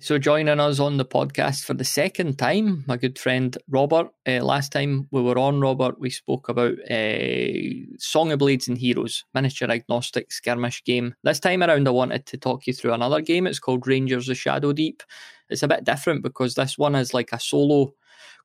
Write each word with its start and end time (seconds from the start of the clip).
So, 0.00 0.18
joining 0.18 0.58
us 0.58 0.80
on 0.80 0.96
the 0.96 1.04
podcast 1.04 1.64
for 1.64 1.72
the 1.72 1.84
second 1.84 2.36
time, 2.36 2.84
my 2.86 2.96
good 2.96 3.16
friend 3.16 3.56
Robert. 3.68 4.08
Uh, 4.26 4.40
last 4.44 4.72
time 4.72 5.06
we 5.12 5.22
were 5.22 5.38
on, 5.38 5.60
Robert, 5.60 6.00
we 6.00 6.10
spoke 6.10 6.48
about 6.48 6.74
uh, 6.90 7.96
Song 7.98 8.32
of 8.32 8.40
Blades 8.40 8.66
and 8.66 8.76
Heroes, 8.76 9.24
miniature 9.34 9.70
agnostic 9.70 10.32
skirmish 10.32 10.82
game. 10.84 11.14
This 11.22 11.38
time 11.38 11.62
around, 11.62 11.86
I 11.86 11.92
wanted 11.92 12.26
to 12.26 12.36
talk 12.36 12.66
you 12.66 12.72
through 12.72 12.92
another 12.92 13.20
game. 13.20 13.46
It's 13.46 13.60
called 13.60 13.86
Rangers 13.86 14.28
of 14.28 14.36
Shadow 14.36 14.72
Deep. 14.72 15.02
It's 15.48 15.62
a 15.62 15.68
bit 15.68 15.84
different 15.84 16.22
because 16.24 16.54
this 16.54 16.76
one 16.76 16.96
is 16.96 17.14
like 17.14 17.32
a 17.32 17.38
solo 17.38 17.94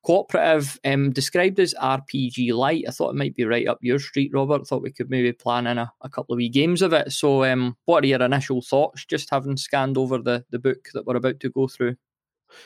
cooperative, 0.03 0.79
um, 0.85 1.11
described 1.11 1.59
as 1.59 1.73
RPG 1.73 2.53
light. 2.53 2.85
I 2.87 2.91
thought 2.91 3.11
it 3.11 3.17
might 3.17 3.35
be 3.35 3.45
right 3.45 3.67
up 3.67 3.79
your 3.81 3.99
street, 3.99 4.31
Robert. 4.33 4.65
Thought 4.65 4.81
we 4.81 4.91
could 4.91 5.09
maybe 5.09 5.31
plan 5.33 5.67
in 5.67 5.77
a, 5.77 5.91
a 6.01 6.09
couple 6.09 6.33
of 6.33 6.37
wee 6.37 6.49
games 6.49 6.81
of 6.81 6.93
it. 6.93 7.11
So, 7.11 7.43
um, 7.43 7.77
what 7.85 8.03
are 8.03 8.07
your 8.07 8.21
initial 8.21 8.61
thoughts 8.61 9.05
just 9.05 9.29
having 9.29 9.57
scanned 9.57 9.97
over 9.97 10.17
the, 10.17 10.45
the 10.51 10.59
book 10.59 10.89
that 10.93 11.05
we're 11.05 11.15
about 11.15 11.39
to 11.41 11.49
go 11.49 11.67
through? 11.67 11.95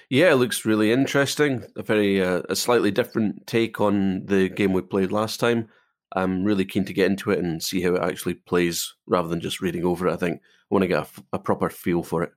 Yeah, 0.09 0.31
it 0.31 0.35
looks 0.35 0.65
really 0.65 0.91
interesting. 0.91 1.65
A 1.75 1.83
very 1.83 2.23
uh, 2.23 2.41
a 2.49 2.55
slightly 2.55 2.91
different 2.91 3.47
take 3.47 3.81
on 3.81 4.25
the 4.25 4.49
game 4.49 4.73
we 4.73 4.81
played 4.81 5.11
last 5.11 5.39
time. 5.39 5.67
I'm 6.15 6.43
really 6.43 6.65
keen 6.65 6.85
to 6.85 6.93
get 6.93 7.09
into 7.09 7.31
it 7.31 7.39
and 7.39 7.61
see 7.61 7.81
how 7.81 7.95
it 7.95 8.03
actually 8.03 8.35
plays 8.35 8.93
rather 9.07 9.27
than 9.27 9.41
just 9.41 9.61
reading 9.61 9.83
over 9.83 10.07
it. 10.07 10.13
I 10.13 10.17
think 10.17 10.41
I 10.41 10.65
want 10.69 10.83
to 10.83 10.87
get 10.87 11.03
a, 11.03 11.07
a 11.33 11.39
proper 11.39 11.69
feel 11.69 12.03
for 12.03 12.23
it. 12.23 12.31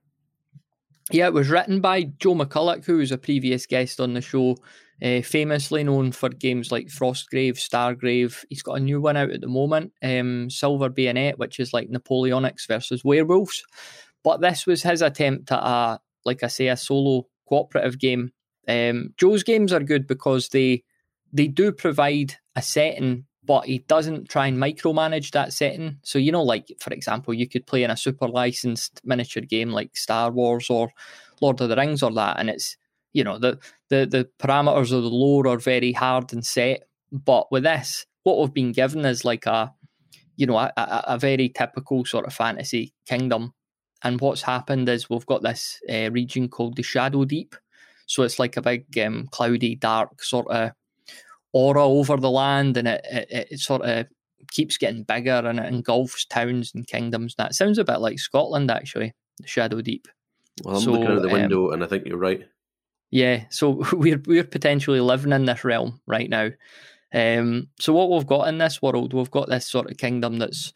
Yeah, 1.11 1.27
it 1.27 1.33
was 1.33 1.49
written 1.49 1.79
by 1.79 2.03
Joe 2.03 2.35
McCullough, 2.35 2.83
who 2.83 2.97
was 2.97 3.11
a 3.11 3.17
previous 3.17 3.65
guest 3.65 4.01
on 4.01 4.13
the 4.13 4.21
show, 4.21 4.57
uh, 5.01 5.21
famously 5.21 5.83
known 5.83 6.11
for 6.11 6.29
games 6.29 6.71
like 6.71 6.87
Frostgrave, 6.87 7.57
Stargrave. 7.57 8.43
He's 8.49 8.63
got 8.63 8.77
a 8.77 8.79
new 8.79 8.99
one 8.99 9.17
out 9.17 9.31
at 9.31 9.41
the 9.41 9.47
moment, 9.47 9.93
um, 10.01 10.49
Silver 10.49 10.89
Bayonet, 10.89 11.37
which 11.37 11.59
is 11.59 11.73
like 11.73 11.89
Napoleonics 11.89 12.67
versus 12.67 13.03
werewolves. 13.03 13.63
But 14.23 14.41
this 14.41 14.65
was 14.65 14.83
his 14.83 15.01
attempt 15.01 15.51
at 15.51 15.59
a, 15.59 15.99
like 16.25 16.43
I 16.43 16.47
say, 16.47 16.67
a 16.67 16.77
solo 16.77 17.27
cooperative 17.47 17.99
game. 17.99 18.31
Um, 18.67 19.13
Joe's 19.17 19.43
games 19.43 19.71
are 19.71 19.83
good 19.83 20.07
because 20.07 20.49
they 20.49 20.83
they 21.31 21.47
do 21.47 21.71
provide 21.71 22.35
a 22.55 22.61
setting 22.61 23.25
but 23.47 23.65
he 23.65 23.79
doesn't 23.79 24.27
try 24.29 24.45
and 24.47 24.57
micromanage 24.57 25.31
that 25.31 25.53
setting. 25.53 25.97
So, 26.03 26.19
you 26.19 26.33
know, 26.33 26.43
like 26.43 26.67
for 26.79 26.91
example, 26.93 27.33
you 27.33 27.47
could 27.47 27.65
play 27.65 27.83
in 27.83 27.89
a 27.89 27.97
super 27.97 28.27
licensed 28.27 28.99
miniature 29.05 29.41
game 29.41 29.69
like 29.69 29.95
Star 29.95 30.29
Wars 30.31 30.69
or 30.69 30.91
Lord 31.41 31.61
of 31.61 31.69
the 31.69 31.77
Rings 31.77 32.03
or 32.03 32.11
that, 32.13 32.39
and 32.39 32.49
it's 32.49 32.75
you 33.13 33.23
know 33.23 33.37
the 33.37 33.59
the 33.89 34.05
the 34.05 34.29
parameters 34.39 34.91
of 34.91 35.03
the 35.03 35.09
lore 35.09 35.47
are 35.47 35.57
very 35.57 35.91
hard 35.91 36.33
and 36.33 36.45
set. 36.45 36.83
But 37.11 37.51
with 37.51 37.63
this, 37.63 38.05
what 38.23 38.39
we've 38.39 38.53
been 38.53 38.73
given 38.73 39.05
is 39.05 39.23
like 39.23 39.45
a 39.45 39.73
you 40.35 40.45
know 40.45 40.57
a, 40.57 40.71
a, 40.77 41.03
a 41.07 41.17
very 41.17 41.49
typical 41.49 42.05
sort 42.05 42.25
of 42.25 42.33
fantasy 42.33 42.93
kingdom. 43.05 43.53
And 44.03 44.21
what's 44.21 44.43
happened 44.43 44.87
is 44.89 45.09
we've 45.09 45.25
got 45.25 45.41
this 45.41 45.79
uh, 45.89 46.11
region 46.11 46.49
called 46.49 46.75
the 46.75 46.83
Shadow 46.83 47.25
Deep. 47.25 47.55
So 48.05 48.23
it's 48.23 48.37
like 48.39 48.55
a 48.55 48.61
big 48.61 48.97
um, 48.99 49.27
cloudy, 49.31 49.75
dark 49.75 50.21
sort 50.23 50.47
of 50.49 50.71
aura 51.51 51.83
over 51.83 52.17
the 52.17 52.29
land, 52.29 52.77
and 52.77 52.87
it, 52.87 53.05
it, 53.09 53.47
it 53.51 53.59
sort 53.59 53.81
of 53.81 54.05
keeps 54.51 54.77
getting 54.77 55.03
bigger, 55.03 55.41
and 55.45 55.59
it 55.59 55.65
engulfs 55.65 56.25
towns 56.25 56.71
and 56.73 56.87
kingdoms. 56.87 57.35
That 57.37 57.55
sounds 57.55 57.77
a 57.77 57.83
bit 57.83 57.99
like 57.99 58.19
Scotland, 58.19 58.69
actually. 58.71 59.13
The 59.39 59.47
Shadow 59.47 59.81
Deep. 59.81 60.07
Well, 60.63 60.75
I'm 60.75 60.81
so, 60.81 60.91
looking 60.91 61.07
out 61.07 61.21
the 61.21 61.29
window, 61.29 61.67
um, 61.67 61.73
and 61.73 61.83
I 61.83 61.87
think 61.87 62.05
you're 62.05 62.17
right. 62.17 62.43
Yeah, 63.11 63.45
so 63.49 63.83
we're 63.93 64.21
we're 64.25 64.43
potentially 64.43 64.99
living 64.99 65.31
in 65.33 65.45
this 65.45 65.63
realm 65.63 66.01
right 66.07 66.29
now. 66.29 66.49
Um, 67.13 67.69
so 67.79 67.93
what 67.93 68.09
we've 68.09 68.27
got 68.27 68.49
in 68.49 68.57
this 68.57 68.81
world, 68.81 69.13
we've 69.13 69.31
got 69.31 69.47
this 69.47 69.67
sort 69.67 69.89
of 69.89 69.97
kingdom 69.97 70.39
that's 70.39 70.73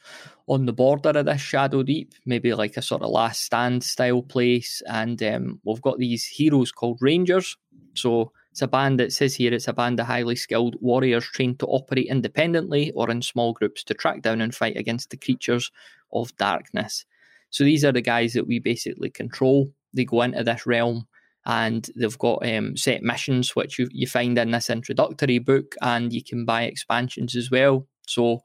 on 0.48 0.66
the 0.66 0.74
border 0.74 1.10
of 1.10 1.26
this 1.26 1.42
Shadow 1.42 1.84
Deep, 1.84 2.14
maybe 2.26 2.54
like 2.54 2.78
a 2.78 2.82
sort 2.82 3.02
of 3.02 3.10
last 3.10 3.42
stand 3.44 3.84
style 3.84 4.22
place, 4.22 4.82
and 4.88 5.22
um, 5.24 5.60
we've 5.66 5.82
got 5.82 5.98
these 5.98 6.26
heroes 6.26 6.72
called 6.72 7.00
Rangers. 7.02 7.58
So 7.96 8.32
it's 8.52 8.62
a 8.62 8.68
band 8.68 9.00
that 9.00 9.14
says 9.14 9.36
here 9.36 9.54
it's 9.54 9.68
a 9.68 9.74
band 9.74 10.00
of 10.00 10.08
highly 10.08 10.36
skilled 10.36 10.76
warriors 10.82 11.26
trained 11.26 11.60
to 11.60 11.68
operate 11.68 12.08
independently 12.08 12.92
or 12.92 13.10
in 13.10 13.22
small 13.22 13.54
groups 13.54 13.84
to 13.86 13.94
track 13.94 14.22
down 14.22 14.42
and 14.42 14.56
fight 14.56 14.78
against 14.78 15.10
the 15.10 15.18
creatures 15.18 15.72
of 16.14 16.36
darkness. 16.38 17.06
So 17.50 17.64
these 17.64 17.84
are 17.84 17.92
the 17.92 18.02
guys 18.02 18.34
that 18.34 18.48
we 18.48 18.60
basically 18.60 19.10
control. 19.10 19.72
They 19.94 20.06
go 20.06 20.22
into 20.22 20.44
this 20.44 20.66
realm 20.66 21.08
and 21.46 21.90
they've 21.96 22.18
got 22.18 22.48
um, 22.48 22.78
set 22.78 23.02
missions 23.02 23.56
which 23.56 23.80
you, 23.80 23.88
you 23.92 24.08
find 24.08 24.38
in 24.38 24.52
this 24.52 24.70
introductory 24.70 25.40
book, 25.40 25.76
and 25.82 26.14
you 26.14 26.24
can 26.24 26.46
buy 26.46 26.64
expansions 26.64 27.36
as 27.36 27.50
well. 27.50 27.88
So 28.08 28.42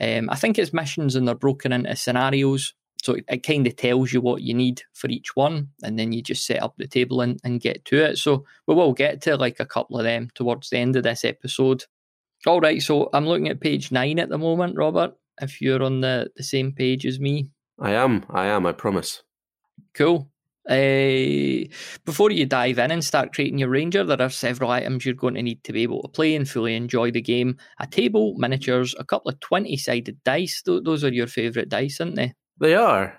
um, 0.00 0.30
I 0.30 0.36
think 0.36 0.58
it's 0.58 0.72
missions 0.72 1.16
and 1.16 1.26
they're 1.26 1.34
broken 1.34 1.72
into 1.72 1.94
scenarios. 1.96 2.74
So 3.02 3.14
it, 3.14 3.24
it 3.28 3.46
kind 3.46 3.66
of 3.66 3.76
tells 3.76 4.12
you 4.12 4.20
what 4.20 4.42
you 4.42 4.54
need 4.54 4.82
for 4.94 5.08
each 5.08 5.36
one, 5.36 5.68
and 5.82 5.98
then 5.98 6.12
you 6.12 6.22
just 6.22 6.46
set 6.46 6.62
up 6.62 6.74
the 6.78 6.86
table 6.86 7.20
and, 7.20 7.38
and 7.44 7.60
get 7.60 7.84
to 7.86 7.96
it. 8.04 8.18
So 8.18 8.44
we 8.66 8.74
will 8.74 8.92
get 8.92 9.20
to 9.22 9.36
like 9.36 9.60
a 9.60 9.66
couple 9.66 9.98
of 9.98 10.04
them 10.04 10.30
towards 10.34 10.70
the 10.70 10.78
end 10.78 10.96
of 10.96 11.04
this 11.04 11.24
episode. 11.24 11.84
All 12.46 12.60
right, 12.60 12.80
so 12.80 13.10
I'm 13.12 13.26
looking 13.26 13.48
at 13.48 13.60
page 13.60 13.92
nine 13.92 14.18
at 14.18 14.28
the 14.28 14.38
moment, 14.38 14.76
Robert. 14.76 15.14
If 15.40 15.60
you're 15.60 15.82
on 15.82 16.00
the, 16.00 16.30
the 16.36 16.42
same 16.42 16.72
page 16.72 17.06
as 17.06 17.20
me, 17.20 17.50
I 17.80 17.92
am. 17.92 18.24
I 18.30 18.46
am. 18.46 18.66
I 18.66 18.72
promise. 18.72 19.22
Cool. 19.94 20.30
Uh, 20.68 21.64
before 22.04 22.30
you 22.30 22.44
dive 22.44 22.78
in 22.78 22.90
and 22.90 23.02
start 23.02 23.32
creating 23.32 23.58
your 23.58 23.70
ranger, 23.70 24.04
there 24.04 24.20
are 24.20 24.28
several 24.28 24.70
items 24.70 25.04
you're 25.04 25.14
going 25.14 25.34
to 25.34 25.42
need 25.42 25.64
to 25.64 25.72
be 25.72 25.82
able 25.82 26.02
to 26.02 26.08
play 26.08 26.34
and 26.36 26.48
fully 26.48 26.74
enjoy 26.74 27.10
the 27.10 27.22
game. 27.22 27.56
A 27.80 27.86
table, 27.86 28.34
miniatures, 28.36 28.94
a 28.98 29.04
couple 29.04 29.30
of 29.30 29.40
20 29.40 29.76
sided 29.78 30.22
dice. 30.24 30.62
Th- 30.62 30.82
those 30.84 31.04
are 31.04 31.12
your 31.12 31.26
favourite 31.26 31.70
dice, 31.70 32.00
aren't 32.00 32.16
they? 32.16 32.34
They 32.60 32.74
are. 32.74 33.18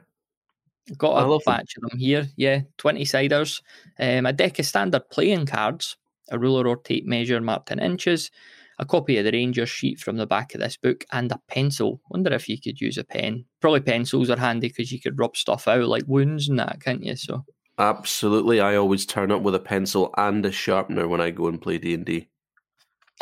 Got 0.98 1.24
a 1.24 1.40
batch 1.46 1.76
them. 1.76 1.86
of 1.86 1.92
them 1.92 2.00
here. 2.00 2.28
Yeah, 2.36 2.62
20 2.78 3.06
siders. 3.06 3.62
Um, 4.00 4.26
a 4.26 4.34
deck 4.34 4.60
of 4.60 4.66
standard 4.66 5.10
playing 5.10 5.48
cards, 5.48 5.98
a 6.30 6.38
ruler 6.38 6.68
or 6.68 6.78
tape 6.78 7.06
measure 7.06 7.42
marked 7.42 7.72
in 7.72 7.80
inches, 7.80 8.32
a 8.80 8.86
copy 8.86 9.18
of 9.18 9.26
the 9.26 9.32
Ranger 9.32 9.66
sheet 9.66 10.00
from 10.00 10.18
the 10.18 10.26
back 10.26 10.56
of 10.56 10.62
this 10.62 10.78
book, 10.78 11.06
and 11.12 11.32
a 11.32 11.40
pencil. 11.48 12.02
Wonder 12.10 12.34
if 12.34 12.48
you 12.48 12.60
could 12.60 12.80
use 12.80 12.98
a 12.98 13.04
pen. 13.04 13.46
Probably 13.60 13.82
pencils 13.82 14.30
are 14.30 14.40
handy 14.40 14.70
because 14.70 14.92
you 14.92 15.02
could 15.02 15.20
rub 15.20 15.36
stuff 15.36 15.68
out 15.68 15.88
like 15.88 16.04
wounds 16.08 16.48
and 16.48 16.58
that, 16.60 16.82
can't 16.82 17.04
you? 17.04 17.16
So 17.16 17.46
absolutely, 17.78 18.62
I 18.62 18.76
always 18.76 19.06
turn 19.06 19.32
up 19.32 19.42
with 19.42 19.54
a 19.54 19.60
pencil 19.60 20.14
and 20.18 20.46
a 20.46 20.52
sharpener 20.52 21.08
when 21.08 21.22
I 21.22 21.30
go 21.30 21.48
and 21.48 21.62
play 21.62 21.78
D 21.78 21.94
and 21.94 22.06
D. 22.06 22.30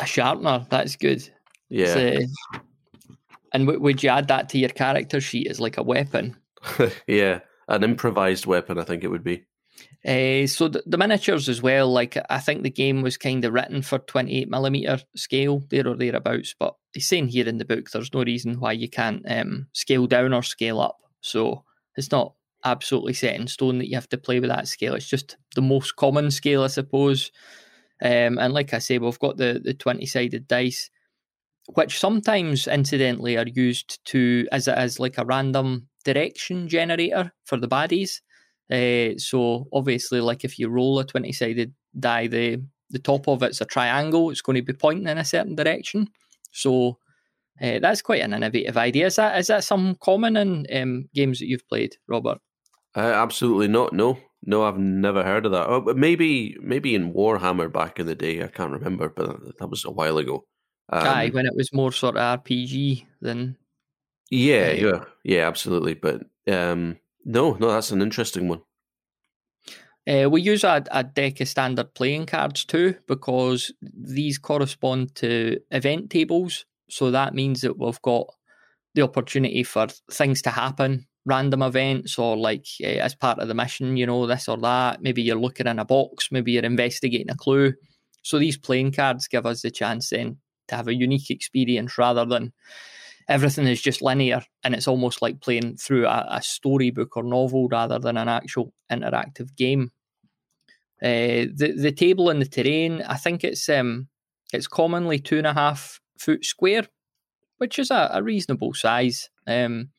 A 0.00 0.06
sharpener, 0.06 0.64
that's 0.70 0.94
good. 0.94 1.28
Yeah. 1.68 2.22
Uh, 2.54 2.60
and 3.52 3.66
w- 3.66 3.80
would 3.80 4.02
you 4.02 4.10
add 4.10 4.28
that 4.28 4.48
to 4.50 4.58
your 4.58 4.68
character 4.68 5.20
sheet 5.20 5.48
as 5.48 5.58
like 5.58 5.76
a 5.76 5.82
weapon? 5.82 6.36
yeah, 7.08 7.40
an 7.66 7.82
improvised 7.82 8.46
weapon, 8.46 8.78
I 8.78 8.84
think 8.84 9.02
it 9.02 9.08
would 9.08 9.24
be. 9.24 9.44
Uh, 10.04 10.46
so 10.46 10.68
the, 10.68 10.82
the, 10.86 10.96
miniatures 10.96 11.48
as 11.48 11.60
well, 11.60 11.90
like 11.92 12.16
I 12.30 12.38
think 12.38 12.62
the 12.62 12.70
game 12.70 13.02
was 13.02 13.16
kind 13.16 13.44
of 13.44 13.52
written 13.52 13.82
for 13.82 13.98
28 13.98 14.48
millimeter 14.48 15.00
scale, 15.16 15.64
there 15.70 15.86
or 15.86 15.96
thereabouts. 15.96 16.54
But 16.58 16.76
he's 16.92 17.08
saying 17.08 17.28
here 17.28 17.48
in 17.48 17.58
the 17.58 17.64
book, 17.64 17.90
there's 17.90 18.14
no 18.14 18.22
reason 18.22 18.60
why 18.60 18.72
you 18.72 18.88
can't 18.88 19.22
um, 19.28 19.66
scale 19.72 20.06
down 20.06 20.32
or 20.32 20.42
scale 20.42 20.80
up. 20.80 20.98
So 21.20 21.64
it's 21.96 22.12
not 22.12 22.34
absolutely 22.64 23.14
set 23.14 23.34
in 23.34 23.48
stone 23.48 23.78
that 23.78 23.88
you 23.88 23.96
have 23.96 24.08
to 24.10 24.18
play 24.18 24.40
with 24.40 24.50
that 24.50 24.68
scale. 24.68 24.94
It's 24.94 25.08
just 25.08 25.36
the 25.54 25.62
most 25.62 25.96
common 25.96 26.30
scale, 26.30 26.62
I 26.62 26.68
suppose. 26.68 27.32
Um, 28.00 28.38
and 28.38 28.54
like 28.54 28.72
I 28.72 28.78
say, 28.78 28.98
we've 28.98 29.18
got 29.18 29.36
the 29.36 29.60
the 29.62 29.74
20 29.74 30.06
sided 30.06 30.46
dice 30.46 30.90
which 31.74 31.98
sometimes 31.98 32.66
incidentally 32.66 33.36
are 33.36 33.46
used 33.46 34.04
to 34.06 34.46
as 34.52 34.68
as 34.68 34.98
like 34.98 35.18
a 35.18 35.24
random 35.24 35.88
direction 36.04 36.68
generator 36.68 37.32
for 37.44 37.58
the 37.58 37.68
baddies. 37.68 38.20
Uh, 38.70 39.16
so 39.16 39.66
obviously, 39.72 40.20
like 40.20 40.44
if 40.44 40.58
you 40.58 40.68
roll 40.68 40.98
a 40.98 41.04
twenty 41.04 41.32
sided 41.32 41.72
die, 41.98 42.26
the 42.26 42.62
the 42.90 42.98
top 42.98 43.28
of 43.28 43.42
it's 43.42 43.60
a 43.60 43.64
triangle. 43.64 44.30
It's 44.30 44.40
going 44.40 44.56
to 44.56 44.62
be 44.62 44.72
pointing 44.72 45.08
in 45.08 45.18
a 45.18 45.24
certain 45.24 45.54
direction. 45.54 46.08
So 46.52 46.98
uh, 47.60 47.78
that's 47.80 48.02
quite 48.02 48.22
an 48.22 48.34
innovative 48.34 48.76
idea. 48.76 49.06
Is 49.06 49.16
that 49.16 49.38
is 49.38 49.48
that 49.48 49.64
some 49.64 49.96
common 50.00 50.36
in 50.36 50.66
um, 50.72 51.08
games 51.14 51.38
that 51.38 51.46
you've 51.46 51.68
played, 51.68 51.96
Robert? 52.06 52.38
Uh, 52.96 53.00
absolutely 53.00 53.68
not. 53.68 53.92
No, 53.92 54.18
no, 54.44 54.64
I've 54.64 54.78
never 54.78 55.22
heard 55.22 55.46
of 55.46 55.52
that. 55.52 55.68
Oh, 55.68 55.92
maybe 55.94 56.56
maybe 56.60 56.94
in 56.94 57.12
Warhammer 57.12 57.72
back 57.72 57.98
in 57.98 58.06
the 58.06 58.14
day. 58.14 58.42
I 58.42 58.48
can't 58.48 58.72
remember, 58.72 59.08
but 59.08 59.58
that 59.58 59.68
was 59.68 59.84
a 59.84 59.90
while 59.90 60.18
ago. 60.18 60.44
Um, 60.90 61.06
Aye, 61.06 61.30
when 61.32 61.46
it 61.46 61.54
was 61.54 61.72
more 61.72 61.92
sort 61.92 62.16
of 62.16 62.40
RPG 62.40 63.04
than. 63.20 63.56
Yeah, 64.30 64.68
uh, 64.68 64.72
yeah, 64.72 65.04
yeah, 65.24 65.48
absolutely. 65.48 65.94
But 65.94 66.22
um, 66.50 66.98
no, 67.28 67.52
no, 67.52 67.68
that's 67.70 67.90
an 67.90 68.00
interesting 68.00 68.48
one. 68.48 68.62
Uh, 70.08 70.30
we 70.30 70.40
use 70.40 70.64
a, 70.64 70.82
a, 70.90 71.04
deck 71.04 71.38
of 71.42 71.48
standard 71.48 71.92
playing 71.92 72.24
cards 72.24 72.64
too 72.64 72.94
because 73.06 73.70
these 73.82 74.38
correspond 74.38 75.14
to 75.14 75.58
event 75.70 76.08
tables. 76.08 76.64
So 76.88 77.10
that 77.10 77.34
means 77.34 77.60
that 77.60 77.78
we've 77.78 78.00
got 78.00 78.26
the 78.94 79.02
opportunity 79.02 79.62
for 79.62 79.88
things 80.10 80.40
to 80.42 80.50
happen, 80.50 81.06
random 81.26 81.60
events, 81.60 82.18
or 82.18 82.38
like 82.38 82.64
uh, 82.82 82.86
as 82.86 83.14
part 83.14 83.38
of 83.38 83.48
the 83.48 83.54
mission, 83.54 83.98
you 83.98 84.06
know, 84.06 84.26
this 84.26 84.48
or 84.48 84.56
that. 84.56 85.02
Maybe 85.02 85.20
you're 85.20 85.36
looking 85.36 85.66
in 85.66 85.78
a 85.78 85.84
box, 85.84 86.28
maybe 86.32 86.52
you're 86.52 86.64
investigating 86.64 87.30
a 87.30 87.36
clue. 87.36 87.74
So 88.22 88.38
these 88.38 88.56
playing 88.56 88.92
cards 88.92 89.28
give 89.28 89.44
us 89.44 89.60
the 89.60 89.70
chance 89.70 90.08
then 90.08 90.38
to 90.68 90.76
have 90.76 90.88
a 90.88 90.94
unique 90.94 91.28
experience 91.28 91.98
rather 91.98 92.24
than 92.24 92.54
everything 93.28 93.66
is 93.66 93.80
just 93.80 94.02
linear 94.02 94.42
and 94.64 94.74
it's 94.74 94.88
almost 94.88 95.20
like 95.20 95.40
playing 95.40 95.76
through 95.76 96.06
a, 96.06 96.26
a 96.30 96.42
storybook 96.42 97.16
or 97.16 97.22
novel 97.22 97.68
rather 97.68 97.98
than 97.98 98.16
an 98.16 98.28
actual 98.28 98.72
interactive 98.90 99.54
game. 99.56 99.90
Uh, 101.00 101.46
the 101.54 101.74
the 101.76 101.92
table 101.92 102.30
and 102.30 102.40
the 102.42 102.46
terrain, 102.46 103.02
I 103.02 103.16
think 103.16 103.44
it's 103.44 103.68
um 103.68 104.08
it's 104.52 104.66
commonly 104.66 105.18
two 105.18 105.38
and 105.38 105.46
a 105.46 105.52
half 105.52 106.00
foot 106.18 106.44
square, 106.44 106.86
which 107.58 107.78
is 107.78 107.90
a, 107.90 108.10
a 108.14 108.22
reasonable 108.22 108.74
size. 108.74 109.30
Um, 109.46 109.90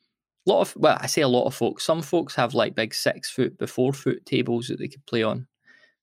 lot 0.46 0.62
of 0.62 0.76
well, 0.76 0.98
I 1.00 1.08
say 1.08 1.22
a 1.22 1.28
lot 1.28 1.46
of 1.46 1.56
folks. 1.56 1.86
Some 1.86 2.02
folks 2.02 2.36
have 2.36 2.54
like 2.54 2.76
big 2.76 2.94
six 2.94 3.30
foot 3.30 3.58
before 3.58 3.94
foot 3.94 4.26
tables 4.26 4.68
that 4.68 4.80
they 4.80 4.88
could 4.88 5.06
play 5.06 5.24
on, 5.24 5.48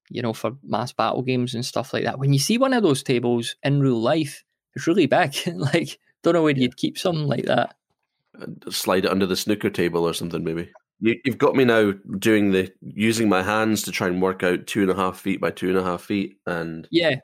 you 0.08 0.22
know, 0.22 0.32
for 0.32 0.52
mass 0.62 0.92
battle 0.92 1.22
games 1.22 1.54
and 1.54 1.64
stuff 1.64 1.92
like 1.92 2.04
that. 2.04 2.18
When 2.18 2.32
you 2.32 2.38
see 2.38 2.56
one 2.56 2.72
of 2.72 2.82
those 2.82 3.02
tables 3.02 3.56
in 3.62 3.80
real 3.80 4.00
life, 4.00 4.44
it's 4.74 4.86
really 4.86 5.06
big. 5.06 5.34
like, 5.54 5.98
don't 6.26 6.34
know 6.34 6.42
where 6.42 6.56
you'd 6.56 6.76
keep 6.76 6.98
something 6.98 7.28
like 7.28 7.44
that. 7.44 7.76
Slide 8.68 9.04
it 9.04 9.10
under 9.12 9.26
the 9.26 9.36
snooker 9.36 9.70
table 9.70 10.04
or 10.04 10.12
something, 10.12 10.42
maybe. 10.42 10.68
You, 10.98 11.20
have 11.24 11.38
got 11.38 11.54
me 11.54 11.64
now 11.64 11.92
doing 12.18 12.50
the 12.50 12.72
using 12.80 13.28
my 13.28 13.42
hands 13.42 13.82
to 13.82 13.92
try 13.92 14.08
and 14.08 14.20
work 14.20 14.42
out 14.42 14.66
two 14.66 14.82
and 14.82 14.90
a 14.90 14.96
half 14.96 15.20
feet 15.20 15.40
by 15.40 15.52
two 15.52 15.68
and 15.68 15.78
a 15.78 15.84
half 15.84 16.02
feet, 16.02 16.38
and 16.46 16.88
yeah, 16.90 17.16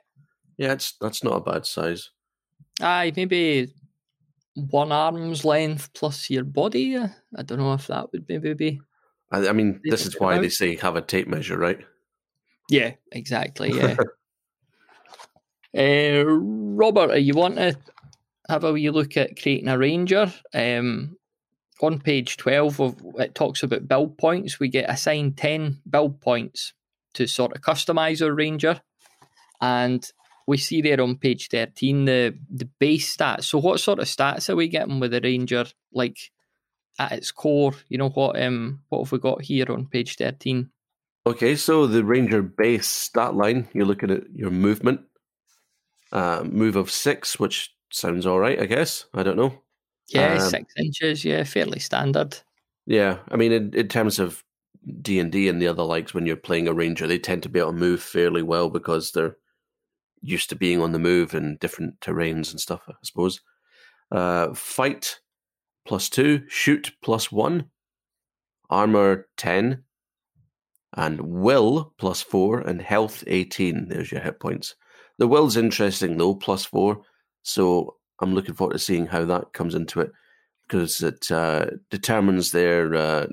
yeah, 0.57 0.71
it's 0.71 0.93
that's 1.01 1.21
not 1.21 1.35
a 1.35 1.41
bad 1.41 1.65
size. 1.65 2.11
Aye, 2.81 3.11
maybe 3.15 3.73
one 4.55 4.93
arm's 4.93 5.43
length 5.43 5.91
plus 5.93 6.29
your 6.29 6.45
body. 6.45 6.97
I 6.97 7.41
don't 7.43 7.57
know 7.57 7.73
if 7.73 7.87
that 7.87 8.11
would 8.11 8.25
maybe 8.29 8.53
be. 8.53 8.79
I, 9.31 9.49
I 9.49 9.51
mean, 9.51 9.81
this 9.83 10.05
is 10.05 10.17
why 10.17 10.37
they 10.37 10.49
say 10.49 10.77
have 10.77 10.95
a 10.95 11.01
tape 11.01 11.27
measure, 11.27 11.57
right? 11.57 11.81
Yeah, 12.69 12.91
exactly. 13.11 13.73
Yeah. 13.73 13.97
uh, 15.77 16.23
Robert, 16.25 17.17
you 17.17 17.33
want 17.33 17.57
to 17.57 17.75
have 18.49 18.63
a 18.63 18.71
wee 18.71 18.89
look 18.89 19.17
at 19.17 19.39
creating 19.41 19.67
a 19.67 19.77
ranger? 19.77 20.31
Um, 20.53 21.17
on 21.81 21.99
page 21.99 22.37
12 22.37 22.79
of 22.79 22.95
it 23.19 23.35
talks 23.35 23.63
about 23.63 23.87
build 23.87 24.17
points. 24.17 24.59
We 24.59 24.69
get 24.69 24.89
assigned 24.89 25.37
10 25.37 25.81
build 25.89 26.21
points 26.21 26.73
to 27.15 27.27
sort 27.27 27.55
of 27.55 27.61
customize 27.61 28.25
our 28.25 28.33
ranger. 28.33 28.81
And 29.61 30.05
we 30.47 30.57
see 30.57 30.81
there 30.81 31.01
on 31.01 31.17
page 31.17 31.49
13 31.49 32.05
the 32.05 32.37
the 32.49 32.69
base 32.79 33.15
stats. 33.15 33.45
So 33.45 33.59
what 33.59 33.79
sort 33.79 33.99
of 33.99 34.05
stats 34.05 34.49
are 34.49 34.55
we 34.55 34.67
getting 34.67 34.99
with 34.99 35.11
the 35.11 35.21
ranger 35.21 35.65
like 35.93 36.17
at 36.99 37.13
its 37.13 37.31
core? 37.31 37.73
You 37.89 37.97
know 37.97 38.09
what 38.09 38.41
um 38.41 38.81
what 38.89 39.03
have 39.03 39.11
we 39.11 39.19
got 39.19 39.41
here 39.41 39.71
on 39.71 39.87
page 39.87 40.15
13 40.17 40.69
okay 41.25 41.55
so 41.55 41.87
the 41.87 42.03
ranger 42.03 42.41
base 42.41 42.87
stat 42.87 43.33
line 43.33 43.67
you're 43.73 43.85
looking 43.85 44.11
at 44.11 44.23
your 44.33 44.49
movement 44.49 45.01
uh, 46.11 46.43
move 46.45 46.75
of 46.75 46.91
six 46.91 47.39
which 47.39 47.73
sounds 47.93 48.25
all 48.25 48.39
right 48.39 48.59
i 48.59 48.65
guess 48.65 49.05
i 49.13 49.23
don't 49.23 49.37
know 49.37 49.53
yeah, 50.09 50.35
um, 50.35 50.49
six 50.49 50.73
inches. 50.77 51.25
Yeah, 51.25 51.43
fairly 51.43 51.79
standard. 51.79 52.37
Yeah, 52.85 53.19
I 53.31 53.35
mean, 53.35 53.51
in, 53.51 53.73
in 53.73 53.87
terms 53.87 54.19
of 54.19 54.43
D 55.01 55.19
and 55.19 55.31
D 55.31 55.47
and 55.47 55.61
the 55.61 55.67
other 55.67 55.83
likes, 55.83 56.13
when 56.13 56.25
you're 56.25 56.35
playing 56.35 56.67
a 56.67 56.73
ranger, 56.73 57.07
they 57.07 57.19
tend 57.19 57.43
to 57.43 57.49
be 57.49 57.59
able 57.59 57.71
to 57.71 57.77
move 57.77 58.01
fairly 58.01 58.41
well 58.41 58.69
because 58.69 59.11
they're 59.11 59.37
used 60.21 60.49
to 60.49 60.55
being 60.55 60.81
on 60.81 60.91
the 60.91 60.99
move 60.99 61.33
in 61.33 61.57
different 61.57 61.99
terrains 61.99 62.51
and 62.51 62.59
stuff. 62.59 62.81
I 62.87 62.93
suppose. 63.03 63.41
Uh, 64.11 64.53
fight 64.53 65.19
plus 65.85 66.09
two, 66.09 66.43
shoot 66.47 66.91
plus 67.01 67.31
one, 67.31 67.69
armor 68.69 69.27
ten, 69.37 69.83
and 70.95 71.19
will 71.21 71.93
plus 71.97 72.21
four, 72.21 72.59
and 72.59 72.81
health 72.81 73.23
eighteen. 73.27 73.87
There's 73.87 74.11
your 74.11 74.21
hit 74.21 74.39
points. 74.39 74.75
The 75.17 75.27
will's 75.27 75.57
interesting 75.57 76.17
though, 76.17 76.35
plus 76.35 76.65
four. 76.65 77.03
So 77.43 77.97
I'm 78.19 78.33
looking 78.33 78.55
forward 78.55 78.73
to 78.73 78.79
seeing 78.79 79.07
how 79.07 79.25
that 79.25 79.53
comes 79.53 79.75
into 79.75 80.01
it 80.01 80.11
because 80.67 81.01
it 81.01 81.31
uh, 81.31 81.67
determines 81.89 82.51
their 82.51 82.95
uh, 82.95 83.27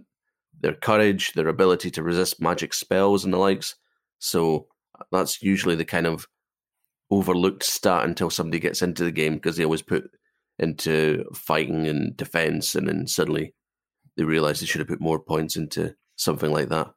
their 0.61 0.75
courage, 0.75 1.33
their 1.33 1.49
ability 1.49 1.91
to 1.93 2.03
resist 2.03 2.41
magic 2.41 2.75
spells 2.75 3.25
and 3.25 3.33
the 3.33 3.39
likes. 3.39 3.77
So 4.19 4.67
that's 5.11 5.43
usually 5.43 5.77
the 5.77 5.85
kind 5.85 6.07
of 6.07 6.27
overlooked 7.11 7.63
stat 7.63 8.05
until 8.05 8.31
somebody 8.31 8.61
gets 8.61 8.83
into 8.83 9.05
the 9.05 9.11
game 9.11 9.35
because 9.35 9.57
they 9.57 9.65
always 9.65 9.83
put 9.83 10.11
into 10.59 11.25
fighting 11.35 11.87
and 11.87 12.17
defense, 12.17 12.75
and 12.75 12.87
then 12.87 13.07
suddenly 13.07 13.55
they 14.17 14.25
realize 14.25 14.61
they 14.61 14.67
should 14.67 14.81
have 14.81 14.89
put 14.89 15.01
more 15.01 15.19
points 15.19 15.57
into 15.57 15.95
something 16.17 16.53
like 16.53 16.69
that. 16.69 16.93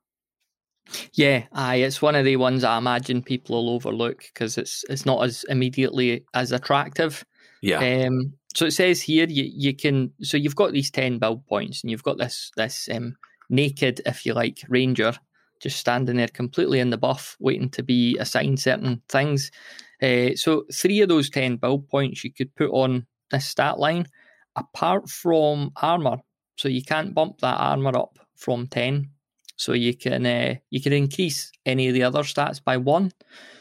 Yeah, 1.13 1.45
aye, 1.51 1.77
it's 1.77 2.01
one 2.01 2.15
of 2.15 2.25
the 2.25 2.35
ones 2.35 2.63
I 2.63 2.77
imagine 2.77 3.23
people 3.23 3.55
will 3.55 3.75
overlook 3.75 4.23
because 4.33 4.57
it's 4.57 4.83
it's 4.89 5.05
not 5.05 5.23
as 5.23 5.45
immediately 5.49 6.25
as 6.33 6.51
attractive. 6.51 7.25
Yeah. 7.61 7.79
Um, 7.79 8.33
so 8.55 8.65
it 8.65 8.71
says 8.71 9.01
here 9.01 9.25
you 9.27 9.49
you 9.51 9.75
can 9.75 10.11
so 10.21 10.37
you've 10.37 10.55
got 10.55 10.71
these 10.71 10.91
ten 10.91 11.19
build 11.19 11.45
points 11.47 11.81
and 11.81 11.89
you've 11.89 12.03
got 12.03 12.17
this 12.17 12.51
this 12.57 12.89
um, 12.91 13.15
naked, 13.49 14.01
if 14.05 14.25
you 14.25 14.33
like, 14.33 14.59
ranger 14.67 15.13
just 15.63 15.79
standing 15.79 16.17
there 16.17 16.27
completely 16.27 16.79
in 16.81 16.89
the 16.89 16.97
buff, 16.97 17.37
waiting 17.39 17.69
to 17.69 17.81
be 17.81 18.17
assigned 18.17 18.59
certain 18.59 19.01
things. 19.07 19.49
Uh, 20.01 20.35
so 20.35 20.65
three 20.73 20.99
of 20.99 21.07
those 21.07 21.29
ten 21.29 21.55
build 21.55 21.87
points 21.87 22.23
you 22.23 22.33
could 22.33 22.53
put 22.55 22.69
on 22.71 23.07
this 23.31 23.45
stat 23.45 23.79
line, 23.79 24.05
apart 24.57 25.09
from 25.09 25.71
armor. 25.81 26.17
So 26.57 26.67
you 26.67 26.83
can't 26.83 27.15
bump 27.15 27.39
that 27.39 27.55
armor 27.55 27.97
up 27.97 28.19
from 28.35 28.67
ten. 28.67 29.09
So 29.63 29.73
you 29.73 29.95
can 29.95 30.25
uh, 30.25 30.55
you 30.69 30.81
can 30.81 30.93
increase 30.93 31.51
any 31.65 31.87
of 31.87 31.93
the 31.93 32.03
other 32.03 32.23
stats 32.23 32.61
by 32.63 32.77
one. 32.77 33.11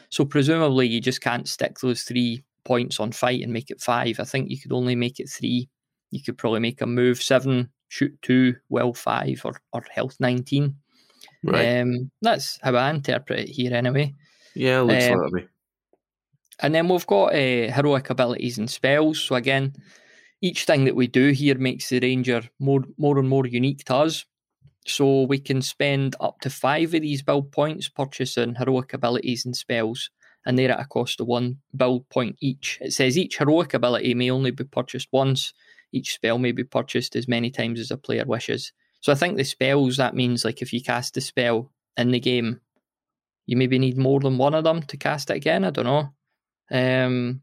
So 0.09 0.25
presumably 0.25 0.87
you 0.87 0.99
just 0.99 1.21
can't 1.21 1.47
stick 1.47 1.79
those 1.79 2.03
three 2.03 2.43
points 2.65 2.99
on 2.99 3.11
fight 3.11 3.41
and 3.41 3.53
make 3.53 3.71
it 3.71 3.81
five. 3.81 4.19
I 4.19 4.25
think 4.25 4.49
you 4.49 4.59
could 4.59 4.73
only 4.73 4.95
make 4.95 5.19
it 5.19 5.29
three. 5.29 5.69
You 6.11 6.21
could 6.21 6.37
probably 6.37 6.59
make 6.59 6.81
a 6.81 6.85
move 6.85 7.21
seven, 7.21 7.69
shoot 7.87 8.13
two, 8.21 8.55
will 8.69 8.93
five, 8.93 9.41
or, 9.45 9.53
or 9.71 9.83
health 9.91 10.17
19. 10.19 10.75
Right. 11.43 11.79
Um, 11.79 12.11
that's 12.21 12.59
how 12.61 12.75
I 12.75 12.89
interpret 12.89 13.39
it 13.39 13.49
here, 13.49 13.73
anyway. 13.73 14.13
Yeah, 14.55 14.81
looks 14.81 15.07
um, 15.07 15.31
like 15.31 15.49
And 16.59 16.75
then 16.75 16.87
we've 16.87 17.07
got 17.07 17.33
uh, 17.33 17.71
heroic 17.71 18.09
abilities 18.09 18.57
and 18.57 18.69
spells. 18.69 19.19
So 19.19 19.35
again, 19.35 19.73
each 20.41 20.65
thing 20.65 20.85
that 20.85 20.95
we 20.95 21.07
do 21.07 21.31
here 21.31 21.57
makes 21.57 21.89
the 21.89 21.99
ranger 21.99 22.43
more, 22.59 22.83
more 22.97 23.17
and 23.17 23.27
more 23.27 23.47
unique 23.47 23.85
to 23.85 23.95
us. 23.95 24.25
So 24.85 25.23
we 25.23 25.39
can 25.39 25.61
spend 25.61 26.15
up 26.19 26.39
to 26.41 26.49
five 26.49 26.93
of 26.93 27.01
these 27.01 27.21
build 27.21 27.51
points 27.51 27.89
purchasing 27.89 28.55
heroic 28.55 28.93
abilities 28.93 29.45
and 29.45 29.55
spells 29.55 30.09
and 30.45 30.57
they're 30.57 30.71
at 30.71 30.79
a 30.79 30.85
cost 30.85 31.21
of 31.21 31.27
one 31.27 31.57
build 31.75 32.07
point 32.09 32.35
each. 32.41 32.77
It 32.81 32.93
says 32.93 33.17
each 33.17 33.37
heroic 33.37 33.73
ability 33.73 34.13
may 34.13 34.29
only 34.29 34.51
be 34.51 34.63
purchased 34.63 35.07
once. 35.11 35.53
Each 35.91 36.13
spell 36.13 36.37
may 36.37 36.51
be 36.51 36.63
purchased 36.63 37.15
as 37.15 37.27
many 37.27 37.49
times 37.49 37.79
as 37.79 37.91
a 37.91 37.97
player 37.97 38.25
wishes. 38.25 38.73
So 39.01 39.11
I 39.11 39.15
think 39.15 39.37
the 39.37 39.43
spells 39.43 39.97
that 39.97 40.15
means 40.15 40.43
like 40.43 40.61
if 40.61 40.73
you 40.73 40.81
cast 40.81 41.17
a 41.17 41.21
spell 41.21 41.71
in 41.97 42.11
the 42.11 42.19
game, 42.19 42.59
you 43.45 43.57
maybe 43.57 43.79
need 43.79 43.97
more 43.97 44.19
than 44.19 44.37
one 44.37 44.53
of 44.53 44.63
them 44.63 44.81
to 44.83 44.97
cast 44.97 45.29
it 45.29 45.37
again. 45.37 45.63
I 45.63 45.69
don't 45.69 45.85
know. 45.85 46.13
Um, 46.71 47.41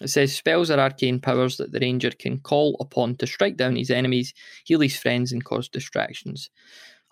it 0.00 0.08
says 0.08 0.34
spells 0.34 0.70
are 0.70 0.80
arcane 0.80 1.20
powers 1.20 1.58
that 1.58 1.70
the 1.70 1.78
ranger 1.78 2.10
can 2.10 2.40
call 2.40 2.76
upon 2.80 3.16
to 3.16 3.26
strike 3.26 3.56
down 3.56 3.76
his 3.76 3.90
enemies, 3.90 4.34
heal 4.64 4.80
his 4.80 4.96
friends, 4.96 5.32
and 5.32 5.44
cause 5.44 5.68
distractions. 5.68 6.50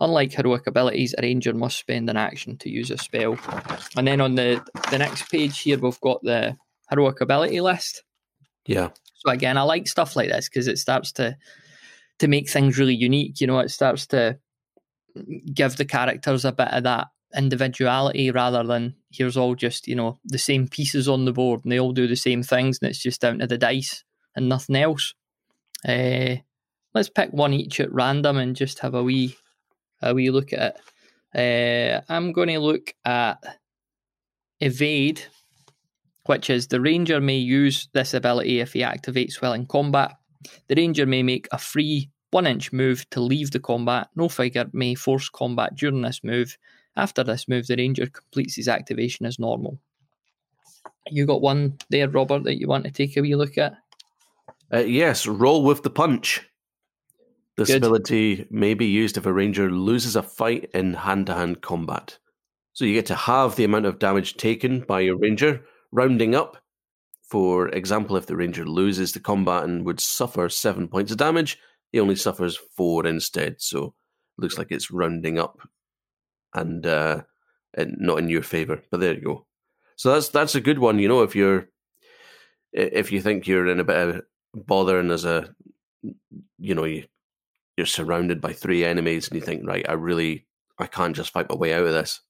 Unlike 0.01 0.33
heroic 0.33 0.67
abilities, 0.67 1.15
a 1.17 1.23
ranger 1.23 1.53
must 1.53 1.79
spend 1.79 2.09
an 2.09 2.17
action 2.17 2.57
to 2.59 2.71
use 2.71 2.91
a 2.91 2.97
spell. 2.97 3.37
And 3.97 4.07
then 4.07 4.21
on 4.21 4.35
the, 4.35 4.65
the 4.91 4.99
next 4.99 5.31
page 5.31 5.61
here, 5.61 5.79
we've 5.79 6.01
got 6.01 6.23
the 6.23 6.57
heroic 6.89 7.21
ability 7.21 7.61
list. 7.61 8.03
Yeah. 8.67 8.91
So 9.15 9.31
again, 9.31 9.59
I 9.59 9.63
like 9.63 9.87
stuff 9.89 10.17
like 10.17 10.31
this 10.31 10.49
because 10.49 10.69
it 10.69 10.79
starts 10.79 11.13
to 11.13 11.37
to 12.19 12.29
make 12.29 12.51
things 12.51 12.79
really 12.79 12.95
unique. 12.95 13.41
You 13.41 13.47
know, 13.47 13.59
it 13.61 13.71
starts 13.71 14.07
to 14.09 14.39
give 15.53 15.77
the 15.77 15.85
characters 15.85 16.45
a 16.45 16.53
bit 16.53 16.69
of 16.69 16.85
that 16.85 17.09
individuality 17.35 18.31
rather 18.31 18.63
than 18.65 18.95
here's 19.11 19.37
all 19.37 19.55
just 19.55 19.87
you 19.87 19.95
know 19.95 20.19
the 20.25 20.39
same 20.39 20.67
pieces 20.67 21.09
on 21.09 21.25
the 21.25 21.33
board 21.33 21.61
and 21.63 21.71
they 21.71 21.79
all 21.79 21.93
do 21.93 22.09
the 22.09 22.17
same 22.17 22.43
things 22.43 22.79
and 22.81 22.91
it's 22.91 23.03
just 23.03 23.21
down 23.21 23.39
to 23.39 23.47
the 23.47 23.59
dice 23.59 24.05
and 24.35 24.49
nothing 24.49 24.77
else. 24.77 25.15
Uh, 25.87 26.37
let's 26.95 27.09
pick 27.09 27.31
one 27.33 27.53
each 27.53 27.81
at 27.81 27.93
random 27.93 28.37
and 28.37 28.57
just 28.57 28.81
have 28.81 28.95
a 28.95 29.03
wee 29.03 29.37
a 30.03 30.15
wee 30.15 30.31
look 30.31 30.53
at 30.53 30.77
it. 31.35 32.03
Uh, 32.09 32.13
I'm 32.13 32.33
going 32.33 32.49
to 32.49 32.59
look 32.59 32.95
at 33.05 33.39
evade, 34.61 35.23
which 36.27 36.51
is 36.51 36.67
the 36.67 36.81
ranger 36.81 37.21
may 37.21 37.39
use 37.39 37.89
this 37.93 38.15
ability 38.15 38.61
if 38.61 38.73
he 38.73 38.81
activates 38.81 39.41
while 39.41 39.53
in 39.53 39.67
combat. 39.67 40.13
The 40.69 40.75
ranger 40.75 41.07
may 41.07 41.23
make 41.23 41.49
a 41.53 41.59
free 41.59 42.11
one 42.31 42.47
inch 42.47 42.73
move 42.73 43.09
to 43.11 43.21
leave 43.21 43.51
the 43.51 43.61
combat. 43.61 44.09
No 44.17 44.29
figure 44.29 44.67
may 44.73 44.95
force 44.95 45.29
combat 45.29 45.77
during 45.77 46.03
this 46.03 46.23
move. 46.23 46.57
After 46.97 47.25
this 47.25 47.49
move, 47.49 47.67
the 47.67 47.77
ranger 47.77 48.07
completes 48.07 48.57
his 48.57 48.69
activation 48.69 49.27
as 49.27 49.39
normal. 49.39 49.79
You 51.11 51.27
got 51.27 51.41
one 51.41 51.79
there, 51.91 52.09
Robert, 52.09 52.45
that 52.45 52.59
you 52.59 52.69
want 52.69 52.85
to 52.85 52.91
take 52.91 53.17
a 53.17 53.21
wee 53.21 53.35
look 53.35 53.59
at? 53.59 53.75
Uh, 54.73 54.79
yes, 54.79 55.27
roll 55.27 55.65
with 55.65 55.83
the 55.83 55.91
punch. 55.91 56.49
This 57.61 57.69
Good. 57.69 57.85
ability 57.85 58.47
may 58.49 58.73
be 58.73 58.87
used 58.87 59.19
if 59.19 59.27
a 59.27 59.33
ranger 59.35 59.71
loses 59.71 60.17
a 60.17 60.23
fight 60.23 60.71
in 60.73 60.95
hand 60.95 61.27
to 61.27 61.35
hand 61.35 61.61
combat. 61.61 62.19
So 62.73 62.87
you 62.87 62.95
get 62.95 63.05
to 63.07 63.15
halve 63.15 63.57
the 63.57 63.65
amount 63.65 63.85
of 63.85 63.99
damage 63.99 64.39
taken 64.39 64.81
by 64.81 65.01
your 65.01 65.19
ranger, 65.19 65.67
rounding 65.93 66.35
up. 66.35 66.57
For 67.23 67.69
example, 67.69 68.17
if 68.17 68.25
the 68.25 68.35
ranger 68.35 68.65
loses 68.65 69.13
the 69.13 69.21
combat 69.21 69.65
and 69.65 69.85
would 69.85 70.01
suffer 70.01 70.49
seven 70.49 70.89
points 70.89 71.13
of 71.13 71.19
damage, 71.19 71.59
he 71.93 72.01
only 72.01 72.17
suffers 72.17 72.57
four 72.57 73.07
instead. 73.07 73.61
So 73.61 73.89
it 73.89 74.43
looks 74.43 74.57
like 74.57 74.69
it's 74.71 74.91
rounding 74.91 75.39
up. 75.39 75.59
And 76.55 76.87
uh, 76.87 77.25
and 77.75 77.95
not 77.99 78.21
in 78.21 78.31
your 78.31 78.43
favor. 78.43 78.83
But 78.91 79.01
there 79.01 79.13
you 79.13 79.21
go. 79.21 79.47
So 79.97 80.15
that's 80.15 80.31
that's 80.31 80.55
a 80.55 80.63
good 80.63 80.79
one. 80.79 80.99
You 80.99 81.09
know, 81.09 81.25
if 81.25 81.37
you're 81.37 81.69
if 82.73 83.13
you 83.13 83.21
think 83.21 83.47
you're 83.47 83.67
in 83.67 83.81
a 83.81 83.85
bit 83.85 84.09
of 84.09 84.23
bother 84.55 84.99
and 84.99 85.11
there's 85.11 85.27
a 85.27 85.55
you 86.59 86.75
know 86.75 86.85
you 86.85 87.05
you're 87.81 87.87
surrounded 87.87 88.43
by 88.43 88.53
three 88.53 88.85
enemies 88.85 89.27
and 89.27 89.37
you 89.37 89.41
think 89.41 89.67
right, 89.67 89.89
I 89.89 89.95
really 89.95 90.45
I 90.79 90.87
can't 90.87 91.17
just 91.17 91.31
fight 91.31 91.49
my 91.49 91.57
way 91.57 91.73
out 91.73 91.87
of 91.87 91.95
this. 91.95 92.21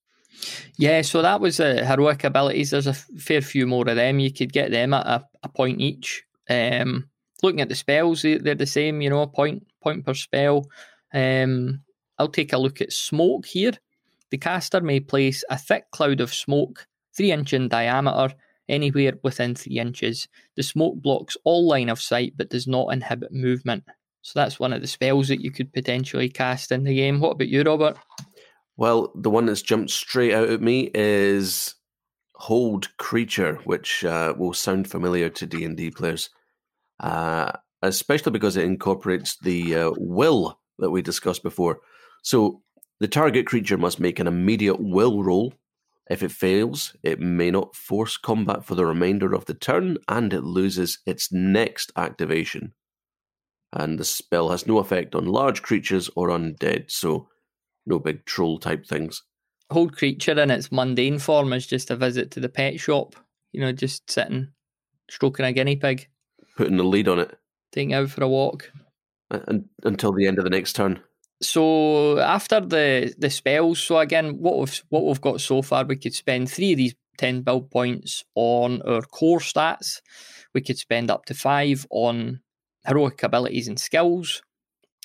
Yeah, 0.78 1.02
so 1.02 1.23
that 1.23 1.40
was 1.40 1.59
uh, 1.59 1.85
heroic 1.85 2.23
abilities. 2.23 2.71
There's 2.71 2.87
a 2.87 2.95
fair 2.95 3.40
few 3.40 3.66
more 3.66 3.88
of 3.88 3.97
them. 3.97 4.21
You 4.21 4.33
could 4.33 4.52
get 4.52 4.71
them 4.71 4.95
at 4.95 5.04
a, 5.04 5.26
a 5.42 5.49
point 5.49 5.80
each. 5.80 6.23
Um, 6.49 7.09
looking 7.42 7.61
at 7.61 7.69
the 7.69 7.75
spells, 7.75 8.23
they, 8.23 8.35
are 8.35 8.54
the 8.54 8.64
same. 8.64 9.00
You 9.00 9.11
know, 9.11 9.26
point 9.26 9.66
point 9.83 10.07
per 10.07 10.14
spell. 10.14 10.66
Um, 11.12 11.83
I'll 12.16 12.28
take 12.28 12.52
a 12.52 12.59
look 12.59 12.80
at 12.80 12.92
smoke 12.92 13.45
here. 13.45 13.73
The 14.30 14.38
caster 14.38 14.80
may 14.80 15.00
place 15.00 15.42
a 15.50 15.59
thick 15.59 15.90
cloud 15.90 16.21
of 16.21 16.33
smoke, 16.33 16.87
three 17.16 17.33
inch 17.33 17.52
in 17.52 17.66
diameter, 17.66 18.37
anywhere 18.69 19.14
within 19.25 19.57
three 19.57 19.80
inches. 19.80 20.28
The 20.54 20.62
smoke 20.62 21.02
blocks 21.02 21.37
all 21.42 21.66
line 21.66 21.88
of 21.88 22.00
sight 22.00 22.35
but 22.37 22.50
does 22.50 22.69
not 22.69 22.92
inhibit 22.92 23.33
movement. 23.33 23.83
So 24.23 24.39
that's 24.39 24.61
one 24.61 24.73
of 24.73 24.81
the 24.81 24.87
spells 24.87 25.29
that 25.29 25.41
you 25.41 25.50
could 25.50 25.73
potentially 25.73 26.29
cast 26.29 26.73
in 26.73 26.85
the 26.85 26.95
game. 26.95 27.21
What 27.21 27.33
about 27.33 27.49
you, 27.49 27.62
Robert? 27.62 27.97
Well, 28.77 29.12
the 29.15 29.31
one 29.31 29.47
that's 29.47 29.62
jumped 29.62 29.91
straight 29.91 30.33
out 30.33 30.49
at 30.50 30.61
me 30.61 30.91
is 30.95 31.75
Hold 32.35 32.97
Creature, 32.97 33.61
which 33.65 34.05
uh, 34.05 34.35
will 34.37 34.55
sound 34.55 34.91
familiar 34.91 35.29
to 35.29 35.47
D 35.47 35.65
and 35.65 35.77
D 35.77 35.91
players, 35.91 36.31
uh, 37.00 37.53
especially 37.83 38.33
because 38.33 38.57
it 38.57 38.65
incorporates 38.65 39.37
the 39.39 39.77
uh, 39.77 39.91
will 39.99 40.59
that 40.79 40.91
we 40.91 41.03
discussed 41.03 41.43
before. 41.43 41.81
So 42.23 42.62
the 43.00 43.09
target 43.09 43.47
creature 43.47 43.79
must 43.79 44.00
make 44.00 44.19
an 44.19 44.27
immediate 44.27 44.81
will 44.81 45.23
roll. 45.23 45.55
If 46.09 46.23
it 46.23 46.33
fails, 46.33 46.97
it 47.03 47.21
may 47.21 47.50
not 47.50 47.77
force 47.77 48.17
combat 48.17 48.65
for 48.65 48.75
the 48.75 48.87
remainder 48.87 49.33
of 49.33 49.45
the 49.45 49.55
turn, 49.55 49.97
and 50.09 50.33
it 50.33 50.43
loses 50.43 50.99
its 51.07 51.31
next 51.31 51.93
activation. 51.97 52.73
And 53.73 53.99
the 53.99 54.05
spell 54.05 54.49
has 54.50 54.67
no 54.67 54.79
effect 54.79 55.15
on 55.15 55.27
large 55.27 55.62
creatures 55.62 56.11
or 56.17 56.29
undead. 56.29 56.91
So 56.91 57.29
no 57.87 57.99
big 57.99 58.25
troll 58.25 58.59
type 58.59 58.87
things. 58.87 59.23
Hold 59.71 59.97
creature 59.97 60.39
in 60.41 60.50
its 60.50 60.73
mundane 60.73 61.19
form 61.19 61.53
is 61.53 61.67
just 61.67 61.91
a 61.91 61.97
visit 61.97 62.33
to 62.33 62.41
the 62.41 62.49
pet 62.49 62.81
shop. 62.81 63.15
You 63.53 63.61
know, 63.61 63.73
just 63.73 64.11
sitting, 64.11 64.49
stroking 65.09 65.47
a 65.47 65.53
guinea 65.53 65.77
pig, 65.77 66.09
putting 66.57 66.77
the 66.77 66.85
lead 66.85 67.09
on 67.09 67.19
it, 67.21 67.37
taking 67.73 67.95
out 67.95 68.11
for 68.11 68.25
a 68.25 68.29
walk, 68.29 68.71
and 69.31 69.65
until 69.85 70.12
the 70.12 70.27
end 70.27 70.39
of 70.39 70.45
the 70.45 70.50
next 70.50 70.75
turn. 70.75 71.00
So 71.43 72.19
after 72.19 72.61
the 72.61 73.15
the 73.19 73.31
spells, 73.31 73.81
so 73.81 73.99
again, 73.99 74.39
what 74.39 74.59
we've 74.59 74.85
what 74.89 75.05
we've 75.05 75.21
got 75.21 75.41
so 75.41 75.62
far, 75.62 75.85
we 75.85 75.97
could 75.97 76.15
spend 76.15 76.50
three 76.50 76.73
of 76.73 76.79
these 76.79 76.95
ten 77.19 77.43
build 77.43 77.71
points 77.71 78.25
on 78.35 78.83
our 78.83 79.03
core 79.03 79.41
stats. 79.41 80.00
We 80.55 80.61
could 80.61 80.79
spend 80.79 81.11
up 81.11 81.25
to 81.27 81.35
five 81.35 81.87
on 81.91 82.41
heroic 82.87 83.23
abilities 83.23 83.69
and 83.69 83.79
skills 83.79 84.43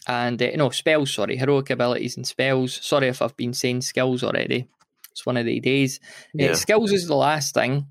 and 0.07 0.41
uh, 0.41 0.51
no 0.55 0.69
spells. 0.69 1.13
Sorry, 1.13 1.37
heroic 1.37 1.69
abilities 1.69 2.17
and 2.17 2.27
spells. 2.27 2.79
Sorry 2.85 3.07
if 3.07 3.21
I've 3.21 3.37
been 3.37 3.53
saying 3.53 3.81
skills 3.81 4.23
already. 4.23 4.67
It's 5.11 5.25
one 5.25 5.37
of 5.37 5.45
the 5.45 5.59
days. 5.59 5.99
Uh, 6.03 6.43
yeah. 6.45 6.51
Uh, 6.51 6.55
skills 6.55 6.91
is 6.91 7.07
the 7.07 7.15
last 7.15 7.53
thing. 7.53 7.87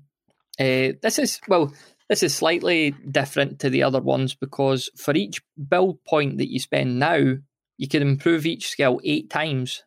Uh, 0.59 0.93
this 1.01 1.19
is 1.19 1.41
well, 1.47 1.73
this 2.07 2.23
is 2.23 2.35
slightly 2.35 2.91
different 3.09 3.59
to 3.59 3.69
the 3.69 3.83
other 3.83 4.01
ones 4.01 4.35
because 4.35 4.89
for 4.95 5.15
each 5.15 5.41
build 5.69 6.03
point 6.05 6.37
that 6.37 6.51
you 6.51 6.59
spend 6.59 6.99
now, 6.99 7.35
you 7.77 7.87
can 7.87 8.01
improve 8.01 8.45
each 8.45 8.69
skill 8.69 9.01
eight 9.03 9.29
times. 9.29 9.83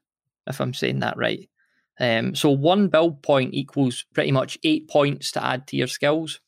If 0.46 0.60
I'm 0.60 0.74
saying 0.74 1.00
that 1.00 1.16
right. 1.16 1.48
Um, 2.00 2.34
so 2.34 2.50
one 2.50 2.88
build 2.88 3.22
point 3.22 3.54
equals 3.54 4.04
pretty 4.14 4.32
much 4.32 4.58
eight 4.62 4.88
points 4.88 5.32
to 5.32 5.44
add 5.44 5.66
to 5.68 5.76
your 5.76 5.88
skills. 5.88 6.40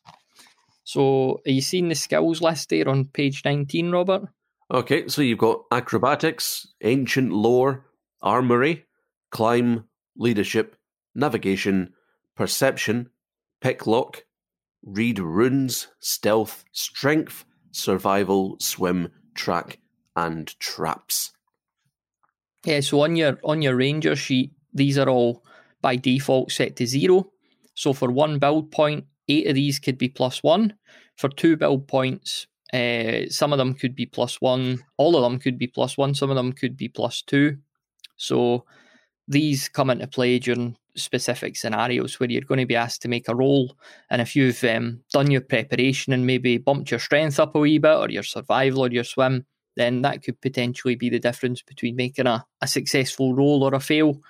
So 0.91 1.41
are 1.47 1.53
you 1.53 1.61
seeing 1.61 1.89
the 1.89 1.95
skills 1.95 2.43
list 2.43 2.71
there 2.71 2.89
on 2.89 3.05
page 3.05 3.43
19, 3.45 3.93
Robert? 3.93 4.25
Okay, 4.75 5.07
so 5.07 5.23
you've 5.23 5.39
got 5.39 5.63
acrobatics, 5.71 6.67
ancient 6.83 7.31
lore, 7.31 7.87
armory, 8.21 8.87
climb, 9.31 9.85
leadership, 10.17 10.75
navigation, 11.15 11.93
perception, 12.35 13.11
pick 13.61 13.87
lock, 13.87 14.25
read 14.83 15.21
runes, 15.21 15.87
stealth, 16.01 16.65
strength, 16.73 17.45
survival, 17.71 18.57
swim, 18.59 19.13
track, 19.37 19.79
and 20.17 20.59
traps. 20.59 21.31
Yeah, 22.65 22.81
so 22.81 23.03
on 23.03 23.15
your 23.15 23.39
on 23.45 23.63
your 23.63 23.77
ranger 23.77 24.17
sheet, 24.17 24.55
these 24.75 24.99
are 24.99 25.09
all 25.09 25.45
by 25.81 25.95
default 25.95 26.51
set 26.51 26.75
to 26.77 26.85
zero. 26.85 27.31
So 27.77 27.93
for 27.93 28.11
one 28.11 28.41
build 28.41 28.73
point, 28.73 29.05
eight 29.31 29.47
of 29.47 29.55
these 29.55 29.79
could 29.79 29.99
be 29.99 30.09
plus 30.09 30.43
one. 30.43 30.75
For 31.17 31.29
two 31.29 31.57
build 31.57 31.87
points, 31.87 32.47
uh, 32.73 33.29
some 33.29 33.53
of 33.53 33.59
them 33.59 33.75
could 33.75 33.95
be 33.95 34.07
plus 34.07 34.41
one. 34.41 34.79
All 34.97 35.17
of 35.17 35.23
them 35.23 35.39
could 35.39 35.59
be 35.59 35.67
plus 35.67 35.99
one. 35.99 36.15
Some 36.15 36.31
of 36.31 36.37
them 36.37 36.53
could 36.53 36.77
be 36.77 36.89
plus 36.89 37.23
two. 37.23 37.59
So 38.17 38.65
these 39.29 39.69
come 39.69 39.91
into 39.91 40.07
play 40.07 40.39
during 40.39 40.77
specific 40.97 41.57
scenarios 41.57 42.19
where 42.19 42.31
you're 42.31 42.43
going 42.43 42.61
to 42.61 42.67
be 42.67 42.77
asked 42.77 43.03
to 43.03 43.09
make 43.09 43.29
a 43.29 43.35
roll. 43.35 43.77
And 44.11 44.21
if 44.21 44.35
you've 44.35 44.63
um, 44.65 45.03
done 45.13 45.31
your 45.31 45.41
preparation 45.41 46.13
and 46.13 46.27
maybe 46.27 46.59
bumped 46.59 46.91
your 46.91 47.01
strength 47.01 47.39
up 47.39 47.55
a 47.55 47.59
wee 47.59 47.79
bit, 47.79 47.97
or 47.97 48.11
your 48.11 48.23
survival, 48.23 48.85
or 48.85 48.91
your 48.91 49.05
swim, 49.05 49.47
then 49.77 50.03
that 50.03 50.23
could 50.23 50.41
potentially 50.41 50.97
be 50.97 51.09
the 51.09 51.21
difference 51.21 51.63
between 51.63 51.97
making 51.97 52.27
a, 52.27 52.45
a 52.61 52.67
successful 52.67 53.35
roll 53.35 53.63
or 53.63 53.75
a 53.75 53.81
fail 53.81 54.21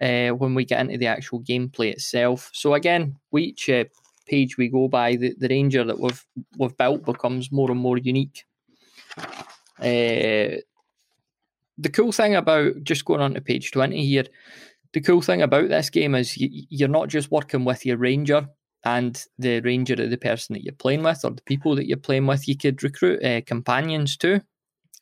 uh, 0.00 0.28
when 0.28 0.54
we 0.54 0.64
get 0.64 0.80
into 0.80 0.98
the 0.98 1.06
actual 1.06 1.40
gameplay 1.40 1.92
itself. 1.92 2.50
So 2.52 2.74
again, 2.74 3.16
we 3.30 3.44
each 3.44 3.68
uh, 3.68 3.84
page 4.30 4.56
we 4.56 4.68
go 4.68 4.88
by, 4.88 5.16
the, 5.16 5.34
the 5.36 5.48
Ranger 5.48 5.84
that 5.84 5.98
we've 5.98 6.24
we've 6.56 6.76
built 6.76 7.04
becomes 7.04 7.50
more 7.50 7.70
and 7.70 7.80
more 7.80 7.98
unique. 7.98 8.44
Uh, 9.78 10.60
the 11.78 11.90
cool 11.92 12.12
thing 12.12 12.34
about 12.36 12.84
just 12.84 13.04
going 13.04 13.20
on 13.20 13.34
to 13.34 13.40
page 13.40 13.72
20 13.72 14.06
here, 14.06 14.24
the 14.92 15.00
cool 15.00 15.22
thing 15.22 15.42
about 15.42 15.68
this 15.68 15.90
game 15.90 16.14
is 16.14 16.36
you, 16.36 16.48
you're 16.68 16.88
not 16.88 17.08
just 17.08 17.30
working 17.30 17.64
with 17.64 17.84
your 17.86 17.96
Ranger 17.96 18.48
and 18.84 19.24
the 19.38 19.60
Ranger 19.60 19.94
of 19.94 20.10
the 20.10 20.16
person 20.16 20.54
that 20.54 20.62
you're 20.62 20.74
playing 20.74 21.02
with 21.02 21.24
or 21.24 21.30
the 21.30 21.42
people 21.42 21.74
that 21.76 21.86
you're 21.86 21.96
playing 21.96 22.26
with. 22.26 22.48
You 22.48 22.56
could 22.56 22.82
recruit 22.82 23.24
uh, 23.24 23.40
companions 23.46 24.16
too. 24.16 24.40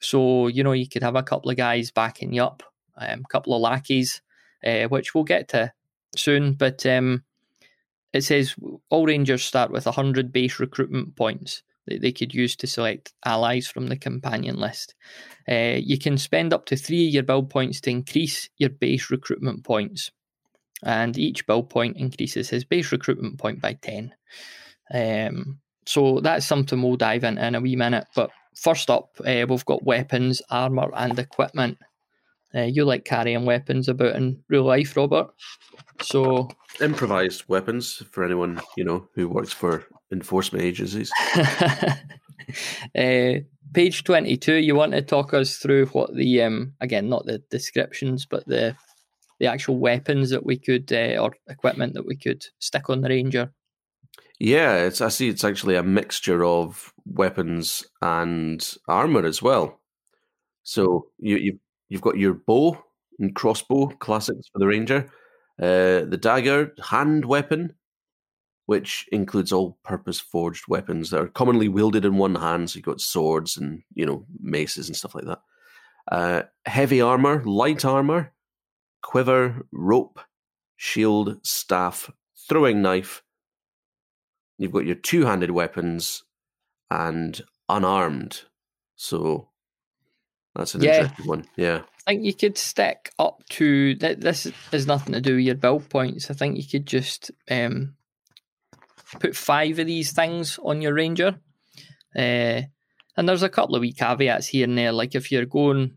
So, 0.00 0.46
you 0.46 0.62
know, 0.62 0.72
you 0.72 0.88
could 0.88 1.02
have 1.02 1.16
a 1.16 1.22
couple 1.22 1.50
of 1.50 1.56
guys 1.56 1.90
backing 1.90 2.32
you 2.32 2.42
up, 2.44 2.62
a 2.96 3.12
um, 3.12 3.24
couple 3.24 3.54
of 3.54 3.60
lackeys, 3.60 4.22
uh, 4.64 4.84
which 4.84 5.14
we'll 5.14 5.24
get 5.24 5.48
to 5.48 5.72
soon. 6.16 6.54
But 6.54 6.86
um, 6.86 7.24
it 8.12 8.22
says 8.22 8.54
all 8.90 9.06
Rangers 9.06 9.44
start 9.44 9.70
with 9.70 9.86
100 9.86 10.32
base 10.32 10.58
recruitment 10.58 11.16
points 11.16 11.62
that 11.86 12.02
they 12.02 12.12
could 12.12 12.34
use 12.34 12.54
to 12.56 12.66
select 12.66 13.12
allies 13.24 13.66
from 13.66 13.86
the 13.86 13.96
companion 13.96 14.56
list. 14.56 14.94
Uh, 15.50 15.78
you 15.78 15.98
can 15.98 16.18
spend 16.18 16.52
up 16.52 16.66
to 16.66 16.76
three 16.76 17.08
of 17.08 17.14
your 17.14 17.22
build 17.22 17.50
points 17.50 17.80
to 17.80 17.90
increase 17.90 18.48
your 18.58 18.70
base 18.70 19.10
recruitment 19.10 19.64
points, 19.64 20.10
and 20.82 21.18
each 21.18 21.46
build 21.46 21.70
point 21.70 21.96
increases 21.96 22.48
his 22.50 22.64
base 22.64 22.92
recruitment 22.92 23.38
point 23.38 23.60
by 23.60 23.72
10. 23.74 24.14
Um, 24.92 25.58
so 25.86 26.20
that's 26.20 26.46
something 26.46 26.82
we'll 26.82 26.96
dive 26.96 27.24
into 27.24 27.46
in 27.46 27.54
a 27.54 27.60
wee 27.60 27.76
minute. 27.76 28.06
But 28.14 28.30
first 28.54 28.90
up, 28.90 29.10
uh, 29.20 29.46
we've 29.48 29.64
got 29.64 29.84
weapons, 29.84 30.42
armor, 30.50 30.90
and 30.94 31.18
equipment. 31.18 31.78
Uh, 32.54 32.62
you 32.62 32.84
like 32.84 33.04
carrying 33.04 33.44
weapons 33.44 33.88
about 33.88 34.16
in 34.16 34.42
real 34.48 34.64
life, 34.64 34.96
Robert. 34.96 35.28
So 36.00 36.48
improvised 36.80 37.44
weapons 37.48 38.02
for 38.10 38.24
anyone 38.24 38.60
you 38.76 38.84
know 38.84 39.08
who 39.14 39.28
works 39.28 39.52
for 39.52 39.84
enforcement 40.12 40.64
agencies. 40.64 41.12
uh, 41.36 43.34
page 43.74 44.04
twenty-two. 44.04 44.54
You 44.54 44.74
want 44.74 44.92
to 44.92 45.02
talk 45.02 45.34
us 45.34 45.58
through 45.58 45.86
what 45.86 46.14
the 46.14 46.42
um, 46.42 46.74
again, 46.80 47.08
not 47.08 47.26
the 47.26 47.38
descriptions, 47.50 48.26
but 48.26 48.46
the 48.46 48.74
the 49.38 49.46
actual 49.46 49.78
weapons 49.78 50.30
that 50.30 50.44
we 50.44 50.58
could 50.58 50.92
uh, 50.92 51.20
or 51.20 51.34
equipment 51.48 51.94
that 51.94 52.06
we 52.06 52.16
could 52.16 52.44
stick 52.58 52.90
on 52.90 53.02
the 53.02 53.08
ranger. 53.08 53.52
Yeah, 54.40 54.76
it's 54.76 55.00
I 55.00 55.08
see. 55.08 55.28
It's 55.28 55.44
actually 55.44 55.74
a 55.74 55.82
mixture 55.82 56.44
of 56.44 56.92
weapons 57.04 57.84
and 58.00 58.66
armor 58.86 59.24
as 59.26 59.42
well. 59.42 59.80
So 60.62 61.08
you 61.18 61.36
you 61.36 61.58
you've 61.88 62.00
got 62.00 62.18
your 62.18 62.34
bow 62.34 62.76
and 63.18 63.34
crossbow 63.34 63.88
classics 63.98 64.48
for 64.52 64.58
the 64.58 64.66
ranger 64.66 65.10
uh, 65.60 66.04
the 66.04 66.18
dagger, 66.20 66.72
hand 66.80 67.24
weapon, 67.24 67.74
which 68.66 69.08
includes 69.10 69.52
all-purpose 69.52 70.20
forged 70.20 70.64
weapons 70.68 71.10
that 71.10 71.20
are 71.20 71.28
commonly 71.28 71.68
wielded 71.68 72.04
in 72.04 72.16
one 72.16 72.36
hand. 72.36 72.70
So 72.70 72.76
you've 72.76 72.84
got 72.84 73.00
swords 73.00 73.56
and 73.56 73.82
you 73.94 74.06
know 74.06 74.24
maces 74.40 74.88
and 74.88 74.96
stuff 74.96 75.16
like 75.16 75.24
that. 75.24 75.40
Uh, 76.12 76.42
heavy 76.66 77.00
armor, 77.00 77.42
light 77.44 77.84
armor, 77.84 78.32
quiver, 79.02 79.66
rope, 79.72 80.20
shield, 80.76 81.44
staff, 81.44 82.08
throwing 82.48 82.80
knife. 82.80 83.22
You've 84.58 84.72
got 84.72 84.86
your 84.86 84.94
two-handed 84.94 85.50
weapons 85.50 86.22
and 86.90 87.40
unarmed. 87.68 88.42
So 88.94 89.48
That's 90.58 90.74
an 90.74 90.82
yeah. 90.82 91.02
interesting 91.02 91.26
one. 91.26 91.44
Yeah. 91.56 91.82
I 92.06 92.10
think 92.10 92.24
you 92.24 92.34
could 92.34 92.58
stick 92.58 93.12
up 93.18 93.42
to 93.50 93.94
this 93.94 94.50
has 94.72 94.86
nothing 94.86 95.12
to 95.12 95.20
do 95.20 95.36
with 95.36 95.44
your 95.44 95.54
build 95.54 95.88
points. 95.88 96.30
I 96.30 96.34
think 96.34 96.56
you 96.56 96.64
could 96.64 96.86
just 96.86 97.30
um, 97.50 97.94
put 99.20 99.36
five 99.36 99.78
of 99.78 99.86
these 99.86 100.12
things 100.12 100.58
on 100.62 100.82
your 100.82 100.94
ranger. 100.94 101.38
Uh, 102.16 102.62
and 103.16 103.28
there's 103.28 103.44
a 103.44 103.48
couple 103.48 103.76
of 103.76 103.82
wee 103.82 103.92
caveats 103.92 104.48
here 104.48 104.64
and 104.64 104.76
there. 104.76 104.90
Like 104.90 105.14
if 105.14 105.30
you're 105.30 105.46
going 105.46 105.94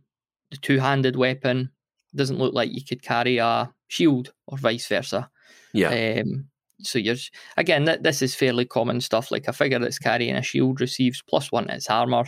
the 0.52 0.58
two 0.58 0.80
handed 0.80 1.16
weapon, 1.16 1.72
doesn't 2.14 2.38
look 2.40 2.54
like 2.54 2.72
you 2.72 2.84
could 2.84 3.02
carry 3.02 3.38
a 3.38 3.74
shield 3.88 4.32
or 4.46 4.58
vice 4.58 4.88
versa. 4.88 5.30
Yeah. 5.74 6.22
Um, 6.22 6.50
so 6.82 7.00
you're 7.00 7.16
again, 7.58 7.86
th- 7.86 8.02
this 8.02 8.22
is 8.22 8.36
fairly 8.36 8.66
common 8.66 9.02
stuff. 9.02 9.32
Like 9.32 9.48
a 9.48 9.54
figure 9.54 9.80
that's 9.80 9.98
carrying 9.98 10.36
a 10.36 10.44
shield 10.44 10.82
receives 10.82 11.24
plus 11.28 11.52
one 11.52 11.68
to 11.68 11.76
its 11.76 11.90
armor. 11.90 12.26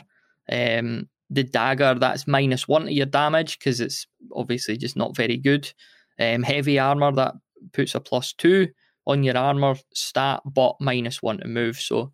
Um, 0.50 1.10
the 1.34 1.44
dagger 1.44 1.96
that's 1.96 2.28
minus 2.28 2.68
one 2.68 2.86
to 2.86 2.94
your 2.94 3.06
damage 3.06 3.58
because 3.58 3.82
it's 3.82 4.06
obviously 4.34 4.78
just 4.78 4.96
not 4.96 5.16
very 5.16 5.38
good. 5.38 5.72
Um, 6.20 6.44
heavy 6.44 6.78
armor 6.78 7.12
that 7.14 7.34
puts 7.72 7.96
a 7.96 8.00
plus 8.00 8.34
two 8.34 8.70
on 9.06 9.24
your 9.24 9.38
armor 9.38 9.76
stat, 9.94 10.42
but 10.46 10.76
minus 10.80 11.22
one 11.22 11.40
to 11.40 11.48
move. 11.48 11.78
So 11.78 12.12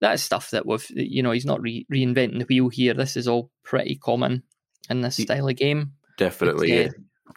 that's 0.00 0.22
stuff 0.22 0.50
that 0.50 0.66
we've, 0.66 0.86
you 0.90 1.22
know, 1.22 1.30
he's 1.30 1.46
not 1.46 1.62
re- 1.62 1.86
reinventing 1.92 2.38
the 2.38 2.46
wheel 2.48 2.68
here. 2.68 2.94
This 2.94 3.16
is 3.16 3.26
all 3.26 3.50
pretty 3.64 3.96
common 3.96 4.42
in 4.88 5.00
this 5.00 5.16
style 5.16 5.48
of 5.48 5.56
game. 5.56 5.92
Definitely, 6.18 6.74
yeah. 6.74 6.88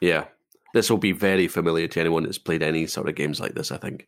yeah. 0.02 0.26
This 0.74 0.90
will 0.90 0.98
be 0.98 1.12
very 1.12 1.48
familiar 1.48 1.88
to 1.88 2.00
anyone 2.00 2.24
that's 2.24 2.38
played 2.38 2.64
any 2.64 2.88
sort 2.88 3.08
of 3.08 3.16
games 3.16 3.40
like 3.40 3.54
this, 3.54 3.72
I 3.72 3.78
think. 3.78 4.08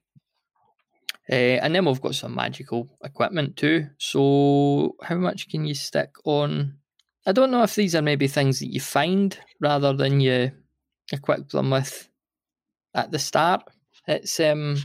Uh, 1.29 1.57
and 1.62 1.74
then 1.74 1.86
we've 1.86 2.01
got 2.01 2.15
some 2.15 2.36
magical 2.36 2.89
equipment 3.03 3.55
too. 3.55 3.88
So, 3.98 4.95
how 5.01 5.15
much 5.15 5.50
can 5.50 5.65
you 5.65 5.74
stick 5.74 6.12
on? 6.24 6.77
I 7.25 7.32
don't 7.32 7.51
know 7.51 7.63
if 7.63 7.75
these 7.75 7.96
are 7.96 8.01
maybe 8.01 8.27
things 8.27 8.60
that 8.60 8.72
you 8.72 8.79
find 8.79 9.38
rather 9.60 9.94
than 9.94 10.20
you 10.20 10.51
equip 11.12 11.50
them 11.50 11.72
with 11.72 12.10
at 12.94 13.12
the 13.12 13.20
start. 13.20 13.63
It's 14.08 14.39
um 14.39 14.77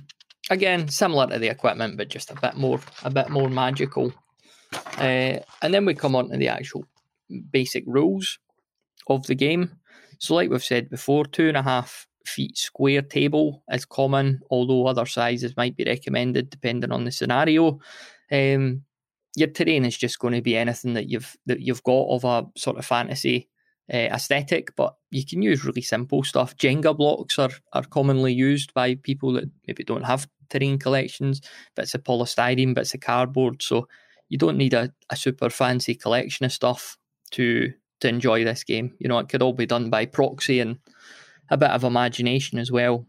again 0.50 0.88
similar 0.88 1.26
to 1.28 1.38
the 1.38 1.49
equipment, 1.49 1.97
but 1.97 2.09
just 2.09 2.30
a 2.30 2.40
bit 2.40 2.56
more 2.56 2.80
a 3.02 3.11
bit 3.11 3.28
more 3.28 3.49
magical. 3.49 4.12
Uh, 4.99 5.38
and 5.62 5.75
then 5.75 5.85
we 5.85 5.94
come 5.94 6.14
on 6.14 6.30
to 6.30 6.37
the 6.37 6.49
actual 6.49 6.85
basic 7.50 7.85
rules 7.87 8.38
of 9.09 9.26
the 9.26 9.35
game. 9.35 9.70
So, 10.18 10.35
like 10.35 10.50
we've 10.50 10.62
said 10.62 10.90
before, 10.90 11.25
two 11.25 11.49
and 11.49 11.56
a 11.56 11.62
half 11.62 12.06
feet 12.26 12.56
square 12.56 13.02
table 13.02 13.62
is 13.70 13.85
common, 13.85 14.40
although 14.50 14.87
other 14.87 15.06
sizes 15.06 15.56
might 15.56 15.76
be 15.76 15.85
recommended 15.85 16.50
depending 16.50 16.92
on 16.92 17.04
the 17.04 17.12
scenario. 17.12 17.80
Um, 18.30 18.82
your 19.37 19.49
terrain 19.49 19.84
is 19.84 19.96
just 19.96 20.18
going 20.18 20.34
to 20.34 20.42
be 20.42 20.56
anything 20.56 20.94
that 20.94 21.08
you've 21.08 21.37
that 21.46 21.60
you've 21.60 21.82
got 21.82 22.08
of 22.08 22.25
a 22.25 22.46
sort 22.58 22.78
of 22.78 22.84
fantasy 22.84 23.49
uh, 23.92 23.96
aesthetic, 23.96 24.75
but 24.76 24.94
you 25.10 25.25
can 25.26 25.42
use 25.42 25.64
really 25.64 25.82
simple 25.82 26.22
stuff. 26.22 26.56
Jenga 26.56 26.96
blocks 26.96 27.38
are 27.38 27.50
are 27.72 27.84
commonly 27.84 28.32
used 28.32 28.75
by 28.75 28.94
people 28.96 29.32
that 29.32 29.50
maybe 29.66 29.84
don't 29.84 30.04
have 30.04 30.28
terrain 30.49 30.78
collections. 30.78 31.40
Bits 31.76 31.94
of 31.94 32.04
polystyrene, 32.04 32.75
bits 32.75 32.94
of 32.94 33.00
cardboard, 33.00 33.62
so 33.62 33.88
you 34.28 34.38
don't 34.38 34.58
need 34.58 34.75
a, 34.75 34.92
a 35.10 35.16
super 35.16 35.50
fancy 35.50 35.94
collection 35.94 36.46
of 36.46 36.52
stuff 36.52 36.96
to 37.32 37.72
to 38.00 38.08
enjoy 38.08 38.44
this 38.44 38.64
game. 38.64 38.94
You 38.99 39.08
know, 39.08 39.18
it 39.18 39.28
could 39.28 39.42
all 39.42 39.52
be 39.52 39.66
done 39.66 39.90
by 39.90 40.06
proxy 40.06 40.60
and 40.60 40.78
a 41.50 41.56
bit 41.56 41.70
of 41.70 41.84
imagination 41.84 42.58
as 42.58 42.70
well. 42.70 43.06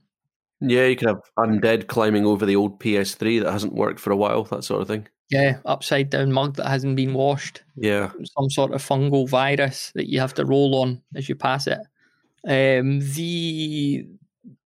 Yeah, 0.60 0.86
you 0.86 0.96
could 0.96 1.08
have 1.08 1.22
undead 1.40 1.88
climbing 1.88 2.26
over 2.26 2.46
the 2.46 2.56
old 2.56 2.80
PS3 2.80 3.42
that 3.42 3.52
hasn't 3.52 3.74
worked 3.74 4.00
for 4.00 4.12
a 4.12 4.18
while, 4.18 4.44
that 4.46 4.64
sort 4.64 4.82
of 4.82 4.88
thing. 4.88 5.08
Yeah, 5.32 5.60
upside 5.66 6.10
down 6.10 6.34
mug 6.34 6.58
that 6.58 6.68
hasn't 6.68 6.98
been 6.98 7.14
washed. 7.14 7.64
Yeah. 7.78 8.12
Some 8.38 8.50
sort 8.50 8.74
of 8.74 8.84
fungal 8.84 9.30
virus 9.30 9.92
that 9.96 10.10
you 10.10 10.20
have 10.20 10.34
to 10.36 10.46
roll 10.46 10.76
on 10.82 11.02
as 11.16 11.30
you 11.30 11.36
pass 11.36 11.68
it. 11.68 11.80
Um, 12.46 13.00
the 13.00 14.06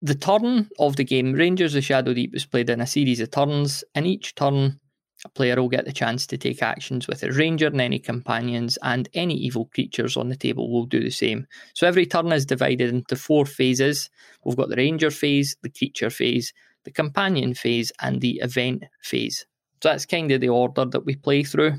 the 0.01 0.15
turn 0.15 0.69
of 0.79 0.95
the 0.95 1.03
game, 1.03 1.33
Rangers 1.33 1.75
of 1.75 1.83
Shadow 1.83 2.13
Deep, 2.13 2.35
is 2.35 2.45
played 2.45 2.69
in 2.69 2.81
a 2.81 2.87
series 2.87 3.19
of 3.19 3.31
turns, 3.31 3.83
In 3.93 4.05
each 4.05 4.33
turn 4.35 4.79
a 5.23 5.29
player 5.29 5.55
will 5.55 5.69
get 5.69 5.85
the 5.85 5.91
chance 5.91 6.27
to 6.27 6.37
take 6.37 6.61
actions 6.61 7.07
with 7.07 7.21
his 7.21 7.37
ranger 7.37 7.67
and 7.67 7.81
any 7.81 7.99
companions, 7.99 8.77
and 8.83 9.07
any 9.13 9.35
evil 9.35 9.65
creatures 9.73 10.17
on 10.17 10.29
the 10.29 10.35
table 10.35 10.71
will 10.71 10.85
do 10.85 10.99
the 10.99 11.09
same. 11.09 11.47
So 11.73 11.87
every 11.87 12.05
turn 12.05 12.31
is 12.31 12.45
divided 12.45 12.89
into 12.89 13.15
four 13.15 13.45
phases. 13.45 14.09
We've 14.43 14.57
got 14.57 14.69
the 14.69 14.75
ranger 14.75 15.11
phase, 15.11 15.55
the 15.61 15.69
creature 15.69 16.09
phase, 16.09 16.53
the 16.83 16.91
companion 16.91 17.53
phase, 17.53 17.91
and 18.01 18.21
the 18.21 18.39
event 18.41 18.83
phase. 19.01 19.45
So 19.85 19.89
that's 19.89 20.07
kind 20.07 20.31
of 20.31 20.41
the 20.41 20.49
order 20.49 20.85
that 20.85 21.05
we 21.05 21.15
play 21.15 21.43
through. 21.43 21.73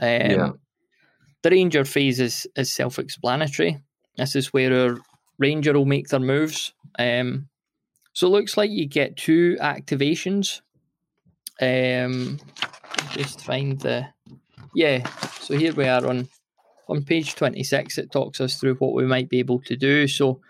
Um, 0.00 0.30
yeah. 0.30 0.50
The 1.42 1.50
ranger 1.50 1.84
phase 1.86 2.20
is, 2.20 2.46
is 2.54 2.70
self 2.70 2.98
explanatory. 2.98 3.78
This 4.16 4.36
is 4.36 4.52
where 4.52 4.72
our 4.72 4.98
ranger 5.38 5.72
will 5.72 5.86
make 5.86 6.08
their 6.08 6.20
moves. 6.20 6.74
Um, 6.98 7.48
so 8.12 8.26
it 8.26 8.30
looks 8.30 8.56
like 8.56 8.70
you 8.70 8.86
get 8.86 9.16
two 9.16 9.56
activations 9.60 10.60
um, 11.60 12.38
just 13.12 13.40
find 13.42 13.80
the 13.80 14.06
yeah. 14.74 15.08
So 15.40 15.56
here 15.56 15.72
we 15.72 15.86
are 15.86 16.06
on 16.06 16.28
on 16.88 17.04
page 17.04 17.34
twenty 17.34 17.62
six. 17.62 17.98
It 17.98 18.10
talks 18.10 18.40
us 18.40 18.56
through 18.56 18.74
what 18.76 18.94
we 18.94 19.04
might 19.04 19.28
be 19.28 19.38
able 19.38 19.60
to 19.62 19.76
do. 19.76 20.08
So 20.08 20.40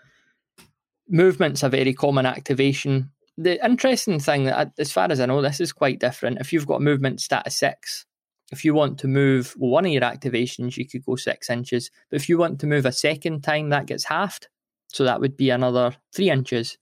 movement's 1.07 1.63
a 1.63 1.69
very 1.69 1.93
common 1.93 2.25
activation. 2.25 3.11
The 3.37 3.63
interesting 3.65 4.19
thing 4.19 4.45
that, 4.45 4.71
as 4.77 4.91
far 4.91 5.11
as 5.11 5.19
I 5.19 5.25
know, 5.25 5.41
this 5.41 5.59
is 5.59 5.73
quite 5.73 5.99
different. 5.99 6.39
If 6.39 6.53
you've 6.53 6.67
got 6.67 6.81
movement 6.81 7.19
status 7.19 7.57
six, 7.57 8.05
if 8.51 8.63
you 8.63 8.73
want 8.73 8.99
to 8.99 9.07
move 9.07 9.53
one 9.57 9.85
of 9.85 9.91
your 9.91 10.03
activations, 10.03 10.77
you 10.77 10.87
could 10.87 11.05
go 11.05 11.15
six 11.15 11.49
inches. 11.49 11.91
But 12.09 12.21
if 12.21 12.29
you 12.29 12.37
want 12.37 12.59
to 12.59 12.67
move 12.67 12.85
a 12.85 12.91
second 12.91 13.43
time, 13.43 13.69
that 13.69 13.87
gets 13.87 14.05
halved. 14.05 14.47
So 14.87 15.03
that 15.03 15.19
would 15.19 15.35
be 15.35 15.49
another 15.49 15.95
three 16.13 16.29
inches. 16.29 16.77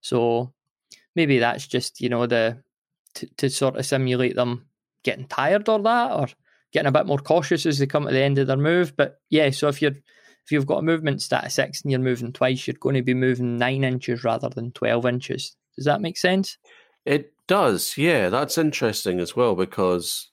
So 0.00 0.52
maybe 1.14 1.38
that's 1.38 1.66
just 1.66 2.00
you 2.00 2.08
know 2.08 2.26
the 2.26 2.62
to, 3.14 3.26
to 3.36 3.50
sort 3.50 3.76
of 3.76 3.86
simulate 3.86 4.34
them 4.34 4.66
getting 5.04 5.26
tired 5.26 5.68
or 5.68 5.80
that, 5.82 6.12
or 6.12 6.26
getting 6.72 6.88
a 6.88 6.92
bit 6.92 7.06
more 7.06 7.18
cautious 7.18 7.66
as 7.66 7.78
they 7.78 7.86
come 7.86 8.06
to 8.06 8.12
the 8.12 8.22
end 8.22 8.38
of 8.38 8.48
their 8.48 8.56
move. 8.56 8.96
But 8.96 9.20
yeah, 9.30 9.50
so 9.50 9.68
if 9.68 9.80
you're 9.80 9.92
if 9.92 10.50
you've 10.50 10.66
got 10.66 10.78
a 10.78 10.82
movement 10.82 11.22
stat 11.22 11.44
of 11.44 11.52
six 11.52 11.82
and 11.82 11.90
you're 11.90 12.00
moving 12.00 12.32
twice, 12.32 12.66
you're 12.66 12.74
going 12.80 12.96
to 12.96 13.02
be 13.02 13.14
moving 13.14 13.56
nine 13.56 13.84
inches 13.84 14.24
rather 14.24 14.48
than 14.48 14.72
twelve 14.72 15.06
inches. 15.06 15.56
Does 15.76 15.86
that 15.86 16.00
make 16.00 16.16
sense? 16.16 16.58
It 17.04 17.32
does. 17.46 17.96
Yeah, 17.96 18.28
that's 18.28 18.58
interesting 18.58 19.20
as 19.20 19.36
well 19.36 19.54
because 19.54 20.30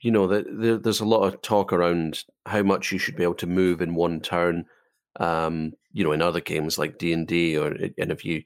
you 0.00 0.10
know 0.10 0.26
the, 0.26 0.80
there's 0.82 1.00
a 1.00 1.04
lot 1.04 1.24
of 1.24 1.40
talk 1.42 1.72
around 1.72 2.24
how 2.46 2.62
much 2.62 2.92
you 2.92 2.98
should 2.98 3.16
be 3.16 3.22
able 3.22 3.34
to 3.34 3.46
move 3.46 3.80
in 3.80 3.94
one 3.94 4.20
turn. 4.20 4.66
Um, 5.18 5.72
you 5.92 6.04
know, 6.04 6.12
in 6.12 6.20
other 6.20 6.40
games 6.40 6.78
like 6.78 6.98
D 6.98 7.12
and 7.12 7.26
D, 7.26 7.56
or 7.56 7.68
and 7.68 8.10
if 8.10 8.24
you 8.24 8.42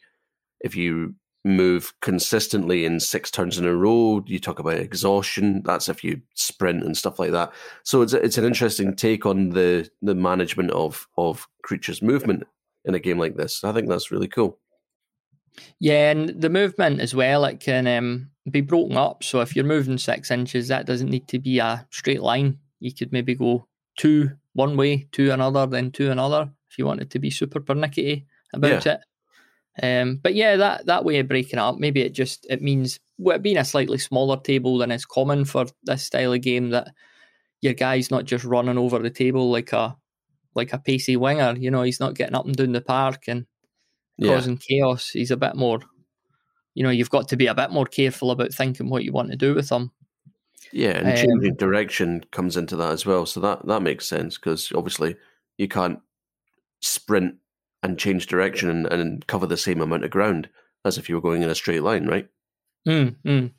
if 0.60 0.76
you 0.76 1.14
move 1.44 1.94
consistently 2.00 2.84
in 2.84 3.00
six 3.00 3.30
turns 3.30 3.58
in 3.58 3.64
a 3.64 3.74
row. 3.74 4.22
You 4.26 4.38
talk 4.38 4.58
about 4.58 4.74
exhaustion. 4.74 5.62
That's 5.64 5.88
if 5.88 6.04
you 6.04 6.20
sprint 6.34 6.84
and 6.84 6.96
stuff 6.96 7.18
like 7.18 7.32
that. 7.32 7.52
So 7.82 8.02
it's 8.02 8.12
it's 8.12 8.38
an 8.38 8.44
interesting 8.44 8.94
take 8.94 9.26
on 9.26 9.50
the 9.50 9.88
the 10.02 10.14
management 10.14 10.70
of 10.72 11.08
of 11.16 11.48
creatures' 11.62 12.02
movement 12.02 12.44
in 12.84 12.94
a 12.94 12.98
game 12.98 13.18
like 13.18 13.36
this. 13.36 13.64
I 13.64 13.72
think 13.72 13.88
that's 13.88 14.10
really 14.10 14.28
cool. 14.28 14.58
Yeah, 15.78 16.10
and 16.10 16.40
the 16.40 16.50
movement 16.50 17.00
as 17.00 17.14
well, 17.14 17.44
it 17.44 17.60
can 17.60 17.86
um, 17.86 18.30
be 18.50 18.60
broken 18.60 18.96
up. 18.96 19.22
So 19.24 19.40
if 19.40 19.54
you're 19.54 19.64
moving 19.64 19.98
six 19.98 20.30
inches, 20.30 20.68
that 20.68 20.86
doesn't 20.86 21.10
need 21.10 21.28
to 21.28 21.38
be 21.38 21.58
a 21.58 21.86
straight 21.90 22.22
line. 22.22 22.58
You 22.78 22.94
could 22.94 23.12
maybe 23.12 23.34
go 23.34 23.66
two 23.96 24.30
one 24.54 24.76
way, 24.76 25.08
two 25.12 25.30
another, 25.30 25.66
then 25.66 25.90
two 25.90 26.10
another 26.10 26.50
if 26.70 26.78
you 26.78 26.86
wanted 26.86 27.10
to 27.10 27.18
be 27.18 27.30
super 27.30 27.60
pernickety 27.60 28.26
about 28.52 28.84
yeah. 28.86 28.92
it. 28.94 29.00
Um, 29.82 30.20
but 30.22 30.34
yeah, 30.34 30.56
that, 30.56 30.86
that 30.86 31.04
way 31.04 31.18
of 31.18 31.28
breaking 31.28 31.58
up, 31.58 31.78
maybe 31.78 32.00
it 32.00 32.12
just 32.12 32.46
it 32.48 32.62
means 32.62 32.98
well, 33.18 33.36
it 33.36 33.42
being 33.42 33.56
a 33.56 33.64
slightly 33.64 33.98
smaller 33.98 34.38
table 34.38 34.78
than 34.78 34.90
is 34.90 35.04
common 35.06 35.44
for 35.44 35.66
this 35.84 36.04
style 36.04 36.32
of 36.32 36.40
game 36.40 36.70
that 36.70 36.88
your 37.60 37.74
guy's 37.74 38.10
not 38.10 38.24
just 38.24 38.44
running 38.44 38.78
over 38.78 38.98
the 38.98 39.10
table 39.10 39.50
like 39.50 39.72
a 39.72 39.96
like 40.54 40.72
a 40.72 40.78
pacey 40.78 41.16
winger. 41.16 41.54
You 41.58 41.70
know, 41.70 41.82
he's 41.82 42.00
not 42.00 42.14
getting 42.14 42.34
up 42.34 42.46
and 42.46 42.56
down 42.56 42.72
the 42.72 42.80
park 42.80 43.24
and 43.28 43.46
yeah. 44.20 44.34
causing 44.34 44.56
chaos. 44.56 45.10
He's 45.10 45.30
a 45.30 45.36
bit 45.36 45.56
more, 45.56 45.80
you 46.74 46.82
know, 46.82 46.90
you've 46.90 47.10
got 47.10 47.28
to 47.28 47.36
be 47.36 47.46
a 47.46 47.54
bit 47.54 47.70
more 47.70 47.86
careful 47.86 48.30
about 48.30 48.54
thinking 48.54 48.88
what 48.88 49.04
you 49.04 49.12
want 49.12 49.30
to 49.30 49.36
do 49.36 49.54
with 49.54 49.68
them. 49.68 49.92
Yeah, 50.72 50.90
and 50.90 51.08
um, 51.08 51.16
changing 51.16 51.56
direction 51.56 52.24
comes 52.30 52.56
into 52.56 52.76
that 52.76 52.92
as 52.92 53.04
well. 53.04 53.26
So 53.26 53.40
that 53.40 53.66
that 53.66 53.82
makes 53.82 54.06
sense 54.06 54.38
because 54.38 54.72
obviously 54.74 55.16
you 55.58 55.66
can't 55.66 55.98
sprint 56.80 57.34
and 57.82 57.98
change 57.98 58.26
direction 58.26 58.68
and, 58.68 58.86
and 58.86 59.26
cover 59.26 59.46
the 59.46 59.56
same 59.56 59.80
amount 59.80 60.04
of 60.04 60.10
ground 60.10 60.48
as 60.84 60.98
if 60.98 61.08
you 61.08 61.14
were 61.14 61.20
going 61.20 61.42
in 61.42 61.50
a 61.50 61.54
straight 61.54 61.82
line, 61.82 62.06
right? 62.06 62.28
Mm, 62.86 63.16
mm. 63.24 63.52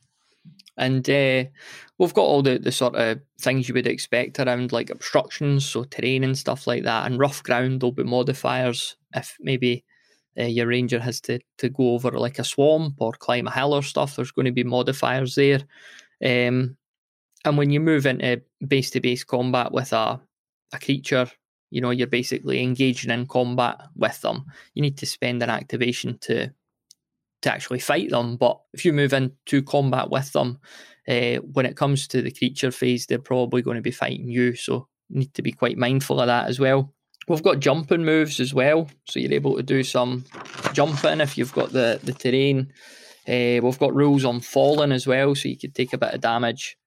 And 0.78 1.10
uh, 1.10 1.50
we've 1.98 2.14
got 2.14 2.24
all 2.24 2.42
the, 2.42 2.58
the 2.58 2.72
sort 2.72 2.96
of 2.96 3.20
things 3.40 3.68
you 3.68 3.74
would 3.74 3.88
expect 3.88 4.40
around 4.40 4.72
like 4.72 4.90
obstructions, 4.90 5.66
so 5.66 5.84
terrain 5.84 6.24
and 6.24 6.38
stuff 6.38 6.66
like 6.66 6.84
that. 6.84 7.06
And 7.06 7.20
rough 7.20 7.44
ground, 7.44 7.82
there'll 7.82 7.92
be 7.92 8.04
modifiers 8.04 8.96
if 9.14 9.38
maybe 9.40 9.84
uh, 10.40 10.44
your 10.44 10.68
ranger 10.68 11.00
has 11.00 11.22
to, 11.22 11.40
to 11.58 11.70
go 11.70 11.94
over 11.94 12.12
like 12.12 12.40
a 12.40 12.44
swamp 12.44 12.96
or 13.00 13.12
climb 13.14 13.48
a 13.48 13.52
hill 13.52 13.74
or 13.74 13.84
stuff. 13.84 14.16
There's 14.16 14.32
going 14.32 14.46
to 14.46 14.52
be 14.52 14.64
modifiers 14.64 15.36
there. 15.36 15.62
Um, 16.24 16.78
and 17.44 17.58
when 17.58 17.72
you 17.72 17.80
move 17.80 18.06
into 18.06 18.42
base 18.66 18.92
to 18.92 19.00
base 19.00 19.24
combat 19.24 19.72
with 19.72 19.94
a, 19.94 20.22
a 20.74 20.80
creature 20.80 21.28
you 21.72 21.80
know, 21.80 21.90
you're 21.90 22.06
basically 22.06 22.62
engaging 22.62 23.10
in 23.10 23.26
combat 23.26 23.80
with 23.96 24.22
them. 24.22 24.46
You 24.76 24.82
need 24.82 24.98
to 24.98 25.06
spend 25.06 25.42
an 25.42 25.50
activation 25.50 26.20
to 26.20 26.54
to 27.42 27.52
actually 27.52 27.80
fight 27.80 28.12
them. 28.12 28.36
But 28.36 28.60
if 28.74 28.86
you 28.86 28.94
move 28.94 29.14
into 29.14 29.64
combat 29.64 30.12
with 30.12 30.32
them, 30.32 30.60
uh, 31.08 31.38
when 31.38 31.66
it 31.66 31.76
comes 31.76 32.08
to 32.10 32.22
the 32.22 32.30
creature 32.30 32.70
phase, 32.70 33.08
they're 33.08 33.18
probably 33.18 33.64
going 33.64 33.78
to 33.78 33.82
be 33.82 33.90
fighting 33.90 34.28
you. 34.28 34.56
So 34.56 34.88
you 35.10 35.22
need 35.22 35.34
to 35.34 35.42
be 35.42 35.52
quite 35.52 35.78
mindful 35.78 36.20
of 36.20 36.28
that 36.28 36.50
as 36.50 36.60
well. 36.60 36.94
We've 37.28 37.44
got 37.44 37.60
jumping 37.60 38.04
moves 38.04 38.40
as 38.40 38.54
well, 38.54 38.90
so 39.06 39.20
you're 39.20 39.34
able 39.34 39.56
to 39.56 39.64
do 39.64 39.84
some 39.84 40.26
jumping 40.74 41.22
if 41.22 41.38
you've 41.38 41.54
got 41.54 41.72
the 41.72 42.00
the 42.04 42.14
terrain. 42.14 42.74
Uh, 43.28 43.62
we've 43.64 43.80
got 43.80 43.94
rules 43.94 44.26
on 44.26 44.40
falling 44.40 44.92
as 44.92 45.06
well, 45.06 45.36
so 45.36 45.48
you 45.48 45.58
could 45.58 45.76
take 45.76 45.94
a 45.94 45.98
bit 45.98 46.14
of 46.14 46.22
damage. 46.22 46.78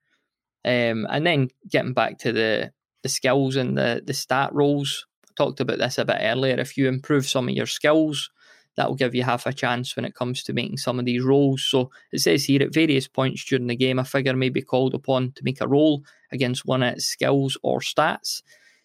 Um, 0.65 1.07
and 1.09 1.27
then 1.27 1.49
getting 1.69 1.93
back 1.93 2.19
to 2.19 2.33
the 2.33 2.73
the 3.03 3.09
skills 3.09 3.57
and 3.57 3.79
the 3.79 4.03
the 4.05 4.15
stat 4.15 4.53
rolls, 4.53 5.07
I 5.29 5.33
talked 5.37 5.61
about 5.61 5.79
this 5.79 5.99
a 5.99 6.05
bit 6.05 6.19
earlier. 6.21 6.59
If 6.59 6.77
you 6.77 6.89
improve 6.89 7.27
some 7.27 7.49
of 7.49 7.55
your 7.55 7.67
skills, 7.67 8.31
that 8.77 8.89
will 8.89 8.97
give 8.97 9.15
you 9.15 9.23
half 9.23 9.47
a 9.47 9.53
chance 9.53 9.95
when 9.95 10.05
it 10.05 10.15
comes 10.15 10.43
to 10.43 10.53
making 10.53 10.79
some 10.79 10.99
of 10.99 11.05
these 11.05 11.23
rolls. 11.23 11.65
So 11.65 11.91
it 12.13 12.21
says 12.21 12.45
here 12.45 12.63
at 12.63 12.75
various 12.75 13.07
points 13.07 13.45
during 13.45 13.69
the 13.69 13.77
game, 13.77 13.99
a 13.99 14.05
figure 14.05 14.35
may 14.35 14.49
be 14.49 14.63
called 14.63 14.95
upon 14.95 15.33
to 15.33 15.45
make 15.45 15.61
a 15.61 15.69
roll 15.69 16.03
against 16.33 16.67
one 16.67 16.83
of 16.83 16.95
its 16.95 17.07
skills 17.07 17.57
or 17.63 17.81
stats. 17.81 18.43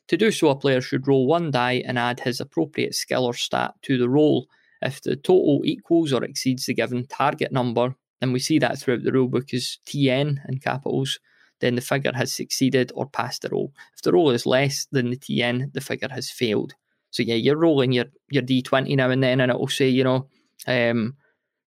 To 0.10 0.17
do 0.17 0.32
so, 0.32 0.50
a 0.50 0.56
player 0.56 0.82
should 0.82 1.08
roll 1.08 1.28
one 1.28 1.52
die 1.52 1.84
and 1.86 1.98
add 2.00 2.19
his 2.22 2.39
appropriate 2.39 2.95
skill 2.95 3.26
or 3.26 3.34
stat 3.36 3.76
to 3.84 3.98
the 3.98 4.10
roll. 4.10 4.48
If 4.82 5.02
the 5.02 5.15
total 5.15 5.62
equals 5.65 6.12
or 6.12 6.24
exceeds 6.24 6.65
the 6.65 6.74
given 6.74 7.06
target 7.06 7.52
number, 7.52 7.95
and 8.19 8.34
we 8.34 8.39
see 8.39 8.58
that 8.60 8.80
throughout 8.80 9.04
the 9.04 9.12
rulebook 9.12 9.54
is 9.54 9.78
TN 9.86 10.39
in 10.48 10.58
capitals, 10.60 11.19
then 11.62 11.76
the 11.76 11.82
figure 11.82 12.13
has 12.15 12.34
succeeded 12.34 12.91
or 12.95 13.08
passed 13.08 13.43
the 13.43 13.50
roll. 13.50 13.72
If 13.95 14.02
the 14.02 14.12
roll 14.13 14.32
is 14.32 14.48
less 14.48 14.88
than 14.91 15.12
the 15.12 15.17
TN, 15.17 15.74
the 15.74 15.82
figure 15.82 16.10
has 16.10 16.32
failed. 16.32 16.74
So 17.12 17.22
yeah, 17.22 17.36
you're 17.36 17.58
rolling 17.58 17.91
your 17.91 18.06
your 18.32 18.43
D20 18.43 18.95
now 18.95 19.12
and 19.12 19.22
then, 19.22 19.41
and 19.41 19.52
it 19.52 19.60
will 19.60 19.67
say, 19.67 19.89
you 19.89 20.04
know, 20.04 20.28
um, 20.65 21.17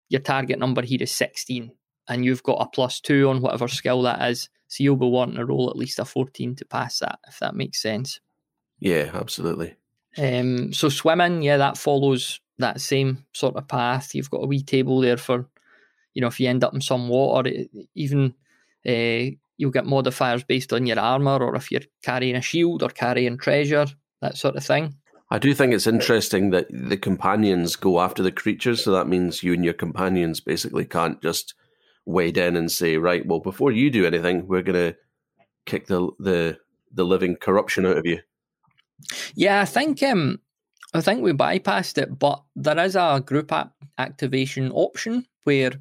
your 0.09 0.21
target 0.21 0.59
number 0.59 0.83
here 0.83 1.03
is 1.03 1.13
16, 1.13 1.71
and 2.09 2.25
you've 2.25 2.43
got 2.43 2.61
a 2.61 2.69
plus 2.69 3.01
two 3.01 3.29
on 3.29 3.41
whatever 3.41 3.69
skill 3.69 4.03
that 4.03 4.29
is. 4.31 4.49
So 4.67 4.83
you'll 4.83 4.97
be 4.97 5.07
wanting 5.07 5.37
to 5.37 5.45
roll 5.45 5.71
at 5.71 5.77
least 5.77 5.99
a 5.99 6.05
14 6.05 6.57
to 6.57 6.65
pass 6.65 6.99
that, 7.01 7.19
if 7.29 7.39
that 7.39 7.55
makes 7.55 7.81
sense. 7.81 8.21
Yeah, 8.83 9.13
absolutely. 9.15 9.77
Um, 10.19 10.73
so 10.73 10.89
swimming, 10.89 11.43
yeah, 11.43 11.57
that 11.57 11.79
follows 11.79 12.41
that 12.59 12.81
same 12.81 13.25
sort 13.33 13.55
of 13.55 13.69
path. 13.69 14.13
You've 14.13 14.31
got 14.31 14.43
a 14.43 14.47
wee 14.49 14.65
table 14.65 15.01
there 15.01 15.17
for, 15.17 15.47
you 16.15 16.21
know, 16.21 16.27
if 16.27 16.41
you 16.41 16.49
end 16.49 16.65
up 16.65 16.75
in 16.75 16.81
some 16.81 17.09
water, 17.09 17.49
even 17.95 18.35
uh, 18.85 19.31
you'll 19.57 19.71
get 19.71 19.87
modifiers 19.87 20.43
based 20.43 20.73
on 20.73 20.85
your 20.85 20.99
armor, 20.99 21.39
or 21.39 21.55
if 21.55 21.71
you're 21.71 21.83
carrying 22.03 22.35
a 22.35 22.43
shield 22.43 22.83
or 22.83 22.89
carrying 22.89 23.39
treasure, 23.39 23.87
that 24.21 24.37
sort 24.37 24.57
of 24.57 24.65
thing. 24.67 24.97
I 25.31 25.39
do 25.39 25.55
think 25.55 25.73
it's 25.73 25.87
interesting 25.87 26.51
that 26.51 26.67
the 26.69 26.97
companions 26.97 27.77
go 27.77 28.01
after 28.01 28.21
the 28.21 28.33
creatures, 28.33 28.83
so 28.83 28.91
that 28.91 29.07
means 29.07 29.45
you 29.45 29.53
and 29.53 29.65
your 29.65 29.75
companions 29.75 30.41
basically 30.41 30.87
can't 30.87 31.23
just 31.23 31.55
wade 32.05 32.37
in 32.37 32.57
and 32.57 32.71
say, 32.71 32.97
right, 32.97 33.25
well, 33.25 33.39
before 33.39 33.71
you 33.71 33.91
do 33.91 34.05
anything, 34.05 34.49
we're 34.49 34.63
going 34.63 34.93
to 34.93 34.97
kick 35.67 35.87
the 35.87 36.11
the 36.19 36.59
the 36.93 37.05
living 37.05 37.37
corruption 37.37 37.87
out 37.87 37.97
of 37.97 38.07
you. 38.07 38.19
Yeah, 39.35 39.61
I 39.61 39.65
think 39.65 40.03
um, 40.03 40.41
I 40.95 41.01
think 41.01 41.23
we 41.23 41.33
bypassed 41.33 41.99
it, 41.99 42.19
but 42.19 42.43
there 42.55 42.79
is 42.79 42.97
a 42.97 43.23
group 43.25 43.53
app 43.53 43.73
activation 43.99 44.71
option 44.73 45.27
where 45.45 45.73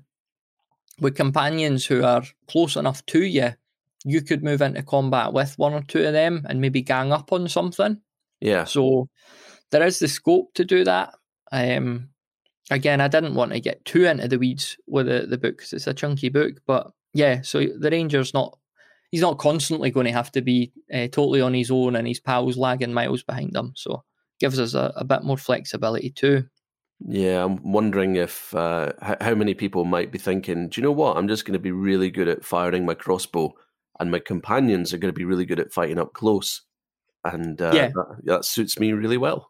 with 1.00 1.16
companions 1.16 1.86
who 1.86 2.04
are 2.04 2.24
close 2.48 2.76
enough 2.76 3.06
to 3.08 3.24
you, 3.24 3.54
you 4.06 4.22
could 4.22 4.44
move 4.44 4.62
into 4.62 4.84
combat 4.84 5.34
with 5.34 5.58
one 5.58 5.74
or 5.74 5.82
two 5.82 6.06
of 6.06 6.14
them 6.14 6.46
and 6.48 6.62
maybe 6.62 6.82
gang 6.82 7.12
up 7.12 7.32
on 7.32 7.48
something. 7.48 8.00
Yeah. 8.40 8.66
So 8.66 9.10
there 9.72 9.84
is 9.84 10.00
the 10.00 10.08
scope 10.08 10.54
to 10.56 10.66
do 10.66 10.84
that. 10.84 11.14
Um, 11.52 12.10
again, 12.70 13.02
I 13.02 13.08
didn't 13.08 13.36
want 13.36 13.52
to 13.52 13.60
get 13.60 13.84
too 13.86 14.06
into 14.06 14.28
the 14.28 14.40
weeds 14.40 14.78
with 14.88 15.08
the, 15.08 15.26
the 15.28 15.38
book 15.38 15.58
because 15.58 15.74
it's 15.74 15.88
a 15.88 15.94
chunky 15.94 16.30
book, 16.30 16.62
but 16.66 16.92
yeah, 17.14 17.42
so 17.42 17.60
the 17.60 17.90
Ranger's 17.90 18.34
not 18.34 18.58
he's 19.12 19.22
not 19.22 19.38
constantly 19.38 19.92
going 19.92 20.08
to 20.08 20.14
have 20.14 20.32
to 20.32 20.42
be 20.42 20.72
uh, 20.92 21.08
totally 21.08 21.42
on 21.42 21.54
his 21.54 21.70
own 21.70 21.96
and 21.96 22.08
his 22.08 22.20
pals 22.20 22.58
lagging 22.58 22.94
miles 22.94 23.24
behind 23.24 23.56
him. 23.56 23.74
So 23.76 24.04
gives 24.40 24.60
us 24.60 24.74
a, 24.74 24.92
a 24.96 25.04
bit 25.04 25.24
more 25.24 25.38
flexibility 25.38 26.10
too. 26.10 26.46
Yeah, 27.08 27.44
I'm 27.44 27.72
wondering 27.72 28.16
if 28.16 28.54
uh, 28.54 28.94
how 29.00 29.34
many 29.34 29.54
people 29.54 29.86
might 29.86 30.12
be 30.12 30.20
thinking, 30.20 30.70
do 30.70 30.80
you 30.80 30.86
know 30.86 30.92
what? 30.92 31.18
I'm 31.18 31.28
just 31.28 31.46
going 31.46 31.54
to 31.54 31.60
be 31.60 31.72
really 31.72 32.12
good 32.12 32.28
at 32.28 32.46
firing 32.46 32.86
my 32.86 32.94
crossbow, 32.94 33.54
and 34.00 34.12
my 34.12 34.20
companions 34.20 34.94
are 34.94 34.98
going 34.98 35.14
to 35.14 35.18
be 35.18 35.26
really 35.26 35.46
good 35.46 35.60
at 35.60 35.74
fighting 35.74 35.98
up 35.98 36.14
close, 36.14 36.62
and 37.26 37.60
uh, 37.60 37.72
yeah. 37.74 37.88
that, 37.88 38.18
that, 38.26 38.46
suits 38.46 38.80
me 38.80 38.94
really 38.94 39.18
well. 39.18 39.50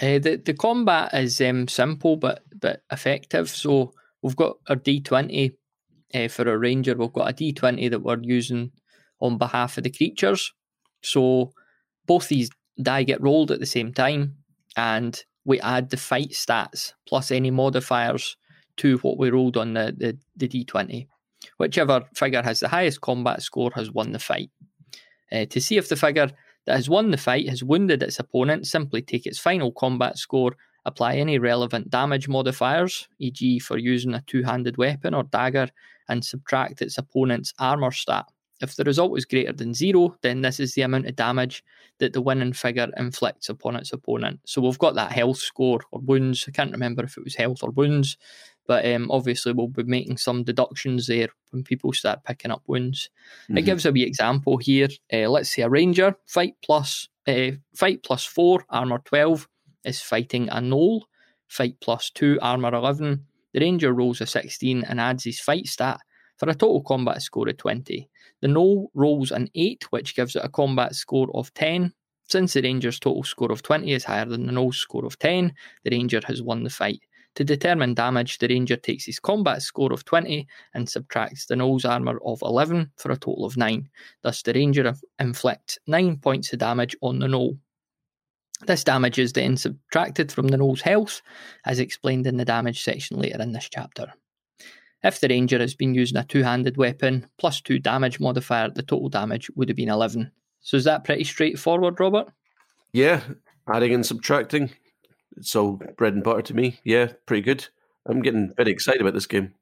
Uh, 0.00 0.20
the 0.20 0.40
the 0.44 0.54
combat 0.54 1.12
is 1.12 1.40
um, 1.40 1.66
simple 1.66 2.16
but 2.16 2.44
but 2.60 2.82
effective. 2.92 3.48
So 3.48 3.92
we've 4.22 4.36
got 4.36 4.58
our 4.68 4.76
D20 4.76 5.54
uh, 6.14 6.28
for 6.28 6.48
a 6.48 6.56
ranger. 6.56 6.94
We've 6.94 7.12
got 7.12 7.30
a 7.30 7.34
D20 7.34 7.90
that 7.90 8.02
we're 8.02 8.22
using 8.22 8.70
on 9.22 9.38
behalf 9.38 9.78
of 9.78 9.84
the 9.84 9.90
creatures. 9.90 10.52
So 11.02 11.52
both 12.06 12.28
these 12.28 12.50
die 12.82 13.04
get 13.04 13.22
rolled 13.22 13.50
at 13.50 13.60
the 13.60 13.66
same 13.66 13.92
time, 13.94 14.36
and 14.76 15.22
we 15.44 15.60
add 15.60 15.90
the 15.90 15.96
fight 15.96 16.30
stats 16.30 16.92
plus 17.06 17.30
any 17.30 17.50
modifiers 17.50 18.36
to 18.78 18.98
what 18.98 19.18
we 19.18 19.30
rolled 19.30 19.56
on 19.56 19.74
the, 19.74 19.94
the, 19.96 20.18
the 20.36 20.48
d20. 20.48 21.06
Whichever 21.58 22.02
figure 22.14 22.42
has 22.42 22.60
the 22.60 22.68
highest 22.68 23.00
combat 23.00 23.42
score 23.42 23.70
has 23.74 23.90
won 23.90 24.12
the 24.12 24.18
fight. 24.18 24.50
Uh, 25.30 25.46
to 25.46 25.60
see 25.60 25.76
if 25.76 25.88
the 25.88 25.96
figure 25.96 26.30
that 26.66 26.76
has 26.76 26.88
won 26.88 27.10
the 27.10 27.16
fight 27.16 27.48
has 27.48 27.64
wounded 27.64 28.02
its 28.02 28.18
opponent, 28.18 28.66
simply 28.66 29.02
take 29.02 29.26
its 29.26 29.38
final 29.38 29.72
combat 29.72 30.18
score, 30.18 30.52
apply 30.84 31.16
any 31.16 31.38
relevant 31.38 31.90
damage 31.90 32.28
modifiers, 32.28 33.08
e.g., 33.18 33.58
for 33.60 33.78
using 33.78 34.14
a 34.14 34.22
two 34.26 34.42
handed 34.42 34.76
weapon 34.76 35.14
or 35.14 35.24
dagger, 35.24 35.68
and 36.08 36.24
subtract 36.24 36.82
its 36.82 36.98
opponent's 36.98 37.52
armor 37.58 37.90
stat. 37.90 38.26
If 38.62 38.76
the 38.76 38.84
result 38.84 39.18
is 39.18 39.24
greater 39.24 39.52
than 39.52 39.74
zero, 39.74 40.16
then 40.22 40.40
this 40.40 40.60
is 40.60 40.74
the 40.74 40.82
amount 40.82 41.08
of 41.08 41.16
damage 41.16 41.64
that 41.98 42.12
the 42.12 42.22
winning 42.22 42.52
figure 42.52 42.88
inflicts 42.96 43.48
upon 43.48 43.76
its 43.76 43.92
opponent. 43.92 44.40
So 44.46 44.62
we've 44.62 44.78
got 44.78 44.94
that 44.94 45.12
health 45.12 45.38
score 45.38 45.80
or 45.90 46.00
wounds. 46.00 46.44
I 46.46 46.52
can't 46.52 46.72
remember 46.72 47.02
if 47.02 47.18
it 47.18 47.24
was 47.24 47.34
health 47.34 47.62
or 47.62 47.70
wounds, 47.70 48.16
but 48.66 48.86
um, 48.86 49.10
obviously 49.10 49.52
we'll 49.52 49.66
be 49.66 49.82
making 49.82 50.16
some 50.16 50.44
deductions 50.44 51.08
there 51.08 51.28
when 51.50 51.64
people 51.64 51.92
start 51.92 52.24
picking 52.24 52.52
up 52.52 52.62
wounds. 52.66 53.10
Mm-hmm. 53.44 53.58
It 53.58 53.62
gives 53.62 53.84
a 53.84 53.92
wee 53.92 54.04
example 54.04 54.58
here. 54.58 54.88
Uh, 55.12 55.28
let's 55.28 55.52
say 55.52 55.62
a 55.62 55.68
ranger 55.68 56.14
fight 56.26 56.54
plus 56.62 57.08
uh, 57.26 57.50
fight 57.74 58.02
plus 58.04 58.24
four 58.24 58.64
armor 58.70 59.02
twelve 59.04 59.48
is 59.84 60.00
fighting 60.00 60.48
a 60.48 60.60
gnoll. 60.60 61.02
Fight 61.48 61.74
plus 61.80 62.10
two 62.10 62.38
armor 62.40 62.74
eleven. 62.74 63.26
The 63.52 63.60
ranger 63.60 63.92
rolls 63.92 64.20
a 64.20 64.26
sixteen 64.26 64.84
and 64.84 65.00
adds 65.00 65.24
his 65.24 65.40
fight 65.40 65.66
stat 65.66 65.98
for 66.42 66.50
a 66.50 66.54
total 66.56 66.82
combat 66.82 67.22
score 67.22 67.48
of 67.48 67.56
20. 67.56 68.10
The 68.40 68.48
Gnoll 68.48 68.88
rolls 68.94 69.30
an 69.30 69.48
8, 69.54 69.84
which 69.90 70.16
gives 70.16 70.34
it 70.34 70.44
a 70.44 70.48
combat 70.48 70.96
score 70.96 71.28
of 71.34 71.54
10. 71.54 71.92
Since 72.28 72.54
the 72.54 72.62
Ranger's 72.62 72.98
total 72.98 73.22
score 73.22 73.52
of 73.52 73.62
20 73.62 73.92
is 73.92 74.02
higher 74.02 74.24
than 74.24 74.46
the 74.46 74.52
Gnoll's 74.52 74.76
score 74.76 75.04
of 75.04 75.16
10, 75.20 75.54
the 75.84 75.90
Ranger 75.90 76.20
has 76.26 76.42
won 76.42 76.64
the 76.64 76.70
fight. 76.70 76.98
To 77.36 77.44
determine 77.44 77.94
damage, 77.94 78.38
the 78.38 78.48
Ranger 78.48 78.74
takes 78.74 79.04
his 79.04 79.20
combat 79.20 79.62
score 79.62 79.92
of 79.92 80.04
20 80.04 80.44
and 80.74 80.90
subtracts 80.90 81.46
the 81.46 81.54
Gnoll's 81.54 81.84
armour 81.84 82.18
of 82.26 82.42
11 82.42 82.90
for 82.96 83.12
a 83.12 83.16
total 83.16 83.46
of 83.46 83.56
9. 83.56 83.88
Thus, 84.22 84.42
the 84.42 84.52
Ranger 84.52 84.92
inflicts 85.20 85.78
9 85.86 86.16
points 86.16 86.52
of 86.52 86.58
damage 86.58 86.96
on 87.02 87.20
the 87.20 87.28
Gnoll. 87.28 87.56
This 88.66 88.82
damage 88.82 89.20
is 89.20 89.32
then 89.32 89.56
subtracted 89.56 90.32
from 90.32 90.48
the 90.48 90.56
Gnoll's 90.56 90.80
health, 90.80 91.22
as 91.66 91.78
explained 91.78 92.26
in 92.26 92.36
the 92.36 92.44
damage 92.44 92.82
section 92.82 93.20
later 93.20 93.40
in 93.40 93.52
this 93.52 93.68
chapter. 93.70 94.12
If 95.04 95.20
the 95.20 95.28
Ranger 95.28 95.58
has 95.58 95.74
been 95.74 95.94
using 95.94 96.16
a 96.16 96.24
two 96.24 96.42
handed 96.42 96.76
weapon 96.76 97.26
plus 97.38 97.60
two 97.60 97.78
damage 97.78 98.20
modifier, 98.20 98.70
the 98.70 98.82
total 98.82 99.08
damage 99.08 99.50
would 99.56 99.68
have 99.68 99.76
been 99.76 99.88
11. 99.88 100.30
So 100.60 100.76
is 100.76 100.84
that 100.84 101.04
pretty 101.04 101.24
straightforward, 101.24 101.98
Robert? 101.98 102.28
Yeah, 102.92 103.22
adding 103.72 103.94
and 103.94 104.06
subtracting. 104.06 104.70
It's 105.36 105.56
all 105.56 105.80
bread 105.96 106.14
and 106.14 106.22
butter 106.22 106.42
to 106.42 106.54
me. 106.54 106.78
Yeah, 106.84 107.12
pretty 107.26 107.42
good. 107.42 107.66
I'm 108.06 108.22
getting 108.22 108.52
very 108.56 108.70
excited 108.70 109.00
about 109.00 109.14
this 109.14 109.26
game. 109.26 109.54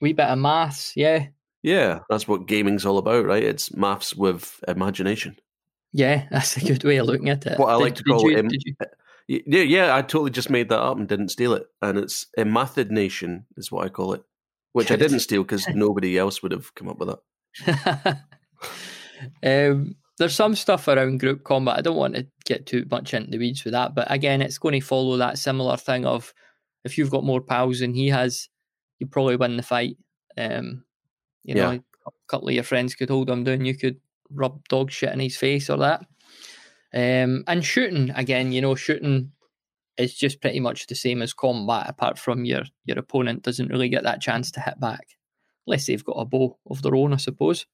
Wee 0.00 0.12
bit 0.12 0.26
of 0.26 0.38
maths, 0.38 0.92
yeah. 0.94 1.26
Yeah, 1.62 2.00
that's 2.10 2.26
what 2.26 2.46
gaming's 2.46 2.84
all 2.84 2.98
about, 2.98 3.24
right? 3.24 3.42
It's 3.42 3.74
maths 3.74 4.14
with 4.14 4.62
imagination. 4.68 5.36
Yeah, 5.92 6.26
that's 6.30 6.56
a 6.56 6.60
good 6.60 6.84
way 6.84 6.96
of 6.96 7.06
looking 7.06 7.30
at 7.30 7.46
it. 7.46 7.58
What 7.58 7.70
I 7.70 7.78
did, 7.78 7.82
like 7.82 7.94
to 7.94 8.02
call 8.04 8.30
you, 8.30 8.38
it. 8.38 8.52
you... 9.28 9.42
Yeah, 9.46 9.62
yeah, 9.62 9.96
I 9.96 10.02
totally 10.02 10.32
just 10.32 10.50
made 10.50 10.68
that 10.68 10.80
up 10.80 10.98
and 10.98 11.08
didn't 11.08 11.28
steal 11.28 11.54
it. 11.54 11.66
And 11.80 11.96
it's 11.96 12.26
a 12.36 12.44
method 12.44 12.90
nation, 12.90 13.46
is 13.56 13.70
what 13.70 13.86
I 13.86 13.88
call 13.88 14.12
it 14.14 14.22
which 14.72 14.90
I 14.90 14.96
didn't 14.96 15.20
steal 15.20 15.42
because 15.42 15.66
nobody 15.74 16.18
else 16.18 16.42
would 16.42 16.52
have 16.52 16.74
come 16.74 16.88
up 16.88 16.98
with 16.98 17.10
it. 17.10 18.16
um, 19.70 19.96
there's 20.18 20.34
some 20.34 20.54
stuff 20.54 20.88
around 20.88 21.20
group 21.20 21.44
combat. 21.44 21.78
I 21.78 21.82
don't 21.82 21.96
want 21.96 22.14
to 22.14 22.26
get 22.44 22.66
too 22.66 22.86
much 22.90 23.14
into 23.14 23.30
the 23.30 23.38
weeds 23.38 23.64
with 23.64 23.72
that, 23.72 23.94
but 23.94 24.10
again, 24.10 24.42
it's 24.42 24.58
going 24.58 24.78
to 24.78 24.86
follow 24.86 25.16
that 25.16 25.38
similar 25.38 25.76
thing 25.76 26.06
of 26.06 26.32
if 26.84 26.98
you've 26.98 27.10
got 27.10 27.24
more 27.24 27.40
pals 27.40 27.80
than 27.80 27.94
he 27.94 28.08
has, 28.08 28.48
you 28.98 29.06
probably 29.06 29.36
win 29.36 29.56
the 29.56 29.62
fight. 29.62 29.96
Um, 30.36 30.84
you 31.44 31.54
know, 31.54 31.72
yeah. 31.72 31.78
a 32.06 32.10
couple 32.28 32.48
of 32.48 32.54
your 32.54 32.64
friends 32.64 32.94
could 32.94 33.10
hold 33.10 33.30
him 33.30 33.44
down. 33.44 33.64
You 33.64 33.76
could 33.76 34.00
rub 34.30 34.66
dog 34.68 34.90
shit 34.90 35.12
in 35.12 35.20
his 35.20 35.36
face 35.36 35.68
or 35.68 35.78
that. 35.78 36.00
Um, 36.94 37.44
and 37.46 37.64
shooting 37.64 38.10
again, 38.10 38.52
you 38.52 38.60
know, 38.60 38.74
shooting 38.74 39.32
is 39.98 40.14
just 40.14 40.40
pretty 40.40 40.60
much 40.60 40.86
the 40.86 40.94
same 40.94 41.22
as 41.22 41.32
combat, 41.32 41.86
apart 41.88 42.18
from 42.18 42.44
your 42.44 42.62
your 42.84 42.98
opponent 42.98 43.42
doesn't 43.42 43.68
really 43.68 43.88
get 43.88 44.04
that 44.04 44.20
chance 44.20 44.50
to 44.52 44.60
hit 44.60 44.80
back, 44.80 45.06
unless 45.66 45.86
they've 45.86 46.04
got 46.04 46.14
a 46.14 46.24
bow 46.24 46.58
of 46.70 46.82
their 46.82 46.94
own, 46.94 47.12
I 47.12 47.18
suppose. 47.18 47.66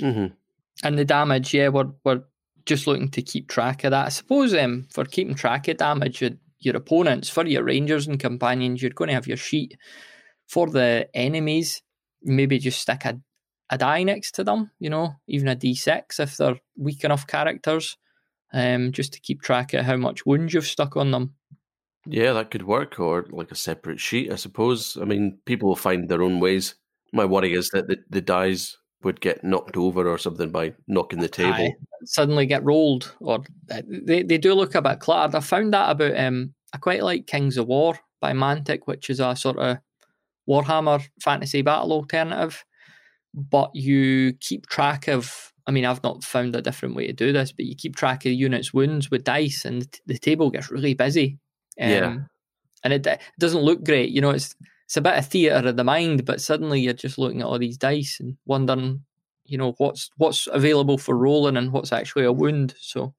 Mm-hmm. 0.00 0.34
And 0.82 0.98
the 0.98 1.04
damage, 1.04 1.52
yeah, 1.52 1.68
we're 1.68 1.90
we're 2.04 2.22
just 2.66 2.86
looking 2.86 3.10
to 3.10 3.22
keep 3.22 3.48
track 3.48 3.84
of 3.84 3.90
that. 3.90 4.06
I 4.06 4.10
suppose 4.10 4.54
um, 4.54 4.86
for 4.92 5.04
keeping 5.04 5.34
track 5.34 5.68
of 5.68 5.78
damage, 5.78 6.20
your, 6.20 6.32
your 6.60 6.76
opponents, 6.76 7.28
for 7.28 7.46
your 7.46 7.64
rangers 7.64 8.06
and 8.06 8.18
companions, 8.18 8.82
you're 8.82 8.90
going 8.92 9.08
to 9.08 9.14
have 9.14 9.26
your 9.26 9.36
sheet. 9.36 9.76
For 10.46 10.68
the 10.68 11.08
enemies, 11.14 11.82
maybe 12.22 12.58
just 12.58 12.80
stick 12.80 13.04
a, 13.04 13.20
a 13.70 13.78
die 13.78 14.02
next 14.02 14.34
to 14.36 14.44
them, 14.44 14.70
you 14.78 14.90
know, 14.90 15.14
even 15.26 15.48
a 15.48 15.56
d6 15.56 16.18
if 16.18 16.36
they're 16.36 16.60
weak 16.76 17.04
enough 17.04 17.26
characters, 17.26 17.96
um, 18.52 18.92
just 18.92 19.12
to 19.12 19.20
keep 19.20 19.42
track 19.42 19.72
of 19.74 19.84
how 19.84 19.96
much 19.96 20.26
wounds 20.26 20.54
you've 20.54 20.66
stuck 20.66 20.96
on 20.96 21.10
them. 21.10 21.34
Yeah, 22.06 22.32
that 22.32 22.50
could 22.50 22.66
work, 22.66 22.98
or 22.98 23.26
like 23.30 23.50
a 23.50 23.56
separate 23.56 24.00
sheet, 24.00 24.32
I 24.32 24.36
suppose. 24.36 24.96
I 25.00 25.04
mean, 25.04 25.38
people 25.44 25.68
will 25.68 25.76
find 25.76 26.08
their 26.08 26.22
own 26.22 26.40
ways. 26.40 26.74
My 27.12 27.24
worry 27.24 27.52
is 27.52 27.70
that 27.70 27.88
the, 27.88 27.98
the 28.08 28.20
dies 28.20 28.78
would 29.02 29.20
get 29.20 29.44
knocked 29.44 29.76
over 29.76 30.08
or 30.08 30.18
something 30.18 30.50
by 30.50 30.74
knocking 30.86 31.20
the 31.20 31.28
table. 31.28 31.54
Aye, 31.54 31.74
suddenly 32.04 32.46
get 32.46 32.64
rolled, 32.64 33.14
or 33.20 33.44
uh, 33.70 33.82
they, 33.86 34.22
they 34.22 34.38
do 34.38 34.54
look 34.54 34.74
a 34.74 34.82
bit 34.82 35.00
cluttered. 35.00 35.34
I 35.34 35.40
found 35.40 35.74
that 35.74 35.90
about 35.90 36.16
um, 36.18 36.54
I 36.72 36.78
quite 36.78 37.02
like 37.02 37.26
Kings 37.26 37.56
of 37.56 37.66
War 37.66 37.98
by 38.20 38.32
Mantic, 38.32 38.80
which 38.86 39.10
is 39.10 39.20
a 39.20 39.36
sort 39.36 39.58
of 39.58 39.78
Warhammer 40.48 41.06
fantasy 41.22 41.62
battle 41.62 41.92
alternative. 41.92 42.64
But 43.34 43.70
you 43.74 44.32
keep 44.40 44.66
track 44.66 45.06
of. 45.06 45.52
I 45.70 45.72
mean, 45.72 45.84
I've 45.84 46.02
not 46.02 46.24
found 46.24 46.56
a 46.56 46.62
different 46.62 46.96
way 46.96 47.06
to 47.06 47.12
do 47.12 47.32
this, 47.32 47.52
but 47.52 47.64
you 47.64 47.76
keep 47.76 47.94
track 47.94 48.24
of 48.24 48.30
the 48.30 48.34
unit's 48.34 48.74
wounds 48.74 49.08
with 49.08 49.22
dice, 49.22 49.64
and 49.64 49.86
the 50.04 50.18
table 50.18 50.50
gets 50.50 50.68
really 50.68 50.94
busy. 50.94 51.38
Um, 51.80 51.88
yeah. 51.88 52.16
And 52.82 52.92
it, 52.92 53.06
it 53.06 53.20
doesn't 53.38 53.62
look 53.62 53.84
great. 53.84 54.10
You 54.10 54.20
know, 54.20 54.30
it's 54.30 54.56
it's 54.86 54.96
a 54.96 55.00
bit 55.00 55.16
of 55.16 55.28
theatre 55.28 55.68
of 55.68 55.76
the 55.76 55.84
mind, 55.84 56.24
but 56.24 56.40
suddenly 56.40 56.80
you're 56.80 56.92
just 56.92 57.18
looking 57.18 57.40
at 57.40 57.46
all 57.46 57.56
these 57.56 57.76
dice 57.76 58.18
and 58.18 58.36
wondering, 58.46 59.04
you 59.44 59.58
know, 59.58 59.76
what's 59.78 60.10
what's 60.16 60.48
available 60.48 60.98
for 60.98 61.16
rolling 61.16 61.56
and 61.56 61.70
what's 61.70 61.92
actually 61.92 62.24
a 62.24 62.32
wound. 62.32 62.74
So 62.80 63.14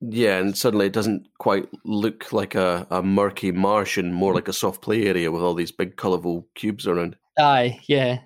yeah, 0.00 0.38
and 0.38 0.56
suddenly 0.56 0.86
it 0.86 0.92
doesn't 0.92 1.26
quite 1.38 1.68
look 1.84 2.32
like 2.32 2.54
a, 2.54 2.86
a 2.88 3.02
murky 3.02 3.50
marsh 3.50 3.98
and 3.98 4.14
more 4.14 4.32
like 4.32 4.46
a 4.46 4.52
soft 4.52 4.80
play 4.80 5.08
area 5.08 5.32
with 5.32 5.42
all 5.42 5.54
these 5.54 5.72
big 5.72 5.96
colourful 5.96 6.46
cubes 6.54 6.86
around. 6.86 7.16
Aye, 7.36 7.80
yeah. 7.88 8.20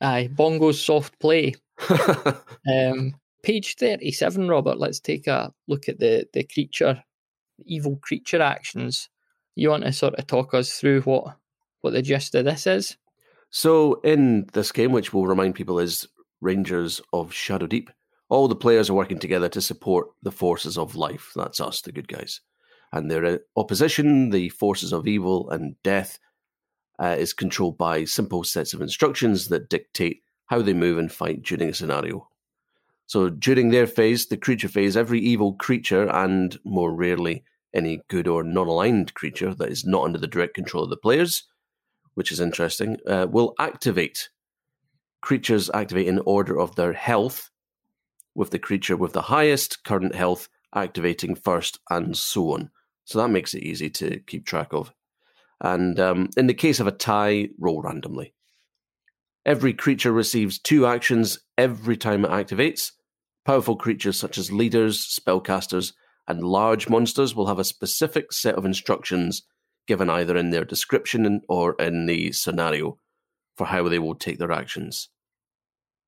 Aye. 0.00 0.30
Bongo's 0.32 0.82
soft 0.82 1.20
play. 1.20 1.56
um, 2.72 3.14
page 3.42 3.76
37, 3.76 4.48
Robert, 4.48 4.78
let's 4.78 5.00
take 5.00 5.26
a 5.26 5.52
look 5.68 5.88
at 5.88 5.98
the, 5.98 6.26
the 6.32 6.44
creature, 6.44 7.02
evil 7.64 7.96
creature 8.02 8.42
actions. 8.42 9.08
You 9.54 9.70
want 9.70 9.84
to 9.84 9.92
sort 9.92 10.14
of 10.14 10.26
talk 10.26 10.54
us 10.54 10.78
through 10.78 11.02
what 11.02 11.36
what 11.82 11.92
the 11.92 12.02
gist 12.02 12.34
of 12.34 12.44
this 12.44 12.66
is? 12.66 12.96
So, 13.50 14.00
in 14.00 14.46
this 14.54 14.72
game, 14.72 14.92
which 14.92 15.12
we'll 15.12 15.26
remind 15.26 15.54
people 15.54 15.78
is 15.78 16.08
Rangers 16.40 17.00
of 17.12 17.32
Shadow 17.32 17.66
Deep, 17.66 17.90
all 18.30 18.48
the 18.48 18.56
players 18.56 18.88
are 18.88 18.94
working 18.94 19.18
together 19.18 19.48
to 19.50 19.60
support 19.60 20.08
the 20.22 20.32
forces 20.32 20.78
of 20.78 20.96
life. 20.96 21.32
That's 21.36 21.60
us, 21.60 21.82
the 21.82 21.92
good 21.92 22.08
guys. 22.08 22.40
And 22.92 23.10
their 23.10 23.40
opposition, 23.56 24.30
the 24.30 24.48
forces 24.48 24.92
of 24.92 25.06
evil 25.06 25.50
and 25.50 25.76
death, 25.82 26.18
uh, 26.98 27.16
is 27.18 27.32
controlled 27.32 27.76
by 27.76 28.04
simple 28.04 28.44
sets 28.44 28.72
of 28.72 28.80
instructions 28.80 29.48
that 29.48 29.68
dictate 29.68 30.22
how 30.52 30.60
they 30.60 30.74
move 30.74 30.98
and 30.98 31.10
fight 31.10 31.42
during 31.42 31.70
a 31.70 31.72
scenario. 31.72 32.28
So, 33.06 33.30
during 33.30 33.70
their 33.70 33.86
phase, 33.86 34.26
the 34.26 34.36
creature 34.36 34.68
phase, 34.68 34.98
every 34.98 35.18
evil 35.18 35.54
creature, 35.54 36.10
and 36.10 36.58
more 36.62 36.92
rarely 36.92 37.42
any 37.72 38.02
good 38.08 38.28
or 38.28 38.42
non 38.42 38.66
aligned 38.66 39.14
creature 39.14 39.54
that 39.54 39.70
is 39.70 39.86
not 39.86 40.04
under 40.04 40.18
the 40.18 40.26
direct 40.26 40.52
control 40.52 40.84
of 40.84 40.90
the 40.90 40.98
players, 40.98 41.44
which 42.16 42.30
is 42.30 42.38
interesting, 42.38 42.98
uh, 43.06 43.26
will 43.30 43.54
activate. 43.58 44.28
Creatures 45.22 45.70
activate 45.72 46.06
in 46.06 46.18
order 46.26 46.60
of 46.60 46.76
their 46.76 46.92
health, 46.92 47.48
with 48.34 48.50
the 48.50 48.58
creature 48.58 48.98
with 48.98 49.14
the 49.14 49.22
highest 49.22 49.84
current 49.84 50.14
health 50.14 50.50
activating 50.74 51.34
first, 51.34 51.78
and 51.88 52.14
so 52.14 52.52
on. 52.52 52.68
So 53.06 53.18
that 53.18 53.28
makes 53.28 53.54
it 53.54 53.62
easy 53.62 53.88
to 53.88 54.20
keep 54.26 54.44
track 54.44 54.74
of. 54.74 54.92
And 55.62 55.98
um, 55.98 56.28
in 56.36 56.46
the 56.46 56.52
case 56.52 56.78
of 56.78 56.86
a 56.86 56.92
tie, 56.92 57.48
roll 57.58 57.80
randomly. 57.80 58.34
Every 59.44 59.72
creature 59.72 60.12
receives 60.12 60.58
two 60.58 60.86
actions 60.86 61.38
every 61.58 61.96
time 61.96 62.24
it 62.24 62.30
activates. 62.30 62.92
Powerful 63.44 63.76
creatures 63.76 64.18
such 64.18 64.38
as 64.38 64.52
leaders, 64.52 65.04
spellcasters, 65.04 65.92
and 66.28 66.44
large 66.44 66.88
monsters 66.88 67.34
will 67.34 67.46
have 67.46 67.58
a 67.58 67.64
specific 67.64 68.32
set 68.32 68.54
of 68.54 68.64
instructions 68.64 69.42
given 69.88 70.08
either 70.08 70.36
in 70.36 70.50
their 70.50 70.64
description 70.64 71.40
or 71.48 71.74
in 71.80 72.06
the 72.06 72.30
scenario 72.30 72.98
for 73.56 73.66
how 73.66 73.88
they 73.88 73.98
will 73.98 74.14
take 74.14 74.38
their 74.38 74.52
actions. 74.52 75.08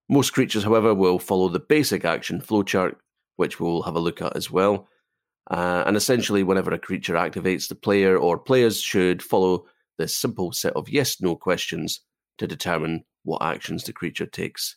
Most 0.08 0.30
creatures, 0.30 0.62
however, 0.62 0.94
will 0.94 1.18
follow 1.18 1.48
the 1.48 1.58
basic 1.58 2.04
action 2.04 2.40
flowchart, 2.40 2.96
which 3.34 3.58
we'll 3.58 3.82
have 3.82 3.96
a 3.96 4.00
look 4.00 4.22
at 4.22 4.36
as 4.36 4.50
well. 4.50 4.86
Uh, 5.50 5.82
and 5.86 5.96
essentially, 5.96 6.42
whenever 6.42 6.72
a 6.72 6.78
creature 6.78 7.14
activates, 7.14 7.68
the 7.68 7.74
player 7.74 8.16
or 8.16 8.38
players 8.38 8.80
should 8.80 9.22
follow 9.22 9.64
this 9.98 10.16
simple 10.16 10.52
set 10.52 10.72
of 10.74 10.88
yes 10.88 11.20
no 11.20 11.34
questions 11.34 12.00
to 12.38 12.46
determine 12.46 13.04
what 13.24 13.42
actions 13.42 13.84
the 13.84 13.92
creature 13.92 14.26
takes. 14.26 14.76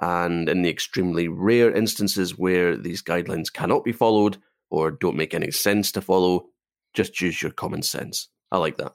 And 0.00 0.48
in 0.48 0.62
the 0.62 0.70
extremely 0.70 1.26
rare 1.26 1.72
instances 1.72 2.38
where 2.38 2.76
these 2.76 3.02
guidelines 3.02 3.52
cannot 3.52 3.84
be 3.84 3.92
followed 3.92 4.36
or 4.70 4.90
don't 4.92 5.16
make 5.16 5.34
any 5.34 5.50
sense 5.50 5.90
to 5.92 6.00
follow, 6.00 6.46
just 6.94 7.20
use 7.20 7.42
your 7.42 7.50
common 7.50 7.82
sense. 7.82 8.28
I 8.52 8.58
like 8.58 8.76
that. 8.76 8.94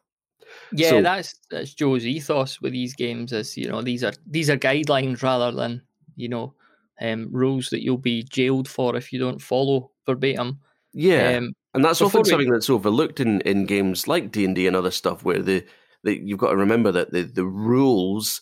Yeah, 0.72 0.90
so, 0.90 1.02
that's 1.02 1.36
that's 1.50 1.74
Joe's 1.74 2.06
ethos 2.06 2.62
with 2.62 2.74
these 2.74 2.94
games. 2.94 3.34
Is 3.34 3.58
you 3.58 3.68
know 3.68 3.82
these 3.82 4.04
are 4.04 4.14
these 4.28 4.50
are 4.50 4.58
guidelines 4.58 5.24
rather 5.24 5.52
than 5.52 5.82
you 6.16 6.30
know 6.30 6.54
um, 7.02 7.30
rules 7.32 7.70
that 7.70 7.84
you'll 7.84 7.98
be 7.98 8.24
jailed 8.24 8.68
for 8.68 8.96
if 8.96 9.12
you 9.12 9.20
don't 9.20 9.42
follow 9.42 9.92
verbatim. 10.06 10.60
Yeah, 10.94 11.38
um, 11.38 11.54
and 11.74 11.84
that's 11.84 12.02
often 12.02 12.22
we... 12.22 12.30
something 12.30 12.52
that's 12.52 12.70
overlooked 12.70 13.20
in, 13.20 13.42
in 13.42 13.66
games 13.66 14.08
like 14.08 14.32
D 14.32 14.46
and 14.46 14.56
D 14.56 14.68
and 14.68 14.76
other 14.76 14.92
stuff, 14.92 15.24
where 15.24 15.42
the, 15.42 15.66
the 16.04 16.20
you've 16.24 16.40
got 16.40 16.52
to 16.52 16.58
remember 16.58 16.92
that 16.92 17.12
the, 17.12 17.24
the 17.24 17.46
rules 17.46 18.42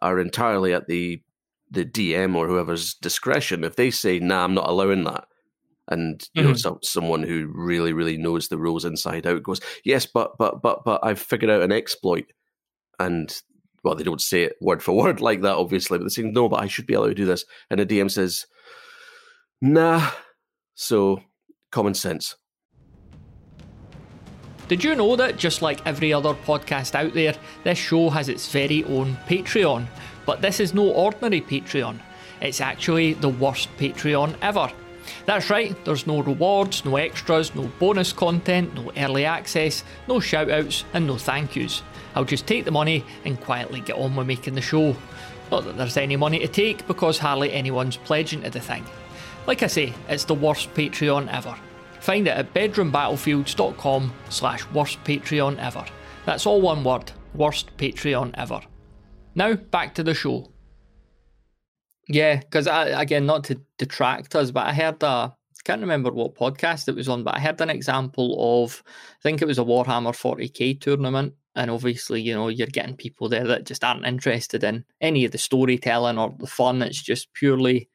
are 0.00 0.18
entirely 0.18 0.72
at 0.72 0.86
the 0.86 1.22
the 1.70 1.84
DM 1.84 2.34
or 2.34 2.46
whoever's 2.46 2.94
discretion. 2.94 3.64
If 3.64 3.76
they 3.76 3.90
say, 3.90 4.18
"Nah, 4.18 4.44
I'm 4.44 4.54
not 4.54 4.68
allowing 4.68 5.04
that," 5.04 5.28
and 5.88 6.28
you 6.34 6.42
mm-hmm. 6.42 6.50
know 6.50 6.56
some, 6.56 6.78
someone 6.82 7.22
who 7.22 7.50
really 7.52 7.92
really 7.92 8.18
knows 8.18 8.48
the 8.48 8.58
rules 8.58 8.84
inside 8.84 9.26
out 9.26 9.42
goes 9.42 9.60
yes 9.84 10.06
but 10.06 10.36
but 10.38 10.62
but 10.62 10.84
but 10.84 11.00
i've 11.02 11.18
figured 11.18 11.50
out 11.50 11.62
an 11.62 11.72
exploit 11.72 12.32
and 12.98 13.42
well 13.82 13.94
they 13.94 14.04
don't 14.04 14.20
say 14.20 14.42
it 14.44 14.56
word 14.60 14.82
for 14.82 14.92
word 15.02 15.20
like 15.20 15.40
that 15.42 15.56
obviously 15.56 15.98
but 15.98 16.04
they 16.04 16.10
say 16.10 16.22
no 16.22 16.48
but 16.48 16.60
i 16.60 16.66
should 16.66 16.86
be 16.86 16.94
able 16.94 17.06
to 17.06 17.14
do 17.14 17.24
this 17.24 17.44
and 17.70 17.80
the 17.80 17.86
dm 17.86 18.10
says 18.10 18.46
nah 19.60 20.10
so 20.74 21.20
common 21.72 21.94
sense 21.94 22.36
did 24.68 24.84
you 24.84 24.94
know 24.94 25.16
that 25.16 25.36
just 25.36 25.62
like 25.62 25.84
every 25.86 26.12
other 26.12 26.34
podcast 26.34 26.94
out 26.94 27.12
there 27.14 27.34
this 27.64 27.78
show 27.78 28.10
has 28.10 28.28
its 28.28 28.50
very 28.52 28.84
own 28.84 29.16
patreon 29.26 29.86
but 30.26 30.40
this 30.40 30.60
is 30.60 30.74
no 30.74 30.88
ordinary 30.90 31.40
patreon 31.40 31.98
it's 32.40 32.60
actually 32.60 33.14
the 33.14 33.28
worst 33.28 33.68
patreon 33.78 34.34
ever 34.42 34.70
that's 35.26 35.50
right, 35.50 35.74
there's 35.84 36.06
no 36.06 36.20
rewards, 36.20 36.84
no 36.84 36.96
extras, 36.96 37.54
no 37.54 37.70
bonus 37.78 38.12
content, 38.12 38.74
no 38.74 38.92
early 38.96 39.24
access, 39.24 39.84
no 40.06 40.16
shoutouts, 40.16 40.84
and 40.92 41.06
no 41.06 41.16
thank 41.16 41.56
yous. 41.56 41.82
I'll 42.14 42.24
just 42.24 42.46
take 42.46 42.64
the 42.64 42.70
money 42.70 43.04
and 43.24 43.40
quietly 43.40 43.80
get 43.80 43.96
on 43.96 44.16
with 44.16 44.26
making 44.26 44.54
the 44.54 44.60
show. 44.60 44.96
Not 45.50 45.64
that 45.64 45.76
there's 45.76 45.96
any 45.96 46.16
money 46.16 46.40
to 46.40 46.48
take 46.48 46.86
because 46.86 47.18
hardly 47.18 47.52
anyone's 47.52 47.96
pledging 47.96 48.42
to 48.42 48.50
the 48.50 48.60
thing. 48.60 48.84
Like 49.46 49.62
I 49.62 49.66
say, 49.66 49.94
it's 50.08 50.24
the 50.24 50.34
worst 50.34 50.74
Patreon 50.74 51.32
ever. 51.32 51.56
Find 52.00 52.26
it 52.26 52.36
at 52.36 52.54
bedroombattlefields.com 52.54 54.12
slash 54.28 54.66
worst 54.70 55.02
Patreon 55.04 55.58
ever. 55.58 55.84
That's 56.24 56.46
all 56.46 56.60
one 56.60 56.84
word, 56.84 57.10
worst 57.34 57.76
Patreon 57.76 58.32
ever. 58.34 58.60
Now, 59.34 59.54
back 59.54 59.94
to 59.94 60.02
the 60.02 60.14
show. 60.14 60.52
Yeah, 62.08 62.36
because 62.36 62.66
again, 62.70 63.26
not 63.26 63.44
to 63.44 63.60
detract 63.76 64.34
us, 64.34 64.50
but 64.50 64.66
I 64.66 64.72
heard 64.72 65.02
a 65.02 65.34
I 65.58 65.62
can't 65.64 65.82
remember 65.82 66.10
what 66.10 66.34
podcast 66.34 66.88
it 66.88 66.94
was 66.94 67.08
on, 67.08 67.24
but 67.24 67.34
I 67.34 67.40
heard 67.40 67.60
an 67.60 67.68
example 67.68 68.62
of 68.64 68.82
I 68.86 69.22
think 69.22 69.42
it 69.42 69.48
was 69.48 69.58
a 69.58 69.64
Warhammer 69.64 70.12
40k 70.12 70.80
tournament, 70.80 71.34
and 71.54 71.70
obviously, 71.70 72.22
you 72.22 72.32
know, 72.32 72.48
you're 72.48 72.68
getting 72.68 72.96
people 72.96 73.28
there 73.28 73.46
that 73.46 73.66
just 73.66 73.84
aren't 73.84 74.06
interested 74.06 74.64
in 74.64 74.84
any 75.00 75.24
of 75.24 75.32
the 75.32 75.38
storytelling 75.38 76.18
or 76.18 76.34
the 76.38 76.46
fun. 76.46 76.80
It's 76.80 77.02
just 77.02 77.32
purely 77.34 77.88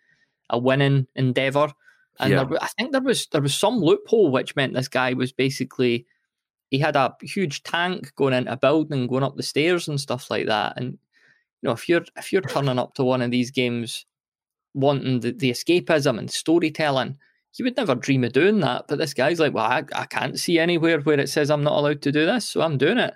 a 0.50 0.60
winning 0.60 1.08
endeavor. 1.16 1.72
And 2.20 2.32
yeah. 2.32 2.44
there, 2.44 2.64
I 2.64 2.68
think 2.68 2.92
there 2.92 3.02
was 3.02 3.28
there 3.28 3.42
was 3.42 3.56
some 3.56 3.78
loophole 3.78 4.32
which 4.32 4.56
meant 4.56 4.74
this 4.74 4.88
guy 4.88 5.14
was 5.14 5.32
basically 5.32 6.06
he 6.70 6.80
had 6.80 6.96
a 6.96 7.16
huge 7.22 7.64
tank 7.64 8.14
going 8.16 8.34
into 8.34 8.52
a 8.52 8.58
building, 8.58 9.08
going 9.08 9.24
up 9.24 9.36
the 9.36 9.44
stairs 9.44 9.88
and 9.88 10.00
stuff 10.00 10.30
like 10.30 10.48
that. 10.48 10.74
And 10.78 10.98
you 11.62 11.68
know, 11.68 11.72
if 11.72 11.88
you're 11.88 12.06
if 12.18 12.32
you're 12.32 12.42
turning 12.42 12.80
up 12.80 12.96
to 12.96 13.04
one 13.04 13.22
of 13.22 13.32
these 13.32 13.52
games 13.52 14.06
wanting 14.74 15.20
the, 15.20 15.32
the 15.32 15.52
escapism 15.52 16.18
and 16.18 16.30
storytelling, 16.30 17.18
you 17.56 17.66
would 17.66 17.78
never 17.78 17.96
dream 17.96 18.24
of 18.24 18.34
doing 18.34 18.60
that. 18.62 18.86
But 18.88 18.98
this 18.98 19.14
guy's 19.14 19.40
like, 19.40 19.54
well, 19.54 19.66
I, 19.66 19.84
I 19.94 20.06
can't 20.06 20.40
see 20.40 20.60
anywhere 20.60 21.00
where 21.00 21.20
it 21.20 21.30
says 21.30 21.52
I'm 21.52 21.64
not 21.64 21.78
allowed 21.78 22.02
to 22.04 22.12
do 22.12 22.26
this, 22.26 22.50
so 22.50 22.62
I'm 22.62 22.78
doing 22.78 22.98
it. 22.98 23.14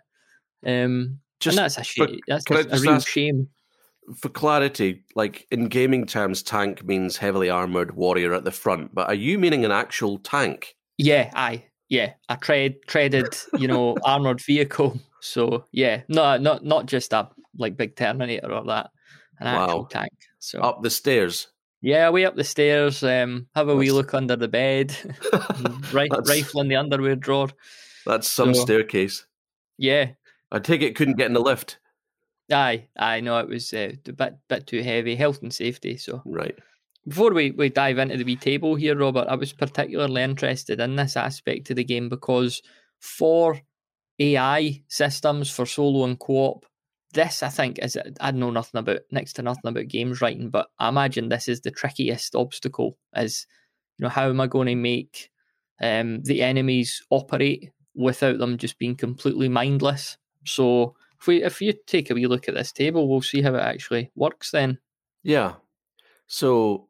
Um, 0.66 1.20
just 1.40 1.58
and 1.58 1.66
that's 1.66 1.78
a 1.78 1.84
shame. 1.84 2.20
That's 2.28 2.50
a, 2.50 2.54
a 2.54 2.80
real 2.80 2.94
ask, 2.94 3.08
shame. 3.08 3.50
For 4.16 4.30
clarity, 4.30 5.04
like 5.16 5.46
in 5.52 5.68
gaming 5.68 6.06
terms, 6.06 6.42
tank 6.42 6.86
means 6.86 7.18
heavily 7.18 7.50
armored 7.50 7.96
warrior 7.96 8.34
at 8.34 8.46
the 8.46 8.52
front. 8.52 8.96
But 8.96 9.08
are 9.10 9.14
you 9.14 9.38
meaning 9.38 9.66
an 9.66 9.72
actual 9.72 10.18
tank? 10.20 10.76
Yeah, 10.98 11.30
I 11.36 11.66
yeah, 11.90 12.14
a 12.30 12.38
tread 12.38 12.76
treaded, 12.88 13.38
you 13.58 13.68
know, 13.68 13.98
armored 14.04 14.42
vehicle. 14.42 15.00
So 15.22 15.66
yeah, 15.72 16.02
no, 16.08 16.38
not 16.38 16.64
not 16.64 16.86
just 16.86 17.14
a 17.14 17.30
like 17.58 17.78
big 17.78 17.96
Terminator 17.96 18.52
or 18.52 18.64
that, 18.66 18.92
an 19.40 19.46
wow. 19.46 19.64
actual 19.64 19.86
tank. 19.86 20.14
So 20.40 20.60
up 20.62 20.84
the 20.84 20.90
stairs. 20.90 21.48
Yeah, 21.82 22.10
way 22.10 22.26
up 22.26 22.36
the 22.36 22.44
stairs. 22.44 23.04
Um, 23.04 23.48
have 23.56 23.68
a 23.68 23.72
that's... 23.72 23.80
wee 23.80 23.92
look 23.92 24.14
under 24.14 24.36
the 24.36 24.48
bed, 24.48 24.96
right, 25.94 26.10
rifle 26.26 26.62
in 26.62 26.68
the 26.68 26.76
underwear 26.76 27.16
drawer. 27.16 27.50
That's 28.06 28.28
some 28.28 28.54
so, 28.54 28.62
staircase. 28.62 29.26
Yeah, 29.78 30.12
I 30.52 30.60
take 30.60 30.82
it 30.82 30.96
couldn't 30.96 31.18
get 31.18 31.28
in 31.28 31.34
the 31.34 31.42
lift. 31.42 31.78
Aye, 32.52 32.88
I 32.98 33.20
know 33.20 33.40
it 33.40 33.50
was 33.50 33.74
uh, 33.74 33.92
a 34.08 34.12
bit 34.14 34.36
bit 34.48 34.68
too 34.68 34.82
heavy, 34.82 35.16
health 35.16 35.42
and 35.42 35.54
safety. 35.54 35.98
So 35.98 36.22
right. 36.26 36.58
Before 37.08 37.34
we, 37.34 37.52
we 37.52 37.70
dive 37.70 38.00
into 38.00 38.18
the 38.18 38.26
wee 38.26 38.36
table 38.36 38.76
here, 38.76 38.98
Robert, 38.98 39.28
I 39.30 39.36
was 39.36 39.54
particularly 39.54 40.24
interested 40.24 40.80
in 40.82 40.96
this 40.98 41.16
aspect 41.16 41.70
of 41.70 41.78
the 41.78 41.84
game 41.84 42.10
because 42.10 42.62
for 43.00 43.60
AI 44.20 44.84
systems 44.90 45.50
for 45.50 45.66
solo 45.66 46.04
and 46.06 46.20
co-op, 46.20 46.66
this 47.14 47.44
I 47.44 47.50
think 47.50 47.80
is 47.80 47.98
I 48.22 48.32
know 48.32 48.52
nothing 48.52 48.80
about 48.80 49.00
next 49.12 49.34
to 49.34 49.42
nothing 49.42 49.68
about 49.70 49.88
games 49.88 50.22
writing, 50.22 50.50
but 50.50 50.68
I 50.80 50.90
imagine 50.90 51.30
this 51.30 51.48
is 51.48 51.62
the 51.62 51.72
trickiest 51.72 52.36
obstacle. 52.36 52.98
Is 53.16 53.46
you 53.98 54.04
know 54.04 54.10
how 54.10 54.30
am 54.30 54.42
I 54.42 54.48
going 54.48 54.68
to 54.68 54.76
make 54.76 55.30
um, 55.82 56.22
the 56.24 56.42
enemies 56.44 57.02
operate 57.10 57.72
without 57.96 58.38
them 58.38 58.58
just 58.58 58.78
being 58.80 58.96
completely 58.96 59.50
mindless? 59.50 60.18
So 60.46 60.96
if 61.20 61.28
we 61.28 61.44
if 61.44 61.62
you 61.62 61.74
take 61.86 62.10
a 62.10 62.14
wee 62.14 62.28
look 62.28 62.48
at 62.48 62.56
this 62.56 62.72
table, 62.72 63.08
we'll 63.08 63.22
see 63.22 63.42
how 63.42 63.56
it 63.56 63.62
actually 63.62 64.12
works. 64.16 64.52
Then 64.52 64.80
yeah. 65.24 65.54
So 66.28 66.88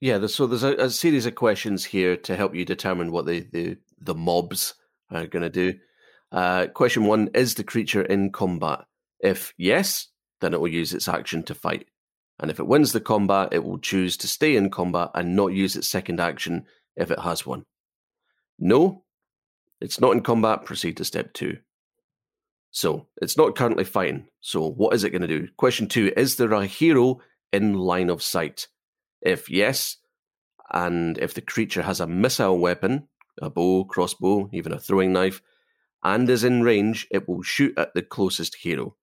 yeah, 0.00 0.24
so 0.26 0.46
there's 0.46 0.62
a, 0.62 0.74
a, 0.74 0.90
series 0.90 1.26
of 1.26 1.34
questions 1.34 1.84
here 1.84 2.16
to 2.18 2.36
help 2.36 2.54
you 2.54 2.64
determine 2.64 3.10
what 3.10 3.26
the 3.26 3.40
the, 3.40 3.76
the 4.00 4.14
mobs 4.14 4.74
are 5.10 5.26
going 5.26 5.42
to 5.42 5.50
do. 5.50 5.74
Uh, 6.30 6.66
question 6.68 7.04
one: 7.04 7.30
Is 7.34 7.54
the 7.54 7.64
creature 7.64 8.02
in 8.02 8.30
combat? 8.30 8.84
If 9.20 9.52
yes, 9.56 10.08
then 10.40 10.54
it 10.54 10.60
will 10.60 10.68
use 10.68 10.94
its 10.94 11.08
action 11.08 11.42
to 11.44 11.54
fight. 11.54 11.86
And 12.40 12.50
if 12.50 12.60
it 12.60 12.68
wins 12.68 12.92
the 12.92 13.00
combat, 13.00 13.48
it 13.52 13.64
will 13.64 13.78
choose 13.78 14.16
to 14.18 14.28
stay 14.28 14.54
in 14.54 14.70
combat 14.70 15.10
and 15.14 15.34
not 15.34 15.52
use 15.52 15.74
its 15.74 15.88
second 15.88 16.20
action 16.20 16.66
if 16.94 17.10
it 17.10 17.18
has 17.18 17.44
one. 17.44 17.64
No, 18.60 19.02
it's 19.80 20.00
not 20.00 20.12
in 20.12 20.20
combat, 20.20 20.64
proceed 20.64 20.96
to 20.98 21.04
step 21.04 21.32
two. 21.32 21.58
So 22.70 23.08
it's 23.20 23.36
not 23.36 23.56
currently 23.56 23.84
fighting. 23.84 24.28
So 24.40 24.68
what 24.68 24.94
is 24.94 25.04
it 25.04 25.10
going 25.10 25.22
to 25.22 25.28
do? 25.28 25.48
Question 25.56 25.88
two 25.88 26.12
Is 26.16 26.36
there 26.36 26.52
a 26.52 26.66
hero 26.66 27.20
in 27.52 27.74
line 27.74 28.10
of 28.10 28.22
sight? 28.22 28.68
If 29.20 29.50
yes, 29.50 29.96
and 30.70 31.18
if 31.18 31.34
the 31.34 31.40
creature 31.40 31.82
has 31.82 32.00
a 32.00 32.06
missile 32.06 32.58
weapon, 32.58 33.08
a 33.40 33.50
bow, 33.50 33.84
crossbow, 33.84 34.50
even 34.52 34.72
a 34.72 34.78
throwing 34.78 35.12
knife, 35.12 35.40
and 36.02 36.28
is 36.30 36.44
in 36.44 36.62
range, 36.62 37.06
it 37.10 37.28
will 37.28 37.42
shoot 37.42 37.76
at 37.76 37.94
the 37.94 38.02
closest 38.02 38.56
hero. 38.56 38.96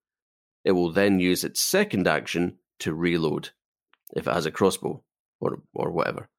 It 0.63 0.71
will 0.71 0.91
then 0.91 1.19
use 1.19 1.43
its 1.43 1.61
second 1.61 2.07
action 2.07 2.57
to 2.79 2.93
reload, 2.93 3.49
if 4.15 4.27
it 4.27 4.33
has 4.33 4.45
a 4.45 4.51
crossbow 4.51 5.03
or, 5.39 5.61
or 5.73 5.91
whatever. 5.91 6.29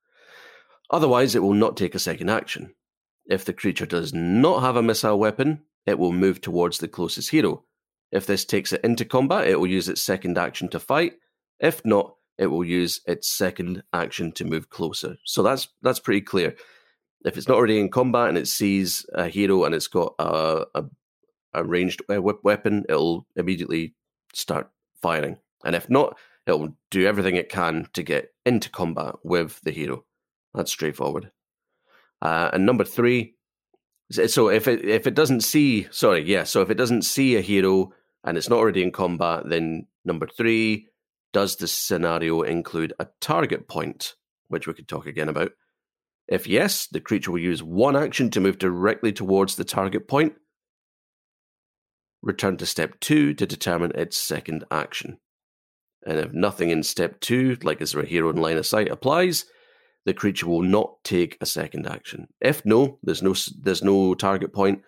Otherwise, 0.90 1.34
it 1.34 1.42
will 1.42 1.54
not 1.54 1.76
take 1.76 1.94
a 1.94 2.00
second 2.00 2.30
action. 2.30 2.74
If 3.26 3.44
the 3.44 3.52
creature 3.52 3.86
does 3.86 4.12
not 4.14 4.62
have 4.62 4.76
a 4.76 4.82
missile 4.82 5.18
weapon, 5.18 5.64
it 5.87 5.99
will 5.99 6.12
move 6.12 6.40
towards 6.40 6.79
the 6.79 6.88
closest 6.88 7.31
hero. 7.31 7.64
If 8.12 8.27
this 8.27 8.44
takes 8.44 8.72
it 8.72 8.83
into 8.85 9.05
combat, 9.05 9.49
it 9.49 9.59
will 9.59 9.66
use 9.66 9.88
its 9.88 10.03
second 10.03 10.38
action 10.38 10.68
to 10.70 10.81
fight. 10.81 11.14
If 11.61 11.85
not, 11.85 12.14
it 12.38 12.46
will 12.46 12.64
use 12.64 13.01
its 13.07 13.29
second 13.29 13.83
action 13.92 14.33
to 14.33 14.44
move 14.44 14.68
closer. 14.68 15.16
So 15.25 15.42
that's 15.42 15.68
that's 15.83 16.01
pretty 16.01 16.20
clear. 16.20 16.55
If 17.25 17.37
it's 17.37 17.49
not 17.49 17.57
already 17.57 17.81
in 17.81 17.90
combat 17.90 18.29
and 18.29 18.38
it 18.38 18.46
sees 18.46 19.07
a 19.14 19.27
hero 19.29 19.64
and 19.64 19.75
it's 19.75 19.88
got 19.88 20.14
a, 20.18 20.66
a, 20.75 20.85
a 21.55 21.64
ranged 21.64 22.03
weapon, 22.09 22.85
it'll 22.88 23.27
immediately 23.35 23.94
start 24.35 24.70
firing. 25.01 25.38
And 25.64 25.75
if 25.75 25.90
not, 25.90 26.16
it'll 26.46 26.77
do 26.90 27.07
everything 27.07 27.37
it 27.37 27.49
can 27.49 27.88
to 27.94 28.03
get 28.03 28.33
into 28.44 28.70
combat 28.70 29.16
with 29.25 29.61
the 29.62 29.72
hero. 29.72 30.05
That's 30.55 30.70
straightforward. 30.70 31.33
Uh, 32.22 32.51
and 32.53 32.64
number 32.64 32.85
three, 32.85 33.36
so 34.10 34.48
if 34.48 34.68
it 34.68 34.84
if 34.84 35.06
it 35.06 35.14
doesn't 35.14 35.40
see, 35.40 35.88
sorry, 35.90 36.24
yeah, 36.24 36.44
so 36.44 36.62
if 36.62 36.70
it 36.70 36.76
doesn't 36.76 37.02
see 37.02 37.36
a 37.36 37.40
hero 37.40 37.92
and 38.24 38.36
it's 38.36 38.48
not 38.48 38.58
already 38.58 38.82
in 38.82 38.92
combat, 38.92 39.44
then 39.48 39.86
number 40.04 40.26
three, 40.26 40.88
does 41.32 41.56
the 41.56 41.68
scenario 41.68 42.42
include 42.42 42.92
a 42.98 43.08
target 43.20 43.68
point, 43.68 44.14
which 44.48 44.66
we 44.66 44.74
could 44.74 44.88
talk 44.88 45.06
again 45.06 45.28
about? 45.28 45.52
If 46.28 46.46
yes, 46.46 46.86
the 46.86 47.00
creature 47.00 47.30
will 47.30 47.38
use 47.38 47.62
one 47.62 47.96
action 47.96 48.30
to 48.30 48.40
move 48.40 48.58
directly 48.58 49.12
towards 49.12 49.56
the 49.56 49.64
target 49.64 50.08
point. 50.08 50.34
Return 52.22 52.56
to 52.56 52.66
step 52.66 52.98
two 53.00 53.34
to 53.34 53.46
determine 53.46 53.92
its 53.94 54.16
second 54.16 54.64
action. 54.70 55.18
And 56.04 56.18
if 56.18 56.32
nothing 56.32 56.70
in 56.70 56.82
step 56.82 57.20
two, 57.20 57.56
like 57.62 57.80
is 57.80 57.92
there 57.92 58.02
a 58.02 58.06
hero 58.06 58.30
in 58.30 58.36
line 58.36 58.56
of 58.56 58.66
sight, 58.66 58.88
applies, 58.88 59.46
the 60.06 60.14
creature 60.14 60.46
will 60.46 60.62
not 60.62 60.94
take 61.04 61.36
a 61.40 61.46
second 61.46 61.86
action. 61.86 62.28
If 62.40 62.64
no, 62.64 62.98
there's 63.02 63.22
no 63.22 63.34
there's 63.60 63.82
no 63.82 64.14
target 64.14 64.54
point. 64.54 64.82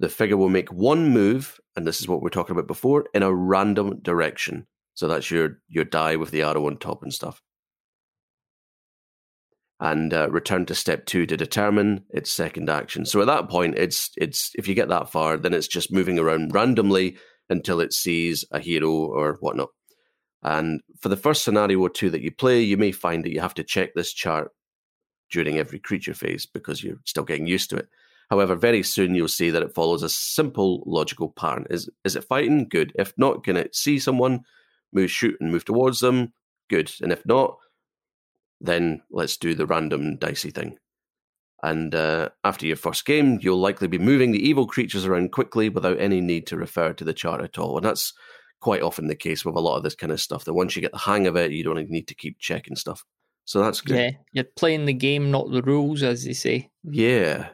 The 0.00 0.08
figure 0.08 0.36
will 0.36 0.48
make 0.48 0.72
one 0.72 1.10
move, 1.10 1.58
and 1.76 1.86
this 1.86 2.00
is 2.00 2.08
what 2.08 2.20
we 2.20 2.26
are 2.26 2.30
talking 2.30 2.54
about 2.54 2.66
before, 2.66 3.06
in 3.14 3.22
a 3.22 3.32
random 3.32 4.00
direction. 4.02 4.66
So 4.94 5.08
that's 5.08 5.30
your 5.30 5.60
your 5.68 5.84
die 5.84 6.16
with 6.16 6.32
the 6.32 6.42
arrow 6.42 6.66
on 6.66 6.78
top 6.78 7.02
and 7.02 7.14
stuff. 7.14 7.40
And 9.78 10.12
uh, 10.12 10.30
return 10.30 10.66
to 10.66 10.74
step 10.74 11.06
two 11.06 11.26
to 11.26 11.36
determine 11.36 12.04
its 12.10 12.30
second 12.30 12.68
action. 12.68 13.06
So 13.06 13.20
at 13.20 13.26
that 13.26 13.48
point, 13.48 13.78
it's 13.78 14.10
it's 14.16 14.50
if 14.56 14.66
you 14.66 14.74
get 14.74 14.88
that 14.88 15.10
far, 15.10 15.36
then 15.36 15.54
it's 15.54 15.68
just 15.68 15.92
moving 15.92 16.18
around 16.18 16.52
randomly 16.52 17.16
until 17.48 17.80
it 17.80 17.92
sees 17.92 18.44
a 18.50 18.58
hero 18.58 18.90
or 18.90 19.36
whatnot. 19.40 19.68
And 20.44 20.80
for 21.00 21.08
the 21.08 21.16
first 21.16 21.42
scenario 21.42 21.80
or 21.80 21.88
two 21.88 22.10
that 22.10 22.20
you 22.20 22.30
play, 22.30 22.60
you 22.60 22.76
may 22.76 22.92
find 22.92 23.24
that 23.24 23.32
you 23.32 23.40
have 23.40 23.54
to 23.54 23.64
check 23.64 23.94
this 23.94 24.12
chart 24.12 24.52
during 25.30 25.56
every 25.58 25.78
creature 25.78 26.14
phase 26.14 26.46
because 26.46 26.84
you're 26.84 27.00
still 27.04 27.24
getting 27.24 27.46
used 27.46 27.70
to 27.70 27.76
it. 27.76 27.88
However, 28.30 28.54
very 28.54 28.82
soon 28.82 29.14
you'll 29.14 29.28
see 29.28 29.50
that 29.50 29.62
it 29.62 29.74
follows 29.74 30.02
a 30.02 30.08
simple 30.08 30.82
logical 30.86 31.30
pattern. 31.30 31.66
Is 31.70 31.88
is 32.04 32.16
it 32.16 32.24
fighting? 32.24 32.68
Good. 32.68 32.92
If 32.94 33.14
not, 33.16 33.44
can 33.44 33.56
it 33.56 33.74
see 33.74 33.98
someone? 33.98 34.44
move, 34.94 35.10
shoot, 35.10 35.36
and 35.40 35.52
move 35.52 35.64
towards 35.64 36.00
them, 36.00 36.32
good. 36.70 36.90
And 37.02 37.12
if 37.12 37.26
not, 37.26 37.58
then 38.60 39.02
let's 39.10 39.36
do 39.36 39.54
the 39.54 39.66
random 39.66 40.16
dicey 40.16 40.50
thing. 40.50 40.78
And 41.62 41.94
uh, 41.94 42.30
after 42.44 42.66
your 42.66 42.76
first 42.76 43.04
game, 43.04 43.38
you'll 43.42 43.58
likely 43.58 43.88
be 43.88 43.98
moving 43.98 44.32
the 44.32 44.48
evil 44.48 44.66
creatures 44.66 45.06
around 45.06 45.32
quickly 45.32 45.68
without 45.68 45.98
any 45.98 46.20
need 46.20 46.46
to 46.48 46.56
refer 46.56 46.92
to 46.92 47.04
the 47.04 47.14
chart 47.14 47.42
at 47.42 47.58
all. 47.58 47.76
And 47.76 47.84
that's 47.84 48.12
quite 48.64 48.80
often 48.80 49.08
the 49.08 49.14
case 49.14 49.44
with 49.44 49.56
a 49.56 49.60
lot 49.60 49.76
of 49.76 49.82
this 49.82 49.94
kind 49.94 50.10
of 50.10 50.18
stuff. 50.18 50.46
That 50.46 50.54
once 50.54 50.74
you 50.74 50.80
get 50.80 50.92
the 50.92 50.98
hang 50.98 51.26
of 51.26 51.36
it, 51.36 51.52
you 51.52 51.62
don't 51.62 51.90
need 51.90 52.08
to 52.08 52.14
keep 52.14 52.38
checking 52.38 52.76
stuff. 52.76 53.04
So 53.44 53.60
that's 53.60 53.82
good. 53.82 53.96
Yeah, 53.96 54.10
you're 54.32 54.44
playing 54.56 54.86
the 54.86 54.94
game, 54.94 55.30
not 55.30 55.52
the 55.52 55.60
rules, 55.60 56.02
as 56.02 56.24
they 56.24 56.32
say. 56.32 56.70
Yeah. 56.82 57.48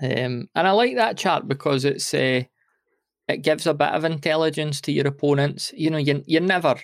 Um, 0.00 0.48
and 0.54 0.68
I 0.68 0.70
like 0.70 0.94
that 0.94 1.18
chart 1.18 1.48
because 1.48 1.84
it's 1.84 2.14
uh, 2.14 2.42
it 3.26 3.38
gives 3.38 3.66
a 3.66 3.74
bit 3.74 3.88
of 3.88 4.04
intelligence 4.04 4.80
to 4.82 4.92
your 4.92 5.08
opponents. 5.08 5.72
You 5.76 5.90
know, 5.90 5.98
you 5.98 6.22
you 6.24 6.38
never 6.38 6.76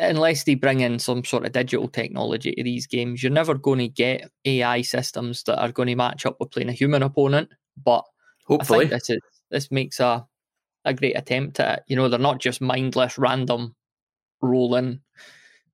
unless 0.00 0.42
they 0.42 0.56
bring 0.56 0.80
in 0.80 0.98
some 0.98 1.24
sort 1.24 1.46
of 1.46 1.52
digital 1.52 1.86
technology 1.86 2.52
to 2.56 2.64
these 2.64 2.88
games, 2.88 3.22
you're 3.22 3.32
never 3.32 3.54
going 3.54 3.78
to 3.78 3.88
get 3.88 4.28
AI 4.44 4.82
systems 4.82 5.44
that 5.44 5.60
are 5.60 5.70
going 5.70 5.86
to 5.86 5.94
match 5.94 6.26
up 6.26 6.36
with 6.40 6.50
playing 6.50 6.68
a 6.68 6.72
human 6.72 7.04
opponent. 7.04 7.50
But 7.82 8.04
hopefully, 8.46 8.86
this 8.86 9.10
is 9.10 9.20
this 9.48 9.70
makes 9.70 10.00
a 10.00 10.26
a 10.84 10.94
great 10.94 11.16
attempt 11.16 11.60
at 11.60 11.78
it. 11.78 11.84
You 11.88 11.96
know, 11.96 12.08
they're 12.08 12.18
not 12.18 12.40
just 12.40 12.60
mindless, 12.60 13.18
random 13.18 13.74
rolling, 14.40 15.00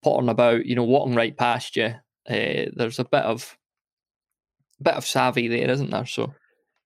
pottering 0.03 0.29
about. 0.29 0.67
You 0.67 0.77
know, 0.77 0.85
walking 0.85 1.15
right 1.15 1.37
past 1.37 1.77
you. 1.77 1.95
Uh, 2.29 2.67
there's 2.75 2.99
a 2.99 3.05
bit 3.05 3.23
of 3.23 3.57
bit 4.81 4.95
of 4.95 5.07
savvy 5.07 5.49
there, 5.49 5.71
isn't 5.71 5.91
there? 5.91 6.07
So 6.07 6.35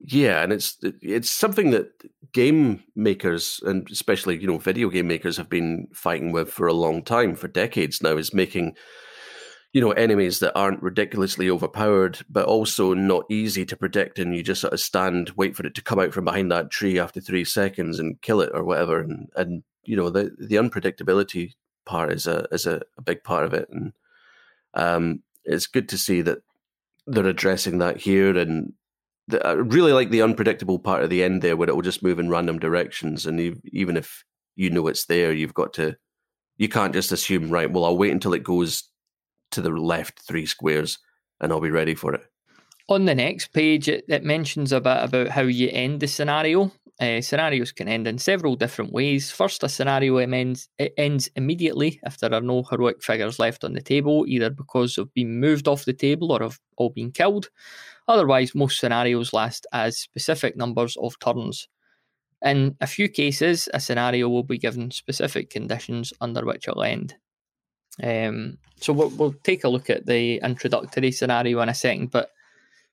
yeah, 0.01 0.43
and 0.43 0.53
it's 0.53 0.79
it's 0.83 1.31
something 1.31 1.70
that 1.70 1.91
game 2.33 2.83
makers 2.97 3.61
and 3.64 3.87
especially 3.91 4.39
you 4.39 4.47
know 4.47 4.59
video 4.59 4.89
game 4.89 5.07
makers 5.07 5.37
have 5.37 5.49
been 5.49 5.87
fighting 5.93 6.33
with 6.33 6.51
for 6.51 6.66
a 6.66 6.73
long 6.73 7.03
time, 7.03 7.35
for 7.35 7.49
decades 7.49 8.03
now, 8.03 8.16
is 8.16 8.35
making 8.35 8.75
you 9.73 9.81
know 9.81 9.93
enemies 9.93 10.39
that 10.41 10.57
aren't 10.57 10.83
ridiculously 10.83 11.49
overpowered, 11.49 12.18
but 12.29 12.47
also 12.47 12.93
not 12.93 13.25
easy 13.31 13.64
to 13.66 13.77
predict, 13.77 14.18
and 14.18 14.37
you 14.37 14.43
just 14.43 14.61
sort 14.61 14.73
of 14.73 14.81
stand, 14.81 15.31
wait 15.37 15.57
for 15.57 15.66
it 15.66 15.75
to 15.75 15.83
come 15.83 15.99
out 15.99 16.12
from 16.12 16.25
behind 16.27 16.53
that 16.53 16.70
tree 16.70 16.99
after 16.99 17.20
three 17.20 17.45
seconds 17.45 17.99
and 17.99 18.20
kill 18.20 18.41
it 18.41 18.51
or 18.55 18.64
whatever, 18.64 19.01
and 19.01 19.29
and 19.37 19.62
you 19.85 19.97
know 19.97 20.11
the 20.11 20.31
the 20.39 20.57
unpredictability 20.57 21.53
part 21.87 22.12
is 22.12 22.27
a 22.27 22.47
is 22.53 22.66
a, 22.66 22.83
a 22.99 23.03
big 23.03 23.25
part 23.25 23.45
of 23.45 23.55
it, 23.55 23.68
and 23.70 23.93
um, 24.75 25.23
it's 25.45 25.66
good 25.66 25.89
to 25.89 25.99
see 25.99 26.20
that 26.23 26.39
they're 27.07 27.27
addressing 27.27 27.79
that 27.79 27.97
here, 27.97 28.37
and 28.37 28.75
the, 29.29 29.45
I 29.47 29.53
really 29.53 29.93
like 29.93 30.11
the 30.11 30.23
unpredictable 30.23 30.79
part 30.79 31.03
of 31.03 31.09
the 31.09 31.25
end 31.25 31.41
there, 31.41 31.57
where 31.57 31.68
it 31.68 31.75
will 31.75 31.83
just 31.83 32.03
move 32.03 32.18
in 32.18 32.29
random 32.29 32.59
directions, 32.59 33.25
and 33.25 33.41
you, 33.41 33.61
even 33.73 33.97
if 33.97 34.23
you 34.55 34.68
know 34.68 34.87
it's 34.87 35.07
there, 35.07 35.33
you've 35.33 35.55
got 35.55 35.73
to. 35.75 35.97
You 36.59 36.68
can't 36.68 36.93
just 36.93 37.11
assume, 37.11 37.51
right? 37.51 37.73
Well, 37.73 37.85
I'll 37.87 37.97
wait 37.97 38.12
until 38.12 38.35
it 38.35 38.45
goes 38.45 38.91
to 39.53 39.62
the 39.62 39.70
left 39.70 40.20
three 40.20 40.46
squares, 40.46 40.98
and 41.40 41.53
I'll 41.53 41.61
be 41.61 41.70
ready 41.70 41.94
for 41.94 42.14
it. 42.14 42.22
On 42.88 43.05
the 43.05 43.14
next 43.14 43.53
page, 43.53 43.88
it, 43.88 44.05
it 44.09 44.24
mentions 44.24 44.72
a 44.72 44.80
bit 44.80 44.98
about 45.03 45.28
how 45.28 45.42
you 45.42 45.68
end 45.70 46.00
the 46.00 46.09
scenario. 46.09 46.72
Uh, 47.00 47.20
scenarios 47.20 47.72
can 47.72 47.88
end 47.88 48.07
in 48.07 48.18
several 48.18 48.55
different 48.55 48.92
ways. 48.92 49.30
First, 49.30 49.62
a 49.62 49.68
scenario 49.68 50.18
ends, 50.18 50.68
it 50.78 50.92
ends 50.96 51.28
immediately 51.36 52.00
if 52.05 52.18
there 52.18 52.34
are 52.34 52.40
no 52.40 52.62
heroic 52.64 53.03
figures 53.03 53.38
left 53.38 53.64
on 53.64 53.72
the 53.72 53.80
table, 53.80 54.24
either 54.28 54.50
because 54.50 54.98
of 54.98 55.12
being 55.14 55.40
moved 55.40 55.68
off 55.68 55.84
the 55.84 55.92
table 55.92 56.32
or 56.32 56.42
have 56.42 56.59
all 56.76 56.90
been 56.90 57.11
killed. 57.11 57.48
Otherwise, 58.09 58.55
most 58.55 58.78
scenarios 58.78 59.32
last 59.32 59.66
as 59.72 59.98
specific 59.98 60.57
numbers 60.57 60.96
of 60.96 61.18
turns. 61.18 61.68
In 62.44 62.76
a 62.80 62.86
few 62.86 63.09
cases, 63.09 63.68
a 63.72 63.80
scenario 63.80 64.28
will 64.28 64.42
be 64.42 64.59
given 64.59 64.90
specific 64.90 65.48
conditions 65.48 66.12
under 66.20 66.44
which 66.44 66.66
it'll 66.66 66.82
end. 66.82 67.14
Um, 68.03 68.59
so 68.80 68.93
we'll, 68.93 69.11
we'll 69.11 69.34
take 69.43 69.64
a 69.64 69.68
look 69.68 69.90
at 69.90 70.07
the 70.07 70.40
introductory 70.43 71.12
scenario 71.12 71.61
in 71.61 71.68
a 71.68 71.74
second, 71.74 72.11
but 72.11 72.30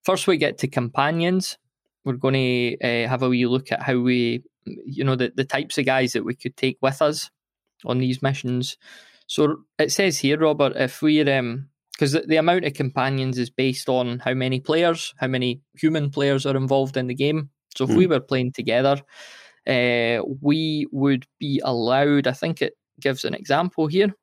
first 0.03 0.27
we 0.27 0.37
get 0.37 0.57
to 0.59 0.67
companions. 0.67 1.57
We're 2.05 2.13
going 2.13 2.33
to 2.33 2.77
uh, 2.81 3.07
have 3.07 3.23
a 3.23 3.29
wee 3.29 3.45
look 3.45 3.71
at 3.71 3.81
how 3.81 3.99
we, 3.99 4.43
you 4.65 5.03
know, 5.03 5.15
the, 5.15 5.31
the 5.35 5.45
types 5.45 5.77
of 5.77 5.85
guys 5.85 6.13
that 6.13 6.25
we 6.25 6.35
could 6.35 6.55
take 6.57 6.77
with 6.81 7.01
us 7.01 7.29
on 7.85 7.99
these 7.99 8.21
missions. 8.21 8.77
So 9.27 9.57
it 9.77 9.91
says 9.91 10.19
here, 10.19 10.39
Robert, 10.39 10.73
if 10.75 11.01
we're 11.01 11.37
um, 11.37 11.69
because 11.99 12.13
the, 12.13 12.21
the, 12.21 12.37
amount 12.37 12.63
of 12.63 12.73
companions 12.73 13.37
is 13.37 13.49
based 13.49 13.89
on 13.89 14.19
how 14.19 14.33
many 14.33 14.61
players, 14.61 15.13
how 15.17 15.27
many 15.27 15.61
human 15.75 16.09
players 16.09 16.45
are 16.45 16.55
involved 16.55 16.95
in 16.95 17.07
the 17.07 17.13
game. 17.13 17.49
So 17.75 17.83
if 17.83 17.89
mm. 17.89 17.97
we 17.97 18.07
were 18.07 18.21
playing 18.21 18.53
together, 18.53 19.01
uh, 19.67 20.23
we 20.41 20.87
would 20.93 21.25
be 21.39 21.61
allowed. 21.63 22.25
I 22.25 22.31
think 22.31 22.61
it 22.61 22.73
gives 23.01 23.25
an 23.25 23.33
example 23.33 23.87
here. 23.87 24.13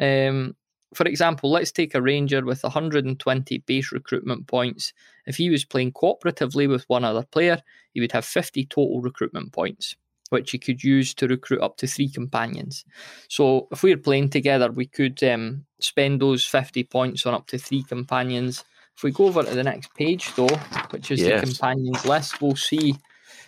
Um, 0.00 0.56
for 0.94 1.06
example, 1.06 1.50
let's 1.50 1.72
take 1.72 1.94
a 1.94 2.02
ranger 2.02 2.44
with 2.44 2.62
120 2.62 3.58
base 3.58 3.92
recruitment 3.92 4.46
points. 4.46 4.92
If 5.26 5.36
he 5.36 5.50
was 5.50 5.64
playing 5.64 5.92
cooperatively 5.92 6.68
with 6.68 6.84
one 6.88 7.04
other 7.04 7.24
player, 7.24 7.60
he 7.92 8.00
would 8.00 8.12
have 8.12 8.24
50 8.24 8.66
total 8.66 9.00
recruitment 9.00 9.52
points 9.52 9.96
which 10.30 10.52
you 10.52 10.58
could 10.58 10.82
use 10.82 11.14
to 11.14 11.28
recruit 11.28 11.60
up 11.60 11.76
to 11.76 11.86
three 11.86 12.08
companions. 12.08 12.84
So 13.28 13.68
if 13.70 13.82
we 13.82 13.94
were 13.94 14.00
playing 14.00 14.30
together, 14.30 14.70
we 14.70 14.86
could 14.86 15.22
um, 15.22 15.64
spend 15.80 16.20
those 16.20 16.44
50 16.44 16.84
points 16.84 17.24
on 17.26 17.34
up 17.34 17.46
to 17.48 17.58
three 17.58 17.82
companions. 17.82 18.64
If 18.96 19.02
we 19.02 19.12
go 19.12 19.26
over 19.26 19.42
to 19.42 19.54
the 19.54 19.62
next 19.62 19.94
page, 19.94 20.34
though, 20.34 20.56
which 20.90 21.10
is 21.10 21.20
yes. 21.20 21.40
the 21.40 21.46
companions 21.46 22.04
list, 22.04 22.40
we'll 22.40 22.56
see 22.56 22.96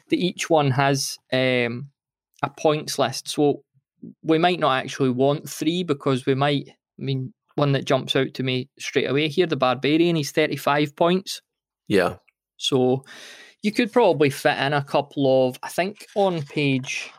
that 0.08 0.16
each 0.16 0.48
one 0.48 0.70
has 0.70 1.18
um, 1.32 1.90
a 2.42 2.50
points 2.56 2.98
list. 2.98 3.28
So 3.28 3.64
we 4.22 4.38
might 4.38 4.60
not 4.60 4.82
actually 4.82 5.10
want 5.10 5.48
three 5.48 5.82
because 5.82 6.26
we 6.26 6.34
might, 6.34 6.68
I 6.68 7.02
mean, 7.02 7.32
one 7.56 7.72
that 7.72 7.86
jumps 7.86 8.14
out 8.14 8.34
to 8.34 8.42
me 8.42 8.68
straight 8.78 9.10
away 9.10 9.28
here, 9.28 9.46
the 9.46 9.56
Barbarian, 9.56 10.16
he's 10.16 10.30
35 10.30 10.94
points. 10.94 11.40
Yeah. 11.88 12.16
So 12.56 13.04
you 13.62 13.72
could 13.72 13.92
probably 13.92 14.30
fit 14.30 14.58
in 14.58 14.72
a 14.72 14.84
couple 14.84 15.48
of, 15.48 15.58
I 15.62 15.68
think 15.68 16.06
on 16.14 16.42
page 16.42 17.10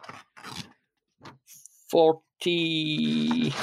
40, 1.89 3.53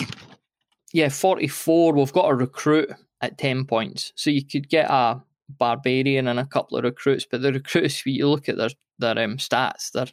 yeah, 0.92 1.08
44, 1.08 1.92
we've 1.92 2.12
got 2.12 2.30
a 2.30 2.34
recruit 2.34 2.90
at 3.20 3.38
10 3.38 3.64
points. 3.66 4.12
So 4.16 4.30
you 4.30 4.44
could 4.44 4.68
get 4.68 4.90
a 4.90 5.22
barbarian 5.48 6.28
and 6.28 6.40
a 6.40 6.46
couple 6.46 6.76
of 6.76 6.84
recruits, 6.84 7.26
but 7.30 7.42
the 7.42 7.52
recruits, 7.54 8.04
you 8.04 8.28
look 8.28 8.48
at 8.48 8.56
their, 8.56 8.70
their 8.98 9.18
um, 9.18 9.36
stats, 9.36 9.92
they're, 9.92 10.06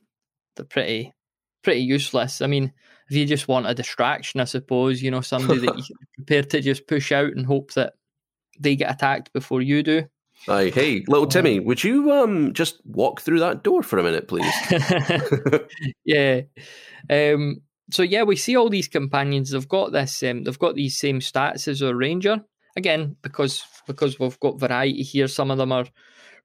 they're 0.56 0.66
pretty, 0.66 1.14
pretty 1.64 1.82
useless. 1.82 2.42
I 2.42 2.48
mean, 2.48 2.72
if 3.12 3.18
you 3.18 3.26
just 3.26 3.50
want 3.50 3.68
a 3.68 3.76
distraction, 3.76 4.40
I 4.40 4.46
suppose, 4.46 5.04
you 5.04 5.12
know, 5.12 5.20
somebody 5.20 5.60
that 5.60 5.76
you're 5.76 5.98
prepared 6.16 6.50
to 6.52 6.62
just 6.62 6.88
push 6.88 7.12
out 7.12 7.34
and 7.34 7.46
hope 7.46 7.74
that 7.74 7.96
they 8.58 8.78
get 8.78 8.90
attacked 8.90 9.34
before 9.34 9.62
you 9.62 9.84
do. 9.84 10.06
Hi, 10.46 10.70
hey, 10.70 11.04
little 11.10 11.28
Timmy, 11.28 11.60
would 11.60 11.84
you 11.84 12.10
um 12.14 12.54
just 12.54 12.80
walk 12.86 13.20
through 13.20 13.40
that 13.40 13.64
door 13.64 13.84
for 13.84 14.00
a 14.00 14.04
minute, 14.04 14.30
please? 14.30 14.54
yeah. 16.06 16.42
Um, 17.10 17.58
so 17.92 18.02
yeah, 18.02 18.24
we 18.24 18.38
see 18.38 18.56
all 18.56 18.70
these 18.70 18.88
companions. 18.88 19.52
They've 19.52 19.68
got 19.68 19.92
this. 19.92 20.24
Um, 20.24 20.46
they've 20.46 20.58
got 20.58 20.76
these 20.76 20.98
same 20.98 21.20
stats 21.20 21.68
as 21.68 21.82
a 21.82 21.94
ranger. 21.94 22.42
Again, 22.78 23.18
because 23.24 23.62
because 23.88 24.20
we've 24.20 24.40
got 24.40 24.58
variety 24.58 25.04
here. 25.04 25.28
Some 25.28 25.52
of 25.52 25.58
them 25.58 25.74
are 25.74 25.86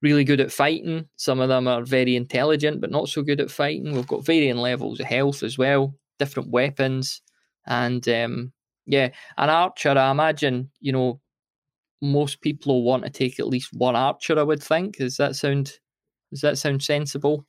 really 0.03 0.25
good 0.25 0.41
at 0.41 0.51
fighting. 0.51 1.09
Some 1.15 1.39
of 1.39 1.49
them 1.49 1.69
are 1.69 1.85
very 1.85 2.17
intelligent, 2.17 2.81
but 2.81 2.91
not 2.91 3.09
so 3.09 3.23
good 3.23 3.41
at 3.41 3.53
fighting. 3.53 3.95
We've 3.95 4.07
got 4.07 4.27
varying 4.27 4.57
levels 4.57 4.99
of 4.99 5.07
health 5.07 5.45
as 5.45 5.57
well, 5.57 5.95
different 6.19 6.51
weapons, 6.51 7.21
and 7.67 8.07
um, 8.09 8.53
yeah, 8.87 9.11
an 9.37 9.51
archer. 9.51 9.91
I 9.91 10.11
imagine 10.11 10.71
you 10.81 10.93
know 10.93 11.21
most 12.03 12.41
people 12.41 12.75
will 12.75 12.85
want 12.85 13.05
to 13.05 13.11
take 13.11 13.41
at 13.41 13.49
least 13.49 13.71
one 13.73 13.97
archer. 13.97 14.39
I 14.39 14.43
would 14.43 14.63
think. 14.63 14.97
Does 14.99 15.17
that 15.17 15.37
sound? 15.37 15.73
Does 16.31 16.41
that 16.41 16.59
sound 16.59 16.83
sensible? 16.83 17.47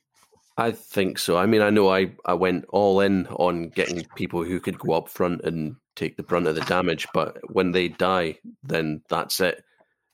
I 0.58 0.72
think 0.72 1.18
so. 1.18 1.36
I 1.36 1.46
mean, 1.46 1.62
I 1.62 1.70
know 1.70 1.88
I, 1.88 2.10
I 2.24 2.34
went 2.34 2.64
all 2.70 3.00
in 3.00 3.28
on 3.28 3.68
getting 3.68 4.04
people 4.16 4.42
who 4.42 4.58
could 4.58 4.76
go 4.76 4.94
up 4.94 5.08
front 5.08 5.42
and 5.44 5.76
take 5.94 6.16
the 6.16 6.24
brunt 6.24 6.48
of 6.48 6.56
the 6.56 6.62
damage, 6.62 7.06
but 7.14 7.38
when 7.52 7.70
they 7.70 7.86
die, 7.86 8.38
then 8.64 9.00
that's 9.08 9.38
it. 9.38 9.62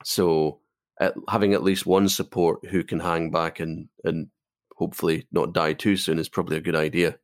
So 0.05 0.61
at, 1.00 1.14
having 1.30 1.55
at 1.55 1.62
least 1.62 1.86
one 1.86 2.11
support 2.11 2.66
who 2.66 2.84
can 2.84 3.00
hang 3.00 3.30
back 3.30 3.59
and, 3.59 3.88
and 4.05 4.28
hopefully 4.76 5.26
not 5.32 5.55
die 5.55 5.72
too 5.72 5.96
soon 5.96 6.18
is 6.18 6.28
probably 6.28 6.59
a 6.59 6.62
good 6.62 6.76
idea 6.76 7.16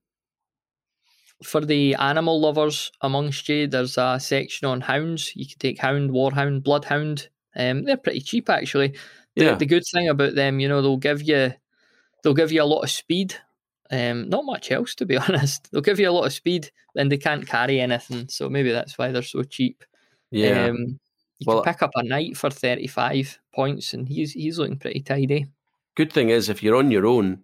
for 1.42 1.64
the 1.64 1.94
animal 1.94 2.40
lovers 2.40 2.92
amongst 3.00 3.48
you, 3.48 3.66
there's 3.66 3.96
a 3.96 4.18
section 4.20 4.66
on 4.66 4.80
hounds. 4.80 5.34
You 5.34 5.46
can 5.46 5.58
take 5.58 5.78
hound, 5.78 6.10
warhound, 6.10 6.62
bloodhound. 6.62 7.28
Um, 7.56 7.84
they're 7.84 7.96
pretty 7.96 8.20
cheap 8.20 8.50
actually. 8.50 8.94
The, 9.36 9.44
yeah. 9.44 9.54
the 9.54 9.66
good 9.66 9.84
thing 9.92 10.08
about 10.08 10.34
them, 10.34 10.60
you 10.60 10.68
know, 10.68 10.82
they'll 10.82 10.96
give 10.96 11.22
you 11.22 11.52
they'll 12.22 12.34
give 12.34 12.52
you 12.52 12.62
a 12.62 12.64
lot 12.64 12.82
of 12.82 12.90
speed. 12.90 13.34
Um, 13.90 14.28
not 14.28 14.44
much 14.44 14.70
else 14.70 14.94
to 14.96 15.06
be 15.06 15.16
honest. 15.28 15.70
They'll 15.70 15.80
give 15.82 16.00
you 16.00 16.10
a 16.10 16.12
lot 16.12 16.26
of 16.26 16.32
speed, 16.32 16.70
and 16.96 17.10
they 17.10 17.18
can't 17.18 17.46
carry 17.46 17.80
anything. 17.80 18.28
So 18.28 18.48
maybe 18.48 18.72
that's 18.72 18.98
why 18.98 19.10
they're 19.10 19.22
so 19.22 19.42
cheap. 19.42 19.84
Yeah. 20.30 20.66
Um, 20.66 21.00
you 21.38 21.46
well, 21.46 21.62
can 21.62 21.72
pick 21.72 21.82
up 21.82 21.92
a 21.94 22.02
knight 22.02 22.36
for 22.36 22.50
thirty 22.50 22.86
five 22.86 23.38
points, 23.54 23.94
and 23.94 24.08
he's 24.08 24.32
he's 24.32 24.58
looking 24.58 24.78
pretty 24.78 25.00
tidy. 25.00 25.46
Good 25.96 26.12
thing 26.12 26.28
is, 26.28 26.48
if 26.48 26.62
you're 26.62 26.76
on 26.76 26.90
your 26.90 27.06
own, 27.06 27.42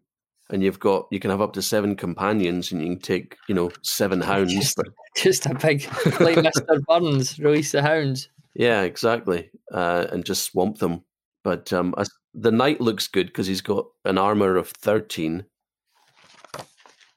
and 0.50 0.62
you've 0.62 0.80
got 0.80 1.06
you 1.10 1.20
can 1.20 1.30
have 1.30 1.40
up 1.40 1.52
to 1.54 1.62
seven 1.62 1.96
companions 1.96 2.70
and 2.72 2.80
you 2.80 2.88
can 2.88 3.00
take 3.00 3.36
you 3.48 3.54
know 3.54 3.70
seven 3.82 4.20
hounds. 4.22 4.54
Just, 4.54 4.80
just 5.16 5.46
a 5.46 5.54
big 5.54 5.84
like 6.20 6.36
mr 6.38 6.80
burns 6.86 7.38
release 7.38 7.72
the 7.72 7.82
hounds. 7.82 8.28
Yeah 8.54 8.82
exactly. 8.82 9.50
Uh, 9.72 10.06
and 10.10 10.24
just 10.24 10.44
swamp 10.44 10.78
them. 10.78 11.02
But 11.42 11.72
um, 11.72 11.94
the 12.36 12.52
knight 12.52 12.80
looks 12.80 13.08
good 13.08 13.26
because 13.26 13.46
he's 13.46 13.62
got 13.62 13.86
an 14.04 14.18
armor 14.18 14.56
of 14.56 14.68
13 14.68 15.44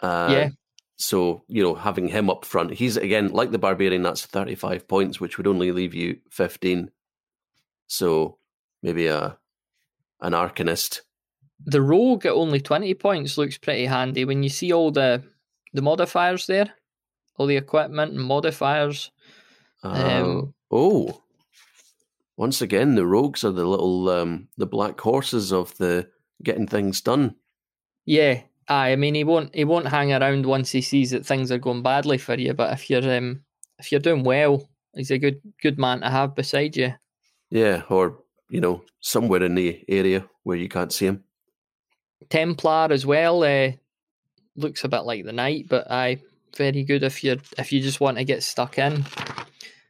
uh, 0.01 0.29
yeah. 0.31 0.49
so 0.95 1.43
you 1.47 1.61
know 1.61 1.75
having 1.75 2.07
him 2.07 2.29
up 2.29 2.45
front 2.45 2.71
he's 2.71 2.95
again 2.95 3.27
like 3.29 3.51
the 3.51 3.59
barbarian 3.59 4.01
that's 4.01 4.25
35 4.25 4.87
points 4.87 5.19
which 5.19 5.37
would 5.37 5.47
only 5.47 5.73
leave 5.73 5.93
you 5.93 6.17
15 6.31 6.89
so 7.87 8.37
maybe 8.81 9.07
a 9.07 9.37
an 10.21 10.31
arcanist 10.31 11.01
the 11.65 11.81
rogue 11.81 12.25
at 12.25 12.33
only 12.33 12.59
20 12.59 12.93
points 12.95 13.37
looks 13.37 13.57
pretty 13.57 13.85
handy. 13.85 14.25
When 14.25 14.43
you 14.43 14.49
see 14.49 14.71
all 14.71 14.91
the 14.91 15.23
the 15.73 15.81
modifiers 15.81 16.47
there 16.47 16.73
all 17.37 17.45
the 17.45 17.57
equipment 17.57 18.11
and 18.11 18.21
modifiers 18.21 19.11
um, 19.83 19.93
um, 19.93 20.53
oh. 20.71 21.23
Once 22.37 22.61
again 22.61 22.95
the 22.95 23.05
rogues 23.05 23.43
are 23.43 23.51
the 23.51 23.65
little 23.65 24.09
um, 24.09 24.47
the 24.57 24.65
black 24.65 24.99
horses 24.99 25.51
of 25.51 25.75
the 25.77 26.07
getting 26.43 26.67
things 26.67 27.01
done. 27.01 27.35
Yeah. 28.05 28.41
I 28.67 28.95
mean 28.95 29.15
he 29.15 29.23
won't 29.23 29.55
he 29.55 29.65
won't 29.65 29.87
hang 29.87 30.13
around 30.13 30.45
once 30.45 30.71
he 30.71 30.81
sees 30.81 31.11
that 31.11 31.25
things 31.25 31.51
are 31.51 31.57
going 31.57 31.81
badly 31.81 32.19
for 32.19 32.35
you 32.35 32.53
but 32.53 32.71
if 32.71 32.87
you're 32.87 33.17
um 33.17 33.41
if 33.79 33.91
you're 33.91 33.99
doing 33.99 34.23
well 34.23 34.69
he's 34.93 35.09
a 35.09 35.17
good 35.17 35.41
good 35.61 35.79
man 35.79 36.01
to 36.01 36.09
have 36.09 36.35
beside 36.35 36.77
you. 36.77 36.93
Yeah 37.49 37.81
or 37.89 38.19
you 38.49 38.61
know 38.61 38.83
somewhere 38.99 39.43
in 39.43 39.55
the 39.55 39.83
area 39.87 40.25
where 40.43 40.57
you 40.57 40.69
can't 40.69 40.93
see 40.93 41.07
him 41.07 41.23
Templar 42.29 42.89
as 42.91 43.05
well. 43.05 43.43
Uh, 43.43 43.71
looks 44.55 44.83
a 44.83 44.89
bit 44.89 45.01
like 45.01 45.25
the 45.25 45.33
knight, 45.33 45.65
but 45.69 45.89
I 45.89 46.19
very 46.55 46.83
good 46.83 47.03
if 47.03 47.23
you 47.23 47.39
if 47.57 47.71
you 47.71 47.81
just 47.81 48.01
want 48.01 48.17
to 48.17 48.23
get 48.23 48.43
stuck 48.43 48.77
in. 48.77 49.05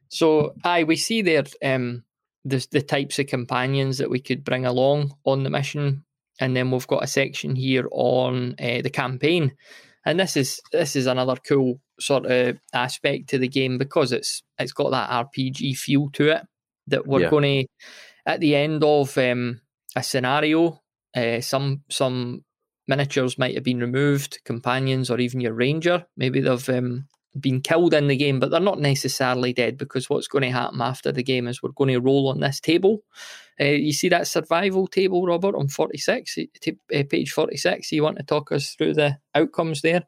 So 0.10 0.54
aye, 0.64 0.84
we 0.84 0.96
see 0.96 1.22
there 1.22 1.44
um, 1.64 2.04
the 2.46 2.66
the 2.72 2.82
types 2.82 3.20
of 3.20 3.28
companions 3.28 3.98
that 3.98 4.10
we 4.10 4.20
could 4.20 4.44
bring 4.44 4.66
along 4.66 5.16
on 5.26 5.44
the 5.44 5.50
mission, 5.50 6.06
and 6.40 6.56
then 6.56 6.72
we've 6.72 6.88
got 6.88 7.04
a 7.04 7.08
section 7.08 7.56
here 7.56 7.88
on 7.92 8.56
uh, 8.60 8.82
the 8.82 8.90
campaign, 8.90 9.56
and 10.06 10.20
this 10.20 10.38
is 10.38 10.62
this 10.72 10.96
is 10.96 11.08
another 11.08 11.36
cool 11.36 11.80
sort 12.00 12.26
of 12.26 12.58
aspect 12.74 13.30
to 13.30 13.38
the 13.38 13.48
game 13.48 13.78
because 13.78 14.12
it's 14.12 14.44
it's 14.58 14.72
got 14.72 14.92
that 14.92 15.10
RPG 15.10 15.78
feel 15.78 16.10
to 16.12 16.30
it 16.30 16.46
that 16.88 17.06
we're 17.06 17.22
yeah. 17.22 17.30
going 17.30 17.44
to 17.44 17.68
at 18.26 18.40
the 18.40 18.56
end 18.56 18.84
of 18.84 19.18
um, 19.18 19.62
a 19.96 20.04
scenario, 20.04 20.82
uh, 21.16 21.42
some 21.42 21.84
some 21.90 22.44
miniatures 22.88 23.38
might 23.38 23.56
have 23.56 23.64
been 23.64 23.80
removed, 23.80 24.40
companions 24.46 25.10
or 25.10 25.20
even 25.20 25.40
your 25.40 25.54
ranger. 25.54 26.06
Maybe 26.18 26.42
they've 26.42 26.70
um, 26.70 27.08
been 27.40 27.62
killed 27.62 27.94
in 27.94 28.08
the 28.08 28.18
game, 28.18 28.40
but 28.40 28.50
they're 28.50 28.60
not 28.60 28.80
necessarily 28.80 29.54
dead 29.54 29.78
because 29.78 30.10
what's 30.10 30.28
going 30.28 30.42
to 30.44 30.52
happen 30.52 30.82
after 30.82 31.12
the 31.12 31.24
game 31.24 31.48
is 31.48 31.62
we're 31.62 31.70
going 31.72 31.92
to 31.92 32.00
roll 32.00 32.30
on 32.30 32.40
this 32.40 32.60
table. 32.60 33.04
Uh, 33.60 33.66
you 33.66 33.94
see 33.94 34.10
that 34.10 34.28
survival 34.28 34.88
table, 34.88 35.26
Robert, 35.26 35.56
on 35.56 35.68
46, 35.68 36.38
uh, 36.68 37.04
page 37.10 37.32
46. 37.32 37.92
You 37.92 38.04
want 38.04 38.18
to 38.18 38.24
talk 38.24 38.52
us 38.52 38.74
through 38.76 38.96
the 38.96 39.18
outcomes 39.36 39.82
there? 39.82 40.04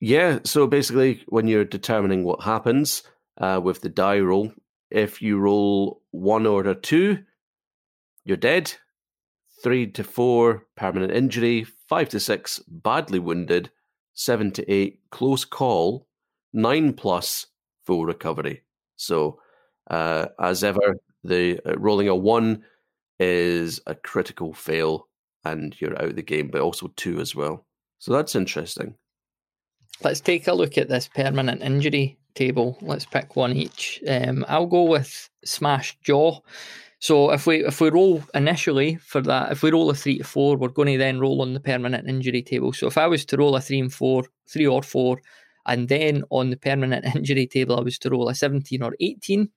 Yeah, 0.00 0.38
so 0.44 0.66
basically, 0.66 1.22
when 1.28 1.48
you're 1.48 1.64
determining 1.64 2.24
what 2.24 2.42
happens 2.42 3.02
uh, 3.36 3.60
with 3.62 3.80
the 3.80 3.88
die 3.88 4.20
roll, 4.20 4.52
if 4.90 5.20
you 5.20 5.38
roll 5.38 6.02
one 6.12 6.46
or 6.46 6.66
a 6.66 6.74
two, 6.74 7.18
you're 8.24 8.36
dead. 8.36 8.72
Three 9.62 9.90
to 9.92 10.04
four, 10.04 10.66
permanent 10.76 11.12
injury. 11.12 11.64
Five 11.88 12.08
to 12.10 12.20
six, 12.20 12.60
badly 12.68 13.18
wounded. 13.18 13.70
Seven 14.14 14.50
to 14.52 14.72
eight, 14.72 15.00
close 15.10 15.44
call 15.44 16.08
nine 16.52 16.92
plus 16.92 17.46
full 17.86 18.04
recovery. 18.04 18.62
So, 18.96 19.38
uh, 19.90 20.26
as 20.40 20.64
ever, 20.64 20.96
the 21.24 21.60
uh, 21.66 21.78
rolling 21.78 22.08
a 22.08 22.14
one 22.14 22.64
is 23.20 23.80
a 23.86 23.94
critical 23.94 24.52
fail, 24.52 25.08
and 25.44 25.74
you're 25.80 25.96
out 25.96 26.10
of 26.10 26.16
the 26.16 26.22
game, 26.22 26.48
but 26.50 26.60
also 26.60 26.92
two 26.96 27.20
as 27.20 27.34
well. 27.34 27.66
So 27.98 28.12
that's 28.12 28.34
interesting. 28.34 28.94
Let's 30.02 30.20
take 30.20 30.46
a 30.46 30.52
look 30.52 30.78
at 30.78 30.88
this 30.88 31.08
permanent 31.08 31.62
injury 31.62 32.18
table. 32.34 32.78
Let's 32.80 33.06
pick 33.06 33.34
one 33.34 33.56
each. 33.56 34.00
Um, 34.06 34.44
I'll 34.48 34.66
go 34.66 34.84
with 34.84 35.28
smashed 35.44 36.00
jaw. 36.02 36.40
So 37.00 37.30
if 37.30 37.46
we 37.46 37.64
if 37.64 37.80
we 37.80 37.90
roll 37.90 38.22
initially 38.34 38.96
for 38.96 39.20
that, 39.22 39.52
if 39.52 39.62
we 39.62 39.70
roll 39.70 39.90
a 39.90 39.94
three 39.94 40.18
to 40.18 40.24
four, 40.24 40.56
we're 40.56 40.68
going 40.68 40.92
to 40.92 40.98
then 40.98 41.20
roll 41.20 41.42
on 41.42 41.54
the 41.54 41.60
permanent 41.60 42.08
injury 42.08 42.42
table. 42.42 42.72
So 42.72 42.88
if 42.88 42.98
I 42.98 43.06
was 43.06 43.24
to 43.26 43.36
roll 43.36 43.54
a 43.54 43.60
three 43.60 43.78
and 43.78 43.92
four, 43.92 44.24
three 44.48 44.66
or 44.66 44.82
four, 44.82 45.20
and 45.66 45.88
then 45.88 46.24
on 46.30 46.50
the 46.50 46.56
permanent 46.56 47.04
injury 47.14 47.46
table, 47.46 47.78
I 47.78 47.82
was 47.82 47.98
to 48.00 48.10
roll 48.10 48.28
a 48.28 48.34
17 48.34 48.82
or 48.82 48.94
18. 48.98 49.48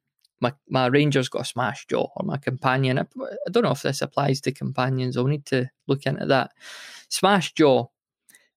My, 0.41 0.53
my 0.69 0.87
Rangers 0.87 1.29
got 1.29 1.43
a 1.43 1.45
smash 1.45 1.85
jaw, 1.87 2.07
or 2.15 2.25
my 2.25 2.37
companion. 2.37 2.99
I, 2.99 3.05
I 3.21 3.49
don't 3.51 3.63
know 3.63 3.71
if 3.71 3.83
this 3.83 4.01
applies 4.01 4.41
to 4.41 4.51
companions. 4.51 5.15
I'll 5.15 5.25
need 5.25 5.45
to 5.47 5.69
look 5.87 6.05
into 6.05 6.25
that. 6.27 6.51
Smash 7.09 7.53
jaw. 7.53 7.85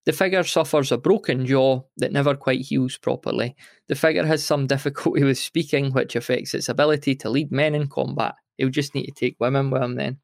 The 0.07 0.12
figure 0.12 0.43
suffers 0.45 0.93
a 0.93 0.99
broken 0.99 1.47
jaw 1.47 1.82
that 1.97 2.12
never 2.12 2.35
quite 2.35 2.61
heals 2.61 2.99
properly. 2.99 3.57
The 3.89 3.95
figure 3.95 4.26
has 4.26 4.45
some 4.45 4.66
difficulty 4.74 5.24
with 5.24 5.39
speaking, 5.39 5.93
which 5.93 6.16
affects 6.16 6.55
its 6.55 6.68
ability 6.68 7.14
to 7.16 7.30
lead 7.30 7.53
men 7.53 7.74
in 7.74 7.89
combat. 7.89 8.35
He'll 8.57 8.70
just 8.70 8.94
need 8.94 9.07
to 9.07 9.12
take 9.12 9.36
women 9.38 9.70
with 9.70 9.82
him 9.82 9.96
then. 9.96 10.18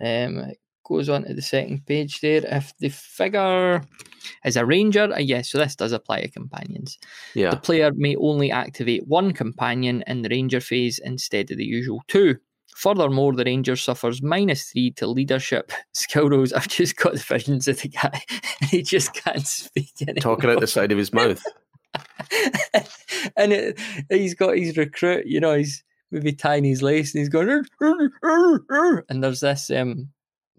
Um, 0.00 0.52
goes 0.84 1.08
on 1.08 1.24
to 1.24 1.34
the 1.34 1.42
second 1.42 1.86
page 1.86 2.20
there. 2.20 2.42
If 2.44 2.76
the 2.78 2.88
figure 2.88 3.82
is 4.44 4.56
a 4.56 4.66
ranger, 4.66 5.12
uh, 5.12 5.18
yes, 5.18 5.50
so 5.50 5.58
this 5.58 5.76
does 5.76 5.92
apply 5.92 6.22
to 6.22 6.28
companions. 6.28 6.98
Yeah. 7.34 7.50
The 7.50 7.56
player 7.56 7.92
may 7.94 8.16
only 8.16 8.50
activate 8.50 9.06
one 9.06 9.32
companion 9.32 10.02
in 10.06 10.22
the 10.22 10.28
ranger 10.28 10.60
phase 10.60 10.98
instead 10.98 11.50
of 11.50 11.58
the 11.58 11.64
usual 11.64 12.02
two. 12.08 12.36
Furthermore, 12.74 13.34
the 13.34 13.44
ranger 13.44 13.76
suffers 13.76 14.22
minus 14.22 14.70
three 14.70 14.90
to 14.92 15.06
leadership 15.06 15.72
skill 15.92 16.30
rolls. 16.30 16.52
I've 16.52 16.68
just 16.68 16.96
got 16.96 17.12
the 17.12 17.18
visions 17.18 17.68
of 17.68 17.80
the 17.80 17.88
guy, 17.88 18.22
he 18.70 18.82
just 18.82 19.14
can't 19.14 19.46
speak 19.46 19.92
anymore. 20.00 20.36
Talking 20.36 20.50
out 20.50 20.60
the 20.60 20.66
side 20.66 20.92
of 20.92 20.98
his 20.98 21.12
mouth. 21.12 21.42
and 23.36 23.52
it, 23.52 23.78
he's 24.08 24.34
got 24.34 24.56
his 24.56 24.76
recruit, 24.78 25.26
you 25.26 25.40
know, 25.40 25.54
he's 25.54 25.84
maybe 26.12 26.32
tying 26.32 26.64
his 26.64 26.82
lace 26.82 27.14
and 27.14 27.20
he's 27.20 27.28
going, 27.28 27.64
and 27.80 29.24
there's 29.24 29.40
this 29.40 29.70
um, 29.70 30.08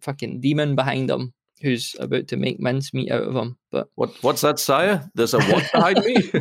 fucking 0.01 0.41
demon 0.41 0.75
behind 0.75 1.09
him 1.09 1.33
who's 1.61 1.95
about 1.99 2.27
to 2.27 2.37
make 2.37 2.59
mincemeat 2.59 3.11
out 3.11 3.23
of 3.23 3.35
him. 3.35 3.57
But 3.71 3.87
what 3.95 4.11
what's 4.21 4.41
that, 4.41 4.59
sire? 4.59 5.09
There's 5.15 5.33
a 5.33 5.41
what 5.43 5.71
behind 5.71 6.03
me? 6.03 6.17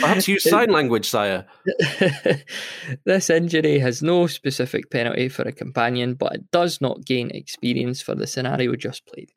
Perhaps 0.00 0.28
use 0.28 0.48
sign 0.48 0.70
language, 0.70 1.08
sire. 1.08 1.44
this 3.04 3.28
injury 3.28 3.80
has 3.80 4.02
no 4.02 4.28
specific 4.28 4.90
penalty 4.90 5.28
for 5.28 5.42
a 5.42 5.52
companion, 5.52 6.14
but 6.14 6.36
it 6.36 6.50
does 6.52 6.80
not 6.80 7.04
gain 7.04 7.30
experience 7.30 8.00
for 8.00 8.14
the 8.14 8.28
scenario 8.28 8.76
just 8.76 9.04
played. 9.06 9.32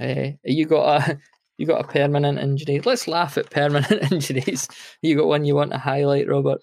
Uh, 0.00 0.32
you 0.44 0.64
got 0.64 1.02
a 1.02 1.18
you 1.58 1.66
got 1.66 1.84
a 1.84 1.88
permanent 1.88 2.38
injury. 2.38 2.80
Let's 2.80 3.06
laugh 3.06 3.36
at 3.36 3.50
permanent 3.50 4.12
injuries. 4.12 4.66
You 5.02 5.16
got 5.16 5.26
one 5.26 5.44
you 5.44 5.54
want 5.54 5.72
to 5.72 5.78
highlight, 5.78 6.28
Robert? 6.28 6.62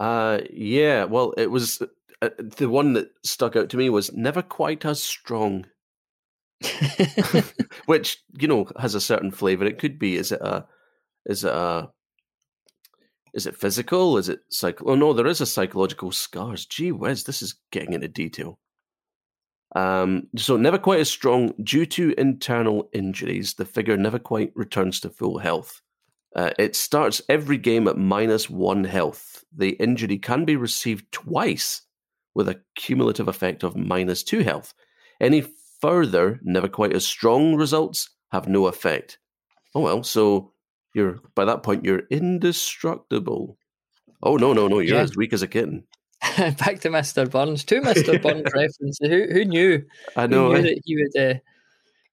Uh, 0.00 0.40
yeah. 0.50 1.04
Well, 1.04 1.34
it 1.36 1.50
was 1.50 1.82
uh, 2.22 2.30
the 2.38 2.68
one 2.68 2.94
that 2.94 3.10
stuck 3.22 3.54
out 3.54 3.68
to 3.70 3.76
me 3.76 3.90
was 3.90 4.12
never 4.12 4.42
quite 4.42 4.84
as 4.84 5.02
strong. 5.02 5.66
Which 7.86 8.18
you 8.38 8.48
know 8.48 8.66
has 8.78 8.94
a 8.94 9.00
certain 9.00 9.30
flavor. 9.30 9.66
It 9.66 9.78
could 9.78 9.98
be. 9.98 10.16
Is 10.16 10.32
it 10.32 10.40
a? 10.40 10.66
Is 11.26 11.44
it 11.44 11.52
a? 11.52 11.90
Is 13.34 13.46
it 13.46 13.56
physical? 13.56 14.16
Is 14.16 14.28
it 14.28 14.40
psycho? 14.48 14.86
Oh 14.86 14.94
no, 14.94 15.12
there 15.12 15.26
is 15.26 15.42
a 15.42 15.46
psychological 15.46 16.12
scars. 16.12 16.66
Gee 16.66 16.92
whiz, 16.92 17.24
this 17.24 17.42
is 17.42 17.54
getting 17.70 17.92
into 17.92 18.08
detail. 18.08 18.58
Um, 19.76 20.26
so 20.36 20.56
never 20.56 20.78
quite 20.78 21.00
as 21.00 21.10
strong 21.10 21.52
due 21.62 21.86
to 21.86 22.14
internal 22.18 22.88
injuries. 22.92 23.54
The 23.54 23.64
figure 23.64 23.96
never 23.96 24.18
quite 24.18 24.50
returns 24.56 24.98
to 25.00 25.10
full 25.10 25.38
health. 25.38 25.80
Uh, 26.34 26.50
it 26.58 26.76
starts 26.76 27.20
every 27.28 27.58
game 27.58 27.88
at 27.88 27.98
minus 27.98 28.48
one 28.48 28.84
health. 28.84 29.44
The 29.54 29.70
injury 29.70 30.18
can 30.18 30.44
be 30.44 30.56
received 30.56 31.10
twice 31.10 31.82
with 32.34 32.48
a 32.48 32.60
cumulative 32.76 33.28
effect 33.28 33.64
of 33.64 33.76
minus 33.76 34.22
two 34.22 34.40
health. 34.40 34.72
Any 35.20 35.44
further, 35.80 36.38
never 36.42 36.68
quite 36.68 36.94
as 36.94 37.06
strong 37.06 37.56
results 37.56 38.10
have 38.30 38.48
no 38.48 38.66
effect. 38.66 39.18
Oh 39.74 39.80
well, 39.80 40.02
so 40.02 40.52
you're 40.94 41.18
by 41.34 41.44
that 41.44 41.62
point 41.62 41.84
you're 41.84 42.02
indestructible. 42.10 43.58
Oh 44.22 44.36
no, 44.36 44.52
no, 44.52 44.68
no, 44.68 44.78
you're 44.78 44.96
yeah. 44.96 45.02
as 45.02 45.16
weak 45.16 45.32
as 45.32 45.42
a 45.42 45.48
kitten. 45.48 45.84
Back 46.36 46.80
to 46.80 46.90
Mr. 46.90 47.28
Burns. 47.30 47.64
Two 47.64 47.80
Mr. 47.80 48.20
Burns 48.22 48.44
references. 48.54 48.98
Who 49.02 49.26
who 49.32 49.44
knew? 49.44 49.82
I 50.16 50.26
know 50.26 50.48
who 50.48 50.54
knew 50.54 50.58
eh? 50.58 50.62
that 50.62 50.82
he 50.84 50.96
would 50.96 51.22
uh, 51.22 51.38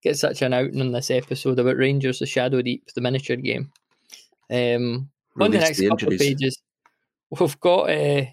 get 0.02 0.18
such 0.18 0.42
an 0.42 0.54
outing 0.54 0.80
in 0.80 0.92
this 0.92 1.12
episode 1.12 1.60
about 1.60 1.78
Rangers: 1.78 2.20
The 2.20 2.26
Shadow 2.26 2.62
Deep, 2.62 2.88
the 2.96 3.02
miniature 3.02 3.36
game. 3.36 3.72
Um, 4.52 5.10
on 5.40 5.52
the 5.52 5.60
next 5.60 5.78
the 5.78 5.90
couple 5.90 6.14
of 6.14 6.20
pages, 6.20 6.62
we've 7.30 7.60
got 7.60 7.90
uh, 7.90 8.26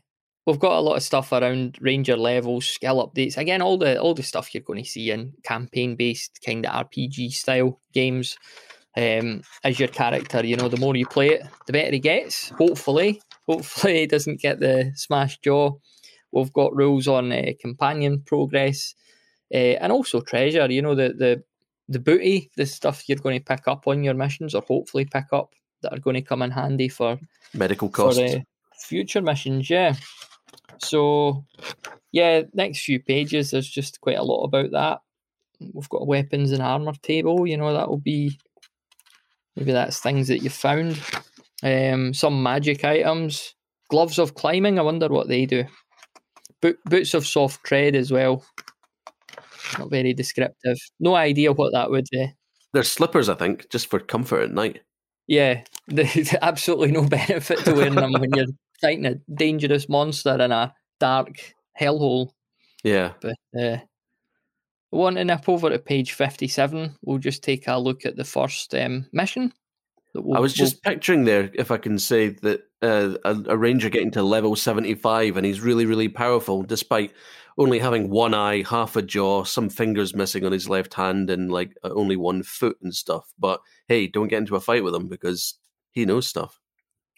we've 0.47 0.59
got 0.59 0.79
a 0.79 0.81
lot 0.81 0.97
of 0.97 1.03
stuff 1.03 1.33
around 1.33 1.79
ranger 1.81 2.17
levels, 2.17 2.67
skill 2.67 3.07
updates. 3.07 3.37
Again, 3.37 3.63
all 3.63 3.79
the 3.79 4.01
all 4.01 4.15
the 4.15 4.23
stuff 4.23 4.55
you're 4.55 4.63
going 4.63 4.83
to 4.83 4.89
see 4.89 5.11
in 5.11 5.35
campaign 5.43 5.97
based 5.97 6.41
kind 6.45 6.67
of 6.67 6.89
RPG 6.91 7.33
style 7.33 7.81
games. 7.93 8.37
Um, 8.97 9.43
as 9.65 9.81
your 9.81 9.89
character, 9.89 10.47
you 10.47 10.57
know, 10.57 10.69
the 10.69 10.77
more 10.77 10.95
you 10.95 11.05
play 11.05 11.31
it, 11.31 11.43
the 11.67 11.73
better 11.73 11.91
he 11.91 11.99
gets. 11.99 12.51
Hopefully, 12.51 13.21
hopefully 13.49 14.01
he 14.01 14.07
doesn't 14.07 14.41
get 14.41 14.61
the 14.61 14.93
smash 14.95 15.39
jaw. 15.41 15.73
We've 16.31 16.53
got 16.53 16.77
rules 16.77 17.09
on 17.09 17.33
uh, 17.33 17.53
companion 17.61 18.21
progress 18.21 18.95
uh, 19.53 19.57
and 19.83 19.91
also 19.93 20.21
treasure. 20.21 20.71
You 20.71 20.83
know, 20.83 20.95
the 20.95 21.09
the 21.09 21.43
the 21.89 21.99
booty, 21.99 22.51
the 22.57 22.67
stuff 22.67 23.09
you're 23.09 23.19
going 23.19 23.39
to 23.39 23.45
pick 23.45 23.67
up 23.67 23.87
on 23.89 24.05
your 24.05 24.15
missions, 24.15 24.55
or 24.55 24.63
hopefully 24.63 25.07
pick 25.07 25.27
up 25.33 25.55
that 25.85 25.93
are 25.93 26.01
going 26.01 26.15
to 26.15 26.23
come 26.23 26.43
in 26.43 26.51
handy 26.51 26.89
for 26.89 27.19
medical 27.55 27.89
costs. 27.89 28.19
For, 28.19 28.39
uh, 28.39 28.41
future 28.77 29.23
missions, 29.23 29.71
yeah. 29.71 29.95
So, 30.79 31.45
yeah, 32.13 32.43
next 32.53 32.85
few 32.85 33.01
pages, 33.01 33.51
there's 33.51 33.69
just 33.69 34.01
quite 34.01 34.19
a 34.19 34.25
lot 34.25 34.45
about 34.45 34.73
that. 34.73 35.01
We've 35.73 35.89
got 35.89 36.03
a 36.03 36.07
weapons 36.07 36.51
and 36.51 36.63
armor 36.63 36.93
table, 37.01 37.47
you 37.47 37.57
know, 37.57 37.73
that 37.73 37.89
will 37.89 37.99
be 37.99 38.39
maybe 39.57 39.73
that's 39.73 40.01
things 40.01 40.29
that 40.29 40.43
you 40.43 40.51
found. 40.51 41.01
Um, 41.63 42.13
some 42.13 42.43
magic 42.43 42.85
items, 42.85 43.55
gloves 43.89 44.19
of 44.19 44.35
climbing, 44.35 44.79
I 44.79 44.83
wonder 44.83 45.09
what 45.09 45.29
they 45.29 45.47
do. 45.47 45.65
Bo- 46.61 46.75
boots 46.85 47.15
of 47.15 47.27
soft 47.27 47.65
tread 47.65 47.95
as 47.95 48.11
well. 48.11 48.45
Not 49.79 49.91
very 49.91 50.13
descriptive. 50.13 50.77
No 51.01 51.15
idea 51.15 51.53
what 51.53 51.73
that 51.73 51.91
would 51.91 52.07
be. 52.11 52.33
They're 52.73 52.83
slippers, 52.83 53.29
I 53.29 53.35
think, 53.35 53.71
just 53.71 53.89
for 53.89 54.01
comfort 54.01 54.43
at 54.43 54.53
night. 54.53 54.81
Yeah, 55.27 55.63
there's 55.89 56.35
absolutely 56.41 56.93
no 56.93 57.03
benefit 57.09 57.59
to 57.61 57.75
wearing 57.75 57.95
them 57.95 58.13
when 58.13 58.31
you're 58.35 58.47
fighting 58.81 59.07
a 59.07 59.17
dangerous 59.33 59.89
monster 59.89 60.41
in 60.41 60.53
a 60.53 60.75
dark 61.01 61.55
hellhole. 61.79 62.31
Yeah. 62.83 63.13
But 63.21 63.37
uh, 63.59 63.79
want 64.91 65.17
to 65.17 65.25
nip 65.25 65.49
over 65.49 65.71
to 65.71 65.79
page 65.79 66.13
57. 66.13 66.97
We'll 67.03 67.19
just 67.19 67.43
take 67.43 67.67
a 67.67 67.79
look 67.79 68.07
at 68.07 68.17
the 68.17 68.25
first 68.25 68.75
um, 68.75 69.07
mission. 69.13 69.53
We'll, 70.15 70.37
I 70.37 70.41
was 70.41 70.55
just 70.55 70.81
we'll... 70.85 70.95
picturing 70.95 71.25
there, 71.25 71.51
if 71.55 71.71
I 71.71 71.79
can 71.79 71.99
say, 71.99 72.29
that 72.29 72.63
uh, 72.83 73.15
a, 73.25 73.37
a, 73.49 73.57
ranger 73.57 73.89
getting 73.89 74.13
to 74.13 74.23
level 74.23 74.55
75 74.55 75.37
and 75.37 75.45
he's 75.45 75.61
really, 75.61 75.87
really 75.87 76.09
powerful 76.09 76.63
despite 76.63 77.13
only 77.59 77.79
having 77.79 78.11
one 78.11 78.35
eye, 78.35 78.63
half 78.69 78.97
a 78.97 79.03
jaw, 79.03 79.45
some 79.45 79.69
fingers 79.69 80.15
missing 80.15 80.45
on 80.45 80.53
his 80.53 80.69
left 80.69 80.95
hand, 80.95 81.31
and 81.31 81.51
like 81.53 81.75
only 81.85 82.17
one 82.17 82.43
foot 82.43 82.77
and 82.83 82.95
stuff. 82.95 83.33
But 83.39 83.61
hey, 83.89 84.07
don't 84.07 84.29
get 84.29 84.39
into 84.39 84.57
a 84.57 84.61
fight 84.61 84.85
with 84.85 84.95
him 84.95 85.09
because 85.09 85.55
he 85.93 86.05
knows 86.05 86.27
stuff. 86.27 86.61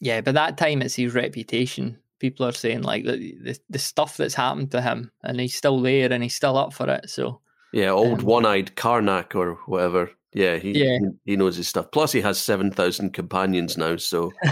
Yeah, 0.00 0.20
but 0.20 0.34
that 0.34 0.58
time 0.58 0.82
it's 0.82 0.94
his 0.96 1.14
reputation 1.14 1.98
people 2.18 2.46
are 2.46 2.52
saying 2.52 2.80
like 2.80 3.04
the, 3.04 3.36
the 3.42 3.58
the 3.68 3.78
stuff 3.78 4.16
that's 4.16 4.34
happened 4.34 4.70
to 4.72 4.80
him, 4.80 5.10
and 5.22 5.38
he's 5.40 5.54
still 5.54 5.80
there 5.80 6.12
and 6.12 6.22
he's 6.22 6.34
still 6.34 6.56
up 6.56 6.72
for 6.72 6.88
it. 6.88 7.08
So 7.10 7.40
yeah, 7.72 7.90
old 7.90 8.20
Um, 8.20 8.26
one-eyed 8.26 8.74
Karnak 8.76 9.34
or 9.34 9.58
whatever. 9.66 10.10
Yeah, 10.32 10.56
he 10.56 10.72
Yeah. 10.84 10.98
he 11.24 11.36
knows 11.36 11.56
his 11.56 11.68
stuff. 11.68 11.90
Plus, 11.92 12.12
he 12.12 12.20
has 12.22 12.38
seven 12.38 12.70
thousand 12.70 13.12
companions 13.14 13.76
now. 13.78 13.96
So 13.96 14.32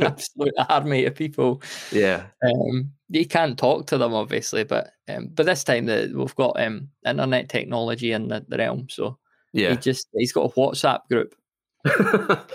absolute 0.00 0.54
army 0.68 1.04
of 1.04 1.14
people. 1.14 1.62
yeah, 1.92 2.26
Um, 2.44 2.92
you 3.12 3.26
can't 3.26 3.58
talk 3.58 3.86
to 3.88 3.98
them 3.98 4.14
obviously, 4.14 4.64
but 4.64 4.92
um, 5.08 5.28
but 5.34 5.44
this 5.44 5.64
time 5.64 5.86
that 5.86 6.14
we've 6.14 6.34
got 6.34 6.58
um, 6.60 6.88
internet 7.06 7.48
technology 7.48 8.12
in 8.12 8.28
the, 8.28 8.44
the 8.48 8.56
realm, 8.56 8.86
so 8.88 9.18
yeah, 9.52 9.70
he 9.70 9.76
just 9.76 10.08
he's 10.14 10.32
got 10.32 10.50
a 10.50 10.54
WhatsApp 10.54 11.00
group. 11.10 11.34
that 11.84 12.46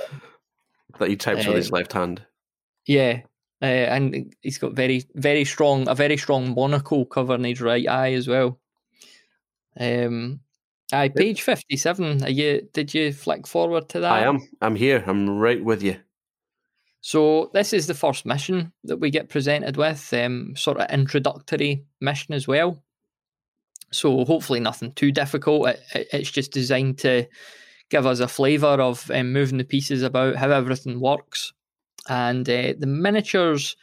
he 0.99 1.16
types 1.16 1.45
with 1.45 1.55
his 1.55 1.72
Um, 1.72 1.78
left 1.78 1.93
hand. 1.93 2.26
Yeah, 2.88 3.22
uh, 3.62 3.66
and 3.66 4.34
he's 4.41 4.58
got 4.58 4.74
very 4.74 5.03
very 5.14 5.45
strong 5.45 5.88
a 5.88 5.93
very 5.93 6.18
strong 6.18 6.55
monocle 6.55 7.05
covering 7.05 7.43
his 7.43 7.62
right 7.62 7.88
eye 7.88 8.14
as 8.14 8.28
well. 8.28 8.60
Um, 9.80 10.39
aye, 10.91 11.10
page 11.10 11.43
fifty 11.43 11.78
seven. 11.78 12.24
Are 12.24 12.32
you? 12.32 12.68
Did 12.74 12.95
you 12.95 13.14
flick 13.14 13.45
forward 13.45 13.89
to 13.89 13.99
that? 13.99 14.12
I 14.12 14.22
am. 14.22 14.39
I'm 14.62 14.76
here. 14.76 15.03
I'm 15.05 15.30
right 15.38 15.64
with 15.64 15.84
you. 15.84 15.97
So 17.08 17.49
this 17.53 17.72
is 17.72 17.88
the 17.88 17.93
first 17.93 18.26
mission 18.26 18.74
that 18.84 18.97
we 18.97 19.10
get 19.10 19.30
presented 19.30 19.78
with, 19.78 20.12
um, 20.12 20.53
sort 20.58 20.76
of 20.78 20.91
introductory 20.91 21.86
mission 22.01 22.34
as 22.34 22.49
well. 22.49 22.84
So 23.93 24.26
hopefully 24.26 24.60
nothing 24.60 24.91
too 24.91 25.14
difficult. 25.14 25.70
It, 25.70 25.80
it- 25.95 26.08
it's 26.12 26.30
just 26.32 26.51
designed 26.51 26.97
to 26.97 27.26
give 27.89 28.05
us 28.05 28.20
a 28.20 28.28
flavour 28.28 28.82
of 28.82 29.10
um, 29.12 29.32
moving 29.32 29.58
the 29.58 29.64
pieces 29.64 30.01
about, 30.03 30.36
how 30.36 30.49
everything 30.49 30.99
works, 30.99 31.53
and 32.10 32.47
uh, 32.49 32.74
the 32.78 32.86
miniatures 32.88 33.78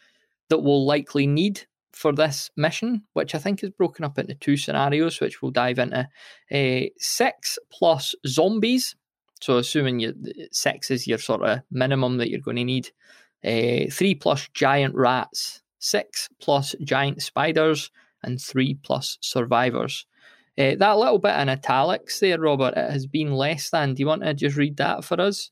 that 0.50 0.58
we'll 0.58 0.84
likely 0.84 1.26
need 1.26 1.62
for 1.94 2.12
this 2.12 2.50
mission, 2.58 3.04
which 3.14 3.34
I 3.34 3.38
think 3.38 3.64
is 3.64 3.70
broken 3.70 4.04
up 4.04 4.18
into 4.18 4.34
two 4.34 4.58
scenarios, 4.58 5.18
which 5.18 5.40
we'll 5.40 5.50
dive 5.50 5.78
into. 5.78 6.06
Uh, 6.52 6.90
six 6.98 7.58
plus 7.72 8.14
zombies. 8.26 8.94
So 9.40 9.58
assuming 9.58 10.00
you 10.00 10.14
six 10.52 10.90
is 10.90 11.06
your 11.06 11.18
sort 11.18 11.42
of 11.42 11.60
minimum 11.70 12.18
that 12.18 12.30
you're 12.30 12.40
going 12.40 12.56
to 12.56 12.64
need. 12.64 12.90
Uh, 13.44 13.90
three 13.90 14.14
plus 14.14 14.48
giant 14.54 14.94
rats, 14.94 15.62
six 15.78 16.28
plus 16.40 16.74
giant 16.82 17.22
spiders, 17.22 17.90
and 18.22 18.40
three 18.40 18.74
plus 18.82 19.18
survivors. 19.20 20.06
Uh, 20.56 20.76
that 20.78 20.96
little 20.96 21.18
bit 21.18 21.38
in 21.38 21.48
italics 21.48 22.20
there, 22.20 22.40
Robert, 22.40 22.74
it 22.76 22.90
has 22.90 23.06
been 23.06 23.32
less 23.32 23.70
than. 23.70 23.94
Do 23.94 24.00
you 24.00 24.06
want 24.06 24.22
to 24.22 24.34
just 24.34 24.56
read 24.56 24.76
that 24.78 25.04
for 25.04 25.20
us? 25.20 25.50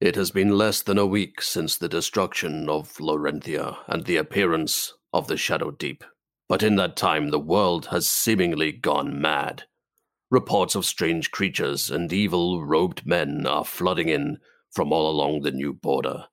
It 0.00 0.14
has 0.14 0.30
been 0.30 0.56
less 0.56 0.82
than 0.82 0.98
a 0.98 1.06
week 1.06 1.42
since 1.42 1.76
the 1.76 1.88
destruction 1.88 2.68
of 2.68 2.96
Laurentia 3.00 3.78
and 3.86 4.04
the 4.04 4.16
appearance 4.16 4.92
of 5.12 5.26
the 5.26 5.36
Shadow 5.36 5.70
Deep. 5.70 6.04
But 6.48 6.62
in 6.62 6.76
that 6.76 6.96
time, 6.96 7.30
the 7.30 7.40
world 7.40 7.86
has 7.86 8.08
seemingly 8.08 8.72
gone 8.72 9.20
mad. 9.20 9.64
Reports 10.30 10.74
of 10.74 10.84
strange 10.84 11.30
creatures 11.30 11.90
and 11.90 12.12
evil 12.12 12.64
robed 12.64 13.06
men 13.06 13.46
are 13.46 13.64
flooding 13.64 14.08
in 14.08 14.38
from 14.72 14.92
all 14.92 15.08
along 15.08 15.42
the 15.42 15.52
new 15.52 15.72
border. 15.72 16.24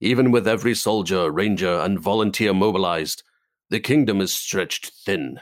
Even 0.00 0.30
with 0.30 0.46
every 0.46 0.74
soldier, 0.74 1.30
ranger, 1.30 1.80
and 1.80 1.98
volunteer 1.98 2.52
mobilized, 2.52 3.22
the 3.70 3.80
kingdom 3.80 4.20
is 4.20 4.32
stretched 4.32 4.92
thin. 5.04 5.40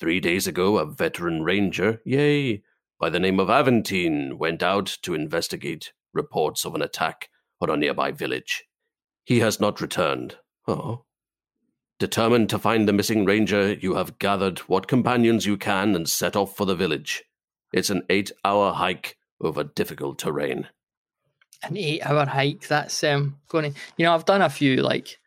Three 0.00 0.18
days 0.18 0.46
ago, 0.46 0.78
a 0.78 0.86
veteran 0.86 1.42
ranger, 1.42 2.00
yay, 2.04 2.62
by 2.98 3.08
the 3.08 3.20
name 3.20 3.38
of 3.38 3.48
Aventine, 3.48 4.38
went 4.38 4.62
out 4.62 4.98
to 5.02 5.14
investigate 5.14 5.92
reports 6.12 6.64
of 6.64 6.74
an 6.74 6.82
attack 6.82 7.28
on 7.60 7.70
a 7.70 7.76
nearby 7.76 8.10
village. 8.10 8.64
He 9.24 9.40
has 9.40 9.60
not 9.60 9.80
returned. 9.80 10.38
Oh. 10.66 11.04
Determined 12.02 12.50
to 12.50 12.58
find 12.58 12.88
the 12.88 12.92
missing 12.92 13.24
ranger, 13.24 13.74
you 13.74 13.94
have 13.94 14.18
gathered 14.18 14.58
what 14.66 14.88
companions 14.88 15.46
you 15.46 15.56
can 15.56 15.94
and 15.94 16.10
set 16.10 16.34
off 16.34 16.56
for 16.56 16.66
the 16.66 16.74
village. 16.74 17.22
It's 17.72 17.90
an 17.90 18.02
eight 18.10 18.32
hour 18.44 18.72
hike 18.72 19.16
over 19.40 19.62
difficult 19.62 20.18
terrain. 20.18 20.66
An 21.62 21.76
eight-hour 21.76 22.26
hike. 22.26 22.66
That's 22.66 23.04
um, 23.04 23.36
going 23.46 23.72
to. 23.72 23.80
You 23.96 24.04
know, 24.04 24.16
I've 24.16 24.24
done 24.24 24.42
a 24.42 24.50
few 24.50 24.78
like 24.78 25.20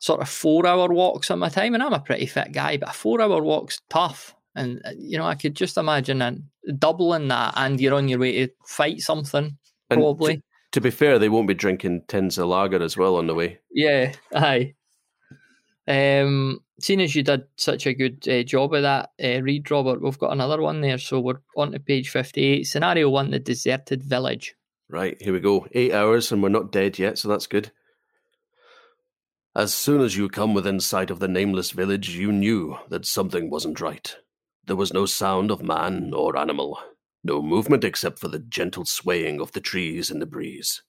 sort 0.00 0.20
of 0.20 0.28
four-hour 0.28 0.88
walks 0.88 1.30
on 1.30 1.38
my 1.38 1.50
time, 1.50 1.74
and 1.74 1.84
I'm 1.84 1.92
a 1.92 2.00
pretty 2.00 2.26
fit 2.26 2.50
guy, 2.50 2.78
but 2.78 2.88
a 2.88 2.94
four-hour 2.94 3.40
walk's 3.40 3.80
tough. 3.88 4.34
And 4.56 4.82
uh, 4.84 4.90
you 4.98 5.18
know, 5.18 5.24
I 5.24 5.36
could 5.36 5.54
just 5.54 5.78
imagine 5.78 6.20
and 6.20 6.42
doubling 6.80 7.28
that, 7.28 7.54
and 7.56 7.80
you're 7.80 7.94
on 7.94 8.08
your 8.08 8.18
way 8.18 8.46
to 8.46 8.52
fight 8.66 9.02
something. 9.02 9.56
And 9.88 10.00
Probably. 10.00 10.38
To, 10.38 10.42
to 10.72 10.80
be 10.80 10.90
fair, 10.90 11.20
they 11.20 11.28
won't 11.28 11.46
be 11.46 11.54
drinking 11.54 12.06
tins 12.08 12.38
of 12.38 12.48
lager 12.48 12.82
as 12.82 12.96
well 12.96 13.14
on 13.14 13.28
the 13.28 13.36
way. 13.36 13.60
Yeah, 13.70 14.14
aye. 14.34 14.74
Um, 15.88 16.60
seeing 16.80 17.00
as 17.00 17.14
you 17.14 17.22
did 17.22 17.44
such 17.56 17.86
a 17.86 17.94
good 17.94 18.28
uh, 18.28 18.42
job 18.42 18.74
of 18.74 18.82
that, 18.82 19.10
uh, 19.24 19.40
read 19.42 19.70
Robert, 19.70 20.02
we've 20.02 20.18
got 20.18 20.32
another 20.32 20.60
one 20.60 20.82
there. 20.82 20.98
So 20.98 21.18
we're 21.18 21.40
on 21.56 21.72
to 21.72 21.80
page 21.80 22.10
fifty-eight. 22.10 22.64
Scenario 22.64 23.08
one: 23.08 23.30
the 23.30 23.38
deserted 23.38 24.02
village. 24.02 24.54
Right, 24.90 25.20
here 25.20 25.32
we 25.32 25.40
go. 25.40 25.66
Eight 25.72 25.92
hours 25.92 26.30
and 26.30 26.42
we're 26.42 26.50
not 26.50 26.72
dead 26.72 26.98
yet, 26.98 27.16
so 27.16 27.28
that's 27.28 27.46
good. 27.46 27.72
As 29.56 29.74
soon 29.74 30.02
as 30.02 30.16
you 30.16 30.28
come 30.28 30.54
within 30.54 30.78
sight 30.78 31.10
of 31.10 31.20
the 31.20 31.26
nameless 31.26 31.70
village, 31.70 32.10
you 32.10 32.32
knew 32.32 32.76
that 32.90 33.06
something 33.06 33.50
wasn't 33.50 33.80
right. 33.80 34.14
There 34.66 34.76
was 34.76 34.92
no 34.92 35.06
sound 35.06 35.50
of 35.50 35.62
man 35.62 36.12
or 36.14 36.38
animal, 36.38 36.78
no 37.24 37.40
movement 37.42 37.82
except 37.82 38.18
for 38.18 38.28
the 38.28 38.38
gentle 38.38 38.84
swaying 38.84 39.40
of 39.40 39.52
the 39.52 39.60
trees 39.60 40.10
in 40.10 40.20
the 40.20 40.26
breeze. 40.26 40.82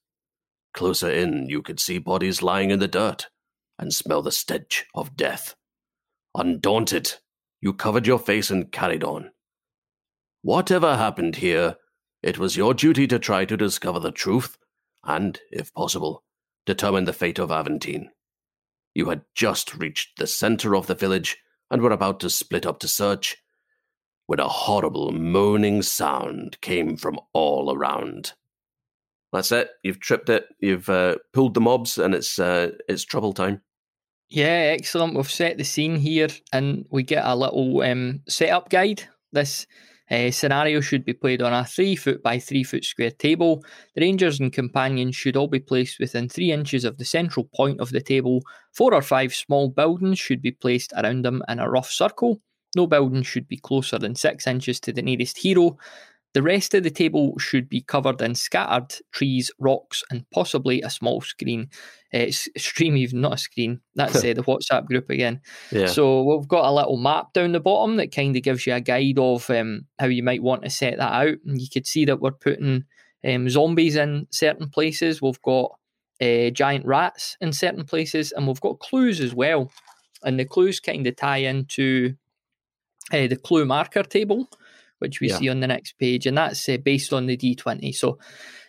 Closer 0.74 1.10
in, 1.10 1.50
you 1.50 1.62
could 1.62 1.80
see 1.80 1.98
bodies 1.98 2.44
lying 2.44 2.70
in 2.70 2.80
the 2.80 2.88
dirt 2.88 3.28
and 3.80 3.94
smell 3.94 4.22
the 4.22 4.32
stench 4.32 4.86
of 4.94 5.16
death. 5.16 5.56
Undaunted, 6.36 7.16
you 7.62 7.74
covered 7.74 8.06
your 8.06 8.20
face 8.20 8.52
and 8.52 8.72
carried 8.72 9.04
on. 9.04 9.32
Whatever 10.42 10.96
happened 10.96 11.38
here, 11.38 11.78
it 12.22 12.38
was 12.38 12.58
your 12.58 12.74
duty 12.74 13.08
to 13.08 13.18
try 13.18 13.46
to 13.46 13.58
discover 13.58 14.00
the 14.00 14.12
truth 14.12 14.58
and, 15.04 15.40
if 15.52 15.74
possible, 15.74 16.24
determine 16.66 17.06
the 17.06 17.14
fate 17.14 17.40
of 17.40 17.50
Aventine. 17.50 18.10
You 18.94 19.10
had 19.10 19.22
just 19.34 19.76
reached 19.76 20.20
the 20.20 20.28
center 20.28 20.76
of 20.76 20.88
the 20.88 20.96
village 20.96 21.38
and 21.72 21.82
were 21.82 21.92
about 21.92 22.20
to 22.20 22.30
split 22.30 22.66
up 22.66 22.80
to 22.80 22.88
search 22.88 23.38
when 24.26 24.40
a 24.40 24.48
horrible 24.48 25.12
moaning 25.12 25.82
sound 25.82 26.60
came 26.62 26.98
from 26.98 27.20
all 27.34 27.74
around. 27.74 28.34
That's 29.32 29.52
it. 29.52 29.70
You've 29.84 30.00
tripped 30.00 30.30
it. 30.30 30.46
You've 30.60 30.90
uh, 30.90 31.16
pulled 31.34 31.54
the 31.54 31.62
mobs, 31.62 31.98
and 31.98 32.16
it's 32.16 32.40
uh, 32.40 32.72
it's 32.88 33.04
trouble 33.04 33.34
time. 33.34 33.62
Yeah, 34.30 34.76
excellent. 34.78 35.16
We've 35.16 35.30
set 35.30 35.58
the 35.58 35.64
scene 35.64 35.96
here, 35.96 36.28
and 36.54 36.86
we 36.92 37.02
get 37.02 37.26
a 37.26 37.36
little 37.36 37.82
um, 37.82 38.22
setup 38.28 38.70
guide. 38.70 39.04
This 39.32 39.66
uh, 40.12 40.30
scenario 40.30 40.82
should 40.82 41.04
be 41.04 41.14
played 41.14 41.42
on 41.42 41.52
a 41.52 41.66
three 41.66 41.96
foot 41.96 42.22
by 42.22 42.38
three 42.38 42.64
foot 42.64 42.86
square 42.86 43.10
table. 43.10 43.64
The 43.96 44.02
rangers 44.02 44.40
and 44.40 44.54
companions 44.54 45.16
should 45.16 45.36
all 45.36 45.48
be 45.48 45.60
placed 45.60 46.00
within 46.00 46.30
three 46.30 46.52
inches 46.52 46.86
of 46.86 47.00
the 47.00 47.06
central 47.06 47.50
point 47.56 47.80
of 47.80 47.90
the 47.90 48.02
table. 48.02 48.42
Four 48.72 48.94
or 48.94 49.02
five 49.02 49.34
small 49.34 49.70
buildings 49.70 50.20
should 50.20 50.44
be 50.44 50.52
placed 50.52 50.94
around 50.94 51.26
them 51.26 51.42
in 51.50 51.60
a 51.60 51.70
rough 51.70 51.90
circle. 51.90 52.40
No 52.76 52.86
building 52.86 53.24
should 53.24 53.48
be 53.48 53.58
closer 53.58 53.98
than 53.98 54.14
six 54.14 54.46
inches 54.46 54.80
to 54.82 54.94
the 54.94 55.02
nearest 55.02 55.40
hero. 55.40 55.78
The 56.34 56.44
rest 56.44 56.76
of 56.76 56.84
the 56.84 56.92
table 56.92 57.34
should 57.40 57.68
be 57.70 57.82
covered 57.82 58.22
in 58.22 58.36
scattered 58.36 58.96
trees, 59.12 59.50
rocks, 59.60 60.04
and 60.12 60.30
possibly 60.32 60.82
a 60.82 60.90
small 60.90 61.22
screen. 61.22 61.70
Uh, 62.14 62.28
stream, 62.30 62.98
even 62.98 63.22
not 63.22 63.34
a 63.34 63.38
screen. 63.38 63.82
That's 63.96 64.18
uh, 64.18 64.22
the 64.36 64.44
WhatsApp 64.44 64.86
group 64.86 65.10
again. 65.10 65.42
Yeah. 65.72 65.88
So 65.88 66.24
we've 66.24 66.48
got 66.48 66.66
a 66.66 66.74
little 66.74 66.98
map 66.98 67.34
down 67.34 67.52
the 67.52 67.60
bottom 67.60 67.98
that 67.98 68.14
kind 68.14 68.36
of 68.36 68.44
gives 68.44 68.68
you 68.68 68.74
a 68.74 68.82
guide 68.82 69.18
of 69.18 69.50
um, 69.50 69.86
how 69.98 70.08
you 70.08 70.24
might 70.24 70.44
want 70.44 70.64
to 70.64 70.70
set 70.70 70.98
that 70.98 71.14
out. 71.14 71.38
And 71.46 71.60
you 71.60 71.68
could 71.72 71.88
see 71.88 72.06
that 72.06 72.20
we're 72.20 72.32
putting 72.32 72.86
um, 73.28 73.50
zombies 73.50 73.96
in 73.96 74.28
certain 74.32 74.70
places. 74.70 75.22
We've 75.22 75.42
got 75.42 75.72
uh, 76.22 76.50
giant 76.52 76.86
rats 76.86 77.38
in 77.42 77.54
certain 77.54 77.86
places, 77.86 78.32
and 78.32 78.48
we've 78.48 78.62
got 78.62 78.80
clues 78.80 79.20
as 79.20 79.34
well. 79.34 79.72
And 80.24 80.40
the 80.40 80.46
clues 80.46 80.80
kind 80.80 81.08
of 81.08 81.16
tie 81.16 81.38
into 81.38 82.16
uh, 83.12 83.28
the 83.28 83.38
clue 83.38 83.66
marker 83.66 84.04
table, 84.04 84.50
which 85.00 85.20
we 85.20 85.30
Yeah. 85.30 85.38
see 85.38 85.50
on 85.50 85.60
the 85.60 85.68
next 85.68 85.94
page, 85.98 86.26
and 86.26 86.38
that's 86.38 86.68
uh, 86.70 86.78
based 86.78 87.14
on 87.14 87.26
the 87.26 87.38
D20. 87.38 87.94
So, 87.96 88.20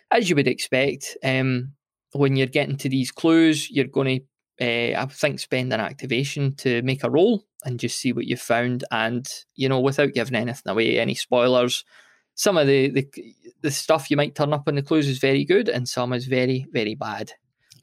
as 0.09 0.29
you 0.29 0.35
would 0.35 0.47
expect, 0.47 1.17
um, 1.23 1.73
when 2.13 2.35
you're 2.35 2.47
getting 2.47 2.77
to 2.77 2.89
these 2.89 3.11
clues, 3.11 3.69
you're 3.69 3.85
going 3.85 4.19
to 4.19 4.25
uh, 4.61 5.01
I 5.01 5.05
think 5.07 5.39
spend 5.39 5.73
an 5.73 5.79
activation 5.79 6.55
to 6.57 6.81
make 6.83 7.03
a 7.03 7.09
roll 7.09 7.43
and 7.63 7.79
just 7.79 7.97
see 7.97 8.13
what 8.13 8.25
you've 8.25 8.41
found. 8.41 8.83
And 8.91 9.27
you 9.55 9.69
know, 9.69 9.79
without 9.79 10.13
giving 10.13 10.35
anything 10.35 10.69
away, 10.71 10.99
any 10.99 11.15
spoilers, 11.15 11.83
some 12.35 12.57
of 12.57 12.67
the 12.67 12.89
the, 12.89 13.07
the 13.61 13.71
stuff 13.71 14.11
you 14.11 14.17
might 14.17 14.35
turn 14.35 14.53
up 14.53 14.67
in 14.67 14.75
the 14.75 14.81
clues 14.81 15.07
is 15.07 15.19
very 15.19 15.45
good, 15.45 15.69
and 15.69 15.87
some 15.87 16.13
is 16.13 16.25
very 16.27 16.67
very 16.71 16.95
bad. 16.95 17.31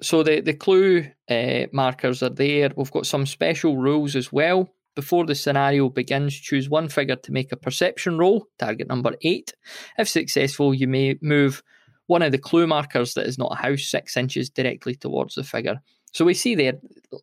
So 0.01 0.23
the 0.23 0.41
the 0.41 0.55
clue 0.55 1.07
uh, 1.29 1.67
markers 1.73 2.23
are 2.23 2.29
there. 2.29 2.71
We've 2.77 2.91
got 2.91 3.07
some 3.07 3.27
special 3.27 3.77
rules 3.77 4.15
as 4.15 4.33
well. 4.33 4.73
Before 4.99 5.25
the 5.25 5.37
scenario 5.37 5.89
begins, 5.91 6.35
choose 6.35 6.69
one 6.69 6.89
figure 6.89 7.15
to 7.15 7.31
make 7.31 7.53
a 7.53 7.57
perception 7.57 8.19
roll, 8.19 8.49
target 8.59 8.89
number 8.89 9.13
eight. 9.23 9.55
If 9.97 10.09
successful, 10.09 10.75
you 10.75 10.89
may 10.89 11.17
move 11.23 11.63
one 12.09 12.21
of 12.21 12.33
the 12.33 12.39
clue 12.39 12.67
markers 12.67 13.15
that 13.15 13.29
is 13.29 13.39
not 13.39 13.53
a 13.53 13.63
house 13.63 13.85
six 13.85 14.17
inches 14.17 14.51
directly 14.51 14.97
towards 14.97 15.37
the 15.37 15.45
figure. 15.45 15.77
so 16.13 16.25
we 16.25 16.35
see 16.35 16.57
there 16.57 16.81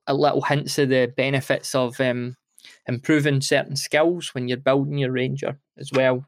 a 0.07 0.13
little 0.13 0.41
hints 0.41 0.77
of 0.77 0.87
the 0.87 1.11
benefits 1.17 1.75
of 1.75 1.99
um, 1.99 2.37
improving 2.87 3.41
certain 3.41 3.75
skills 3.75 4.33
when 4.33 4.47
you're 4.47 4.57
building 4.57 4.97
your 4.97 5.11
ranger 5.11 5.59
as 5.77 5.91
well. 5.91 6.23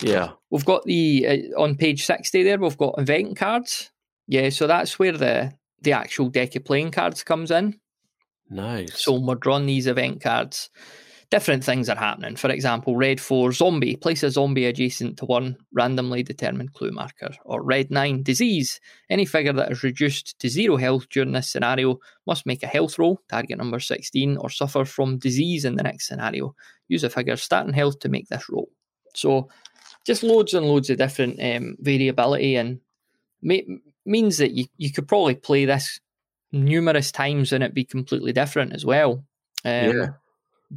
Yeah, 0.00 0.34
we've 0.50 0.64
got 0.64 0.84
the 0.84 1.26
uh, 1.56 1.60
on 1.60 1.74
page 1.74 2.04
sixty 2.04 2.44
there. 2.44 2.60
We've 2.60 2.78
got 2.78 2.94
event 2.98 3.36
cards. 3.36 3.90
Yeah, 4.28 4.50
so 4.50 4.68
that's 4.68 5.00
where 5.00 5.18
the 5.18 5.52
the 5.82 5.94
actual 5.94 6.28
deck 6.28 6.54
of 6.54 6.64
playing 6.64 6.92
cards 6.92 7.24
comes 7.24 7.50
in. 7.50 7.80
Nice. 8.48 9.04
So 9.04 9.18
we're 9.18 9.34
drawing 9.34 9.66
these 9.66 9.86
event 9.86 10.20
cards 10.20 10.70
different 11.30 11.64
things 11.64 11.88
are 11.88 11.96
happening. 11.96 12.36
For 12.36 12.50
example, 12.50 12.96
red 12.96 13.20
4 13.20 13.52
zombie, 13.52 13.96
place 13.96 14.22
a 14.22 14.30
zombie 14.30 14.66
adjacent 14.66 15.18
to 15.18 15.24
one 15.24 15.56
randomly 15.72 16.22
determined 16.22 16.72
clue 16.72 16.92
marker. 16.92 17.30
Or 17.44 17.62
red 17.62 17.90
9 17.90 18.22
disease, 18.22 18.80
any 19.10 19.24
figure 19.24 19.52
that 19.54 19.72
is 19.72 19.82
reduced 19.82 20.38
to 20.38 20.48
zero 20.48 20.76
health 20.76 21.08
during 21.10 21.32
this 21.32 21.50
scenario 21.50 21.98
must 22.26 22.46
make 22.46 22.62
a 22.62 22.68
health 22.68 22.98
roll, 22.98 23.20
target 23.28 23.58
number 23.58 23.80
16, 23.80 24.36
or 24.36 24.50
suffer 24.50 24.84
from 24.84 25.18
disease 25.18 25.64
in 25.64 25.76
the 25.76 25.82
next 25.82 26.06
scenario. 26.06 26.54
Use 26.88 27.02
a 27.02 27.10
figure's 27.10 27.42
starting 27.42 27.74
health 27.74 27.98
to 28.00 28.08
make 28.08 28.28
this 28.28 28.48
roll. 28.48 28.68
So 29.14 29.48
just 30.04 30.22
loads 30.22 30.54
and 30.54 30.66
loads 30.66 30.90
of 30.90 30.98
different 30.98 31.40
um, 31.42 31.76
variability 31.80 32.56
and 32.56 32.80
means 33.42 34.38
that 34.38 34.52
you, 34.52 34.66
you 34.76 34.92
could 34.92 35.08
probably 35.08 35.34
play 35.34 35.64
this 35.64 36.00
numerous 36.52 37.12
times 37.12 37.52
and 37.52 37.62
it 37.64 37.74
be 37.74 37.84
completely 37.84 38.32
different 38.32 38.72
as 38.72 38.84
well. 38.84 39.24
Um, 39.64 39.96
yeah 39.96 40.06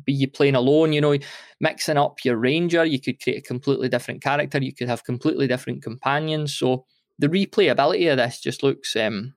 be 0.05 0.13
you 0.13 0.27
playing 0.27 0.55
alone, 0.55 0.93
you 0.93 1.01
know, 1.01 1.17
mixing 1.59 1.97
up 1.97 2.23
your 2.23 2.37
ranger, 2.37 2.85
you 2.85 2.99
could 2.99 3.21
create 3.21 3.39
a 3.39 3.47
completely 3.47 3.89
different 3.89 4.21
character, 4.21 4.59
you 4.59 4.73
could 4.73 4.87
have 4.87 5.03
completely 5.03 5.47
different 5.47 5.83
companions. 5.83 6.53
So 6.53 6.85
the 7.17 7.27
replayability 7.27 8.11
of 8.11 8.17
this 8.17 8.39
just 8.39 8.63
looks 8.63 8.95
um 8.95 9.33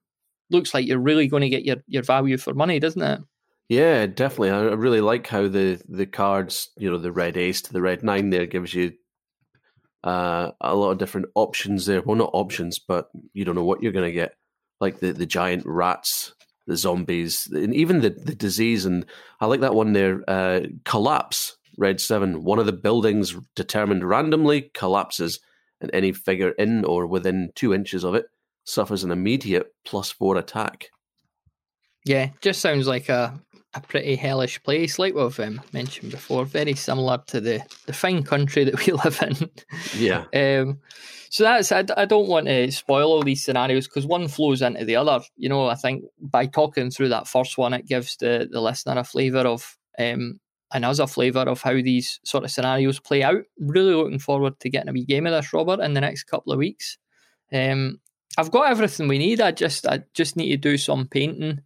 looks 0.50 0.74
like 0.74 0.86
you're 0.86 0.98
really 0.98 1.28
going 1.28 1.40
to 1.40 1.48
get 1.48 1.64
your, 1.64 1.76
your 1.86 2.02
value 2.02 2.36
for 2.36 2.52
money, 2.52 2.78
doesn't 2.78 3.02
it? 3.02 3.20
Yeah, 3.68 4.06
definitely. 4.06 4.50
I 4.50 4.60
really 4.74 5.00
like 5.00 5.26
how 5.26 5.48
the 5.48 5.80
the 5.88 6.06
cards, 6.06 6.70
you 6.76 6.90
know, 6.90 6.98
the 6.98 7.12
red 7.12 7.36
ace 7.36 7.62
to 7.62 7.72
the 7.72 7.82
red 7.82 8.02
nine 8.02 8.30
there 8.30 8.46
gives 8.46 8.74
you 8.74 8.92
uh, 10.04 10.50
a 10.60 10.74
lot 10.74 10.90
of 10.90 10.98
different 10.98 11.28
options 11.34 11.86
there. 11.86 12.02
Well, 12.02 12.16
not 12.16 12.30
options, 12.32 12.78
but 12.78 13.08
you 13.32 13.44
don't 13.44 13.54
know 13.54 13.64
what 13.64 13.82
you're 13.82 13.92
going 13.92 14.08
to 14.08 14.12
get. 14.12 14.34
Like 14.82 15.00
the, 15.00 15.12
the 15.12 15.24
giant 15.24 15.64
rats 15.64 16.34
the 16.66 16.76
zombies, 16.76 17.48
and 17.52 17.74
even 17.74 18.00
the, 18.00 18.10
the 18.10 18.34
disease. 18.34 18.86
And 18.86 19.04
I 19.40 19.46
like 19.46 19.60
that 19.60 19.74
one 19.74 19.92
there. 19.92 20.22
Uh, 20.28 20.62
collapse, 20.84 21.56
red 21.76 22.00
seven. 22.00 22.44
One 22.44 22.58
of 22.58 22.66
the 22.66 22.72
buildings 22.72 23.34
determined 23.56 24.08
randomly 24.08 24.70
collapses, 24.74 25.40
and 25.80 25.90
any 25.92 26.12
figure 26.12 26.50
in 26.50 26.84
or 26.84 27.06
within 27.06 27.50
two 27.54 27.74
inches 27.74 28.04
of 28.04 28.14
it 28.14 28.26
suffers 28.64 29.02
an 29.02 29.10
immediate 29.10 29.74
plus 29.84 30.12
four 30.12 30.36
attack. 30.36 30.88
Yeah, 32.04 32.30
just 32.40 32.60
sounds 32.60 32.86
like 32.86 33.08
a 33.08 33.40
a 33.74 33.80
pretty 33.80 34.16
hellish 34.16 34.62
place, 34.62 34.98
like 34.98 35.14
we've 35.14 35.40
um, 35.40 35.60
mentioned 35.72 36.10
before. 36.10 36.44
Very 36.44 36.74
similar 36.74 37.18
to 37.28 37.40
the 37.40 37.62
the 37.86 37.92
fine 37.92 38.22
country 38.22 38.64
that 38.68 38.86
we 38.86 38.92
live 38.92 39.22
in. 39.22 39.50
Yeah. 39.96 40.24
um, 40.34 40.80
so 41.30 41.44
that's 41.44 41.72
I, 41.72 41.84
I 41.96 42.04
don't 42.04 42.28
want 42.28 42.46
to 42.46 42.70
spoil 42.70 43.10
all 43.10 43.22
these 43.22 43.44
scenarios 43.44 43.88
because 43.88 44.06
one 44.06 44.28
flows 44.28 44.60
into 44.60 44.84
the 44.84 44.96
other. 44.96 45.20
You 45.36 45.48
know, 45.48 45.66
I 45.66 45.74
think 45.74 46.04
by 46.20 46.46
talking 46.46 46.90
through 46.90 47.08
that 47.08 47.26
first 47.28 47.56
one, 47.56 47.72
it 47.72 47.86
gives 47.86 48.16
the 48.16 48.48
the 48.50 48.60
listener 48.60 48.98
a 48.98 49.04
flavour 49.04 49.46
of 49.46 49.76
um, 49.98 50.40
and 50.74 50.84
us 50.84 50.98
a 50.98 51.06
flavour 51.06 51.40
of 51.40 51.62
how 51.62 51.72
these 51.72 52.20
sort 52.24 52.44
of 52.44 52.50
scenarios 52.50 53.00
play 53.00 53.22
out. 53.22 53.42
Really 53.58 53.94
looking 53.94 54.18
forward 54.18 54.60
to 54.60 54.70
getting 54.70 54.90
a 54.90 54.92
wee 54.92 55.04
game 55.04 55.26
of 55.26 55.32
this, 55.32 55.52
Robert, 55.52 55.80
in 55.80 55.94
the 55.94 56.00
next 56.00 56.24
couple 56.24 56.52
of 56.52 56.58
weeks. 56.58 56.98
Um, 57.52 58.00
I've 58.38 58.50
got 58.50 58.70
everything 58.70 59.08
we 59.08 59.18
need. 59.18 59.40
I 59.40 59.52
just 59.52 59.86
I 59.86 60.04
just 60.14 60.36
need 60.36 60.50
to 60.50 60.56
do 60.56 60.76
some 60.76 61.06
painting. 61.06 61.60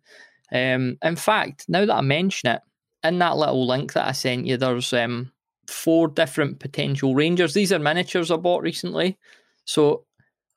Um, 0.53 0.99
in 1.03 1.17
fact, 1.17 1.65
now 1.69 1.85
that 1.85 1.95
I 1.95 2.01
mention 2.01 2.51
it, 2.51 2.61
in 3.05 3.19
that 3.19 3.37
little 3.37 3.67
link 3.67 3.93
that 3.93 4.09
I 4.09 4.13
sent 4.13 4.47
you, 4.47 4.57
there's 4.57 4.93
um, 4.93 5.33
four 5.69 6.09
different 6.09 6.61
potential 6.61 7.15
rangers. 7.15 7.55
These 7.55 7.73
are 7.73 7.79
miniatures 7.79 8.31
I 8.31 8.37
bought 8.37 8.63
recently. 8.63 9.19
So 9.65 10.05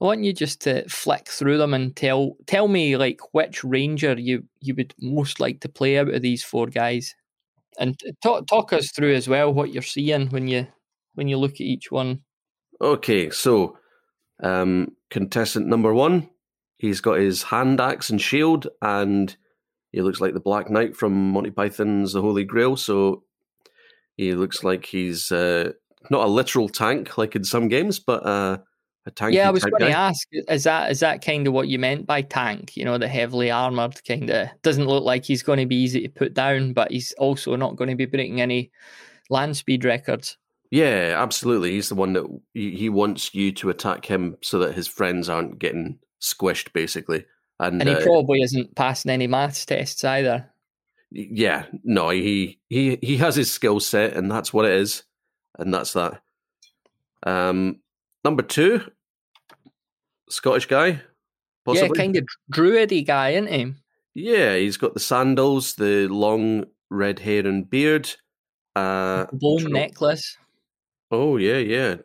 I 0.01 0.05
want 0.05 0.23
you 0.23 0.33
just 0.33 0.61
to 0.61 0.87
flick 0.87 1.27
through 1.27 1.57
them 1.57 1.73
and 1.73 1.95
tell 1.95 2.37
tell 2.47 2.67
me 2.67 2.95
like 2.95 3.19
which 3.33 3.63
ranger 3.63 4.17
you 4.17 4.43
you 4.61 4.73
would 4.75 4.93
most 5.01 5.39
like 5.39 5.59
to 5.61 5.69
play 5.69 5.97
out 5.97 6.13
of 6.13 6.21
these 6.21 6.43
four 6.43 6.67
guys, 6.67 7.15
and 7.79 7.99
talk 8.23 8.47
talk 8.47 8.71
us 8.71 8.91
through 8.91 9.13
as 9.13 9.27
well 9.27 9.53
what 9.53 9.73
you're 9.73 9.81
seeing 9.81 10.27
when 10.29 10.47
you 10.47 10.67
when 11.15 11.27
you 11.27 11.37
look 11.37 11.55
at 11.55 11.61
each 11.61 11.91
one. 11.91 12.21
Okay, 12.81 13.29
so 13.29 13.77
um, 14.41 14.95
contestant 15.09 15.67
number 15.67 15.93
one, 15.93 16.29
he's 16.77 17.01
got 17.01 17.19
his 17.19 17.43
hand 17.43 17.81
axe 17.81 18.09
and 18.09 18.21
shield, 18.21 18.67
and 18.81 19.35
he 19.91 20.01
looks 20.01 20.21
like 20.21 20.33
the 20.33 20.39
Black 20.39 20.69
Knight 20.69 20.95
from 20.95 21.31
Monty 21.31 21.51
Python's 21.51 22.13
The 22.13 22.21
Holy 22.21 22.43
Grail. 22.43 22.77
So 22.77 23.23
he 24.17 24.33
looks 24.33 24.63
like 24.63 24.85
he's 24.85 25.31
uh, 25.31 25.71
not 26.09 26.25
a 26.25 26.31
literal 26.31 26.69
tank 26.69 27.17
like 27.17 27.35
in 27.35 27.43
some 27.43 27.67
games, 27.67 27.99
but 27.99 28.25
uh, 28.25 28.57
a 29.05 29.11
tank. 29.11 29.33
Yeah, 29.33 29.47
I 29.47 29.51
was 29.51 29.63
going 29.63 29.79
to 29.79 29.91
ask: 29.91 30.27
is 30.31 30.63
that 30.63 30.91
is 30.91 30.99
that 30.99 31.23
kind 31.23 31.47
of 31.47 31.53
what 31.53 31.67
you 31.67 31.79
meant 31.79 32.05
by 32.05 32.21
tank? 32.21 32.75
You 32.75 32.85
know, 32.85 32.97
the 32.97 33.07
heavily 33.07 33.51
armored 33.51 34.03
kind 34.05 34.29
of 34.29 34.49
doesn't 34.61 34.87
look 34.87 35.03
like 35.03 35.25
he's 35.25 35.43
going 35.43 35.59
to 35.59 35.65
be 35.65 35.75
easy 35.75 36.01
to 36.01 36.09
put 36.09 36.33
down, 36.33 36.73
but 36.73 36.91
he's 36.91 37.11
also 37.13 37.55
not 37.55 37.75
going 37.75 37.89
to 37.89 37.95
be 37.95 38.05
breaking 38.05 38.41
any 38.41 38.71
land 39.29 39.57
speed 39.57 39.85
records. 39.85 40.37
Yeah, 40.71 41.15
absolutely. 41.17 41.71
He's 41.71 41.89
the 41.89 41.95
one 41.95 42.13
that 42.13 42.25
he 42.53 42.89
wants 42.89 43.33
you 43.33 43.51
to 43.53 43.71
attack 43.71 44.05
him 44.05 44.37
so 44.41 44.59
that 44.59 44.75
his 44.75 44.87
friends 44.87 45.27
aren't 45.27 45.57
getting 45.57 45.97
squished, 46.21 46.73
basically. 46.73 47.25
And, 47.60 47.82
and 47.82 47.89
he 47.89 47.95
uh, 47.95 48.01
probably 48.01 48.41
isn't 48.41 48.76
passing 48.76 49.12
any 49.12 49.28
maths 49.28 49.66
tests 49.66 50.03
either. 50.03 50.49
Yeah, 51.12 51.66
no, 51.84 52.10
he 52.10 52.60
he 52.70 52.99
he 53.01 53.18
has 53.18 53.36
his 53.36 53.51
skill 53.51 53.80
set, 53.80 54.14
and 54.14 54.30
that's 54.30 54.53
what 54.53 54.66
it 54.66 54.74
is, 54.74 55.03
and 55.57 55.74
that's 55.74 55.93
that. 55.93 56.22
Um, 57.24 57.80
number 58.24 58.43
two, 58.43 58.82
Scottish 60.30 60.68
guy, 60.68 61.01
possibly. 61.66 61.89
Yeah, 61.97 62.01
kind 62.01 62.16
of 62.16 62.28
druidy 62.51 63.05
guy, 63.05 63.32
isn't 63.32 63.51
he? 63.51 63.74
Yeah, 64.14 64.55
he's 64.55 64.78
got 64.78 64.93
the 64.93 64.99
sandals, 64.99 65.76
the 65.76 66.07
long 66.07 66.66
red 66.89 67.20
hair 67.20 67.45
and 67.45 67.68
beard, 67.68 68.12
uh, 68.76 69.26
bone 69.34 69.72
necklace. 69.72 70.38
Oh 71.10 71.38
yeah, 71.38 71.57
yeah, 71.57 71.95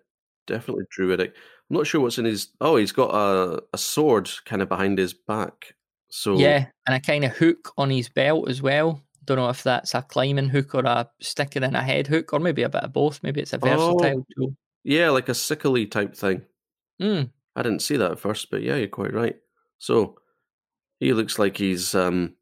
definitely 0.47 0.85
druidic. 0.91 1.35
I'm 1.75 1.79
not 1.79 1.89
sure 1.89 2.01
what's 2.01 2.19
in 2.19 2.25
his. 2.25 2.51
Oh, 2.61 2.77
he's 2.77 2.93
got 2.93 3.11
a 3.13 3.61
a 3.73 3.79
sword 3.79 4.31
kind 4.45 4.63
of 4.63 4.69
behind 4.69 4.97
his 4.97 5.13
back. 5.13 5.75
So 6.09 6.39
yeah, 6.39 6.67
and 6.87 6.95
a 6.95 7.01
kind 7.01 7.25
of 7.25 7.33
hook 7.33 7.73
on 7.77 7.91
his 7.91 8.09
belt 8.09 8.49
as 8.49 8.63
well. 8.63 9.03
Don't 9.25 9.39
know 9.39 9.49
if 9.49 9.65
that's 9.65 9.93
a 9.93 10.03
climbing 10.03 10.51
hook 10.51 10.77
or 10.77 10.85
a 10.85 11.11
sticking 11.21 11.65
in 11.65 11.75
a 11.75 11.83
head 11.83 12.07
hook, 12.07 12.33
or 12.33 12.39
maybe 12.39 12.63
a 12.63 12.69
bit 12.69 12.85
of 12.85 12.93
both. 12.93 13.25
Maybe 13.25 13.41
it's 13.41 13.55
a 13.55 13.59
versatile 13.59 14.01
oh, 14.01 14.25
tool. 14.37 14.57
Yeah, 14.85 15.11
like 15.11 15.29
a 15.29 15.35
sickly 15.35 15.87
type 15.87 16.15
thing. 16.15 16.43
Mm. 17.03 17.31
I 17.57 17.63
didn't 17.63 17.83
see 17.83 17.97
that 17.97 18.13
at 18.13 18.21
first, 18.21 18.53
but 18.53 18.63
yeah, 18.63 18.77
you're 18.77 18.87
quite 18.87 19.13
right. 19.13 19.35
So 19.79 20.19
he 21.01 21.13
looks 21.13 21.41
like 21.41 21.57
he's 21.57 21.93
um, 21.97 22.35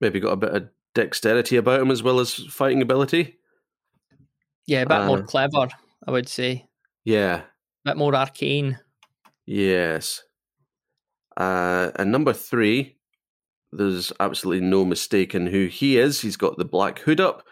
maybe 0.00 0.18
got 0.18 0.32
a 0.32 0.36
bit 0.36 0.54
of 0.54 0.68
dexterity 0.94 1.56
about 1.56 1.82
him 1.82 1.90
as 1.90 2.02
well 2.02 2.20
as 2.20 2.32
fighting 2.32 2.80
ability. 2.80 3.36
Yeah, 4.66 4.82
a 4.82 4.86
bit 4.86 5.00
uh, 5.00 5.06
more 5.08 5.22
clever, 5.24 5.68
I 6.06 6.10
would 6.10 6.28
say. 6.30 6.68
Yeah. 7.04 7.42
Bit 7.84 7.96
more 7.96 8.14
arcane. 8.14 8.78
Yes. 9.46 10.22
Uh, 11.36 11.90
and 11.96 12.10
number 12.10 12.32
three, 12.32 12.96
there's 13.72 14.12
absolutely 14.20 14.66
no 14.66 14.84
mistake 14.84 15.34
in 15.34 15.46
who 15.46 15.66
he 15.66 15.98
is. 15.98 16.20
He's 16.20 16.36
got 16.36 16.56
the 16.56 16.64
black 16.64 17.00
hood 17.00 17.20
up. 17.20 17.44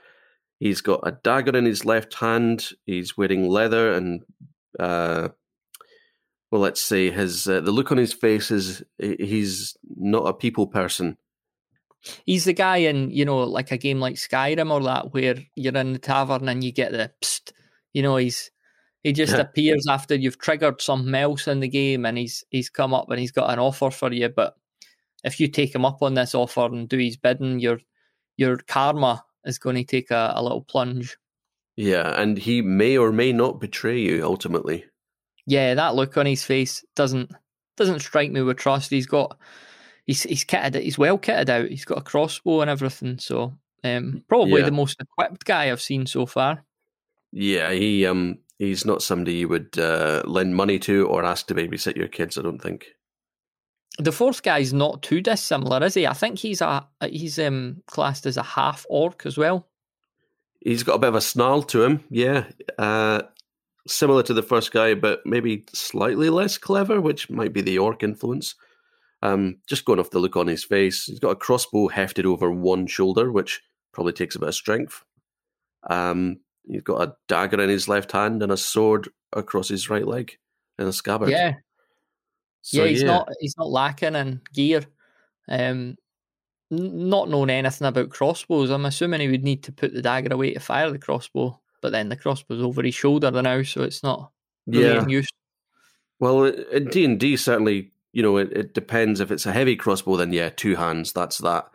He's 0.59 0.81
got 0.81 1.01
a 1.03 1.19
dagger 1.25 1.57
in 1.57 1.65
his 1.65 1.85
left 1.85 2.15
hand. 2.15 2.71
He's 2.87 3.17
wearing 3.17 3.49
leather 3.49 3.93
and 3.93 4.23
uh, 4.79 5.29
well, 6.53 6.61
let's 6.61 6.81
say 6.81 7.11
his 7.11 7.49
uh, 7.49 7.61
the 7.63 7.73
look 7.73 7.91
on 7.91 7.99
his 7.99 8.13
face 8.13 8.51
is 8.51 8.85
he's 8.99 9.77
not 9.97 10.29
a 10.29 10.35
people 10.35 10.69
person. 10.69 11.17
He's 12.27 12.45
the 12.45 12.53
guy 12.53 12.77
in 12.77 13.11
you 13.11 13.25
know 13.25 13.39
like 13.39 13.73
a 13.73 13.77
game 13.77 13.99
like 13.99 14.15
Skyrim 14.15 14.71
or 14.71 14.83
that 14.85 15.13
where 15.13 15.37
you're 15.57 15.77
in 15.77 15.95
the 15.95 15.99
tavern 15.99 16.49
and 16.49 16.63
you 16.63 16.71
get 16.71 16.93
the 16.93 17.11
psst, 17.21 17.53
you 17.93 18.03
know 18.03 18.17
he's 18.17 18.52
he 19.03 19.13
just 19.13 19.35
appears 19.35 19.87
after 19.89 20.15
you've 20.15 20.39
triggered 20.39 20.81
something 20.81 21.15
else 21.15 21.49
in 21.49 21.61
the 21.61 21.69
game 21.69 22.07
and 22.07 22.19
he's 22.19 22.45
he's 22.51 22.71
come 22.71 22.95
up 22.95 23.11
and 23.11 23.19
he's 23.19 23.33
got 23.33 23.51
an 23.51 23.59
offer 23.59 23.91
for 23.91 24.13
you. 24.13 24.29
But 24.29 24.57
if 25.25 25.41
you 25.41 25.49
take 25.49 25.75
him 25.75 25.85
up 25.85 26.03
on 26.03 26.15
this 26.15 26.35
offer 26.35 26.67
and 26.67 26.89
do 26.89 26.99
his 26.99 27.17
bidding, 27.17 27.61
your 27.61 27.81
your 28.37 28.57
karma 28.59 29.25
is 29.45 29.59
going 29.59 29.77
to 29.77 29.85
take 29.85 30.11
a, 30.11 30.33
a 30.37 30.43
little 30.43 30.63
plunge. 30.63 31.17
Yeah, 31.77 32.21
and 32.21 32.39
he 32.39 32.63
may 32.63 32.97
or 32.99 33.13
may 33.13 33.33
not 33.33 33.61
betray 33.61 33.99
you 33.99 34.25
ultimately 34.25 34.85
yeah, 35.47 35.75
that 35.75 35.95
look 35.95 36.17
on 36.17 36.27
his 36.27 36.45
face 36.45 36.85
doesn't 36.95 37.31
doesn't 37.77 38.01
strike 38.01 38.31
me 38.31 38.43
with 38.43 38.59
trust. 38.59 38.91
He's 38.91 39.07
got 39.07 39.39
he's 40.07 40.23
he's 40.23 40.45
kitted 40.45 40.81
he's 40.81 40.99
well 40.99 41.19
kitted 41.19 41.49
out. 41.49 41.69
He's 41.69 41.85
got 41.85 41.99
a 41.99 42.03
crossbow 42.03 42.61
and 42.61 42.71
everything. 42.71 43.19
So 43.19 43.57
um, 43.85 44.25
probably 44.29 44.61
yeah. 44.61 44.67
the 44.67 44.73
most 44.73 45.01
equipped 45.01 45.45
guy 45.45 45.71
I've 45.71 45.83
seen 45.83 46.07
so 46.07 46.27
far. 46.27 46.65
Yeah, 47.33 47.73
he 47.73 48.07
um 48.07 48.39
he's 48.63 48.85
not 48.85 49.03
somebody 49.03 49.35
you 49.35 49.49
would 49.49 49.77
uh, 49.79 50.23
lend 50.25 50.55
money 50.55 50.79
to 50.79 51.07
or 51.09 51.25
ask 51.25 51.49
to 51.49 51.55
babysit 51.55 51.97
your 51.97 52.09
kids. 52.09 52.39
I 52.39 52.43
don't 52.43 52.63
think. 52.63 52.87
the 53.99 54.13
fourth 54.13 54.43
guy's 54.43 54.73
not 54.73 55.03
too 55.03 55.21
dissimilar, 55.21 55.85
is 55.85 55.95
he? 55.95 56.07
I 56.07 56.13
think 56.15 56.39
he's 56.39 56.61
a 56.61 56.87
he's 57.03 57.39
um 57.39 57.83
classed 57.87 58.25
as 58.27 58.37
a 58.37 58.43
half 58.43 58.87
orc 58.89 59.27
as 59.27 59.37
well. 59.37 59.67
He's 60.61 60.85
got 60.85 60.95
a 60.95 60.99
bit 60.99 61.09
of 61.09 61.17
a 61.17 61.21
snarl 61.21 61.63
to 61.65 61.83
him, 61.83 62.05
yeah. 62.09 62.45
Uh, 62.79 63.23
similar 63.89 64.23
to 64.23 64.33
the 64.33 64.45
first 64.45 64.73
guy, 64.73 64.95
but 64.95 65.27
maybe 65.27 65.65
slightly 65.73 66.31
less 66.31 66.57
clever, 66.57 67.01
which 67.01 67.29
might 67.29 67.53
be 67.53 67.63
the 67.63 67.79
orc 67.79 68.05
influence. 68.05 68.55
Um, 69.23 69.59
just 69.69 69.85
going 69.85 69.99
off 69.99 70.11
the 70.11 70.21
look 70.21 70.37
on 70.37 70.47
his 70.47 70.65
face, 70.65 71.07
he's 71.07 71.19
got 71.19 71.31
a 71.31 71.37
crossbow 71.37 71.89
hefted 71.89 72.27
over 72.27 72.51
one 72.53 72.87
shoulder, 72.87 73.33
which 73.33 73.61
probably 73.93 74.13
takes 74.13 74.37
a 74.37 74.39
bit 74.39 74.51
of 74.51 74.55
strength. 74.55 75.03
Um, 75.91 76.39
he's 76.67 76.83
got 76.83 77.09
a 77.09 77.15
dagger 77.29 77.61
in 77.61 77.69
his 77.69 77.89
left 77.89 78.13
hand 78.13 78.43
and 78.43 78.53
a 78.53 78.57
sword 78.57 79.09
across 79.33 79.69
his 79.69 79.91
right 79.91 80.07
leg 80.07 80.37
in 80.79 80.87
a 80.87 80.93
scabbard. 80.93 81.31
Yeah, 81.31 81.55
so, 82.63 82.83
yeah, 82.83 82.89
he's 82.89 83.03
yeah. 83.03 83.09
not 83.09 83.29
he's 83.41 83.57
not 83.59 83.71
lacking 83.71 84.15
in 84.15 84.41
gear. 84.53 84.85
Um, 85.49 85.97
not 86.71 87.29
knowing 87.29 87.51
anything 87.51 87.87
about 87.87 88.11
crossbows, 88.11 88.71
I'm 88.71 88.87
assuming 88.87 89.21
he 89.21 89.29
would 89.29 89.45
need 89.45 89.63
to 89.65 89.73
put 89.73 89.93
the 89.93 90.01
dagger 90.01 90.33
away 90.33 90.55
to 90.55 90.61
fire 90.61 90.91
the 90.91 90.99
crossbow. 90.99 91.61
But 91.83 91.93
then 91.93 92.09
the 92.09 92.17
crossbow's 92.17 92.63
over 92.63 92.83
his 92.83 92.95
shoulder 92.95 93.31
now, 93.31 93.63
so 93.63 93.83
it's 93.83 94.03
not 94.03 94.31
really 94.67 94.87
yeah. 94.87 95.03
in 95.03 95.09
use. 95.09 95.29
Well, 96.19 96.45
in 96.45 96.87
D 96.87 97.05
and 97.05 97.19
D, 97.21 97.37
certainly 97.37 97.91
you 98.13 98.23
know, 98.23 98.37
it, 98.37 98.53
it 98.53 98.75
depends. 98.75 99.21
If 99.21 99.31
it's 99.31 99.47
a 99.47 99.53
heavy 99.53 99.77
crossbow, 99.77 100.17
then 100.17 100.33
yeah, 100.33 100.51
two 100.51 100.77
hands. 100.77 101.13
That's 101.13 101.39
that. 101.39 101.69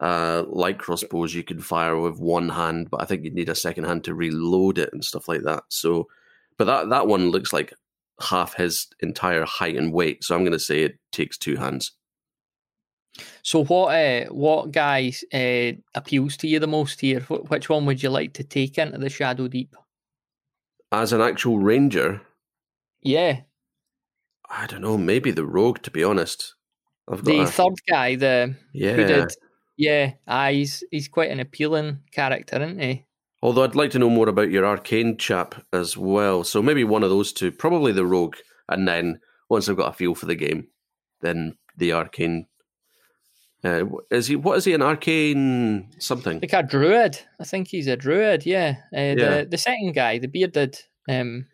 Uh, 0.00 0.44
light 0.48 0.78
crossbows 0.78 1.34
you 1.34 1.42
can 1.42 1.60
fire 1.60 1.96
with 1.96 2.20
one 2.20 2.48
hand, 2.48 2.88
but 2.90 3.02
I 3.02 3.04
think 3.04 3.24
you'd 3.24 3.34
need 3.34 3.48
a 3.48 3.54
second 3.54 3.84
hand 3.84 4.04
to 4.04 4.14
reload 4.14 4.78
it 4.78 4.90
and 4.92 5.04
stuff 5.04 5.26
like 5.26 5.42
that. 5.42 5.64
So, 5.68 6.08
but 6.56 6.66
that 6.66 6.88
that 6.90 7.08
one 7.08 7.30
looks 7.30 7.52
like 7.52 7.74
half 8.20 8.54
his 8.54 8.86
entire 9.00 9.44
height 9.44 9.76
and 9.76 9.92
weight. 9.92 10.22
So 10.22 10.34
I'm 10.34 10.42
going 10.42 10.52
to 10.52 10.58
say 10.58 10.82
it 10.82 10.98
takes 11.10 11.36
two 11.36 11.56
hands. 11.56 11.92
So 13.42 13.64
what 13.64 13.94
uh, 13.94 14.26
what 14.26 14.70
guy 14.70 15.12
uh, 15.32 15.72
appeals 15.94 16.36
to 16.38 16.46
you 16.48 16.60
the 16.60 16.68
most 16.68 17.00
here? 17.00 17.20
Which 17.20 17.68
one 17.68 17.86
would 17.86 18.02
you 18.02 18.10
like 18.10 18.34
to 18.34 18.44
take 18.44 18.78
into 18.78 18.98
the 18.98 19.10
Shadow 19.10 19.48
Deep? 19.48 19.74
As 20.92 21.12
an 21.12 21.20
actual 21.20 21.58
ranger? 21.58 22.22
Yeah. 23.02 23.40
I 24.50 24.66
don't 24.66 24.80
know, 24.80 24.96
maybe 24.96 25.30
the 25.30 25.44
rogue, 25.44 25.82
to 25.82 25.90
be 25.90 26.02
honest. 26.02 26.54
I've 27.06 27.24
got 27.24 27.32
the 27.32 27.40
a... 27.40 27.46
third 27.46 27.74
guy, 27.88 28.14
the 28.14 28.54
yeah, 28.72 28.96
did, 28.96 29.32
yeah, 29.78 30.14
ah, 30.26 30.48
he's 30.48 30.82
he's 30.90 31.08
quite 31.08 31.30
an 31.30 31.40
appealing 31.40 32.00
character, 32.10 32.60
isn't 32.60 32.80
he? 32.80 33.04
Although 33.42 33.62
I'd 33.62 33.76
like 33.76 33.92
to 33.92 34.00
know 34.00 34.10
more 34.10 34.28
about 34.28 34.50
your 34.50 34.66
arcane 34.66 35.16
chap 35.16 35.54
as 35.72 35.96
well. 35.96 36.42
So 36.42 36.60
maybe 36.60 36.82
one 36.82 37.04
of 37.04 37.10
those 37.10 37.32
two, 37.32 37.52
probably 37.52 37.92
the 37.92 38.04
rogue, 38.04 38.34
and 38.68 38.88
then 38.88 39.20
once 39.48 39.68
I've 39.68 39.76
got 39.76 39.90
a 39.90 39.96
feel 39.96 40.16
for 40.16 40.26
the 40.26 40.34
game, 40.34 40.66
then 41.20 41.56
the 41.76 41.92
arcane. 41.92 42.46
Uh, 43.62 43.84
is 44.10 44.26
he? 44.26 44.34
What 44.34 44.58
is 44.58 44.64
he? 44.64 44.74
An 44.74 44.82
arcane 44.82 45.88
something? 46.00 46.40
Like 46.40 46.52
a 46.52 46.64
druid. 46.64 47.20
I 47.40 47.44
think 47.44 47.68
he's 47.68 47.86
a 47.86 47.96
druid. 47.96 48.44
Yeah. 48.44 48.76
Uh, 48.92 49.00
yeah. 49.00 49.14
The 49.14 49.48
the 49.50 49.58
second 49.58 49.94
guy, 49.94 50.18
the 50.18 50.28
bearded, 50.28 50.76
um, 51.08 51.46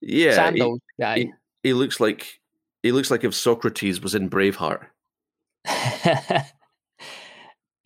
yeah, 0.00 0.34
sandals 0.34 0.80
he, 0.96 1.02
guy. 1.02 1.18
He, 1.18 1.32
he 1.64 1.72
looks 1.72 1.98
like 1.98 2.40
he 2.84 2.92
looks 2.92 3.10
like 3.10 3.24
if 3.24 3.34
Socrates 3.34 4.00
was 4.00 4.14
in 4.14 4.30
Braveheart. 4.30 4.86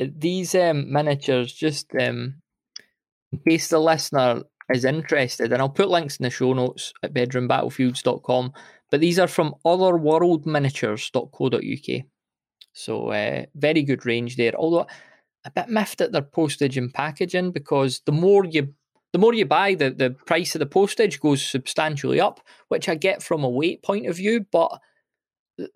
These 0.00 0.54
um, 0.54 0.92
miniatures, 0.92 1.52
just 1.52 1.88
um, 2.00 2.36
in 3.32 3.40
case 3.46 3.68
the 3.68 3.78
listener 3.78 4.42
is 4.72 4.84
interested, 4.84 5.52
and 5.52 5.60
I'll 5.60 5.68
put 5.68 5.90
links 5.90 6.16
in 6.16 6.24
the 6.24 6.30
show 6.30 6.54
notes 6.54 6.94
at 7.02 7.12
bedroombattlefields.com, 7.12 8.52
but 8.90 9.00
these 9.00 9.18
are 9.18 9.28
from 9.28 9.54
otherworldminiatures.co.uk. 9.64 12.04
So, 12.72 13.08
uh, 13.08 13.46
very 13.54 13.82
good 13.82 14.06
range 14.06 14.36
there. 14.36 14.54
Although 14.56 14.86
a 15.44 15.50
bit 15.50 15.68
miffed 15.68 16.00
at 16.00 16.12
their 16.12 16.22
postage 16.22 16.78
and 16.78 16.92
packaging 16.92 17.52
because 17.52 18.00
the 18.06 18.12
more 18.12 18.44
you 18.44 18.74
the 19.12 19.18
more 19.18 19.34
you 19.34 19.44
buy, 19.44 19.74
the, 19.74 19.90
the 19.90 20.10
price 20.10 20.54
of 20.54 20.60
the 20.60 20.66
postage 20.66 21.18
goes 21.18 21.44
substantially 21.44 22.20
up, 22.20 22.40
which 22.68 22.88
I 22.88 22.94
get 22.94 23.24
from 23.24 23.42
a 23.42 23.48
weight 23.48 23.82
point 23.82 24.06
of 24.06 24.16
view, 24.16 24.46
but 24.52 24.80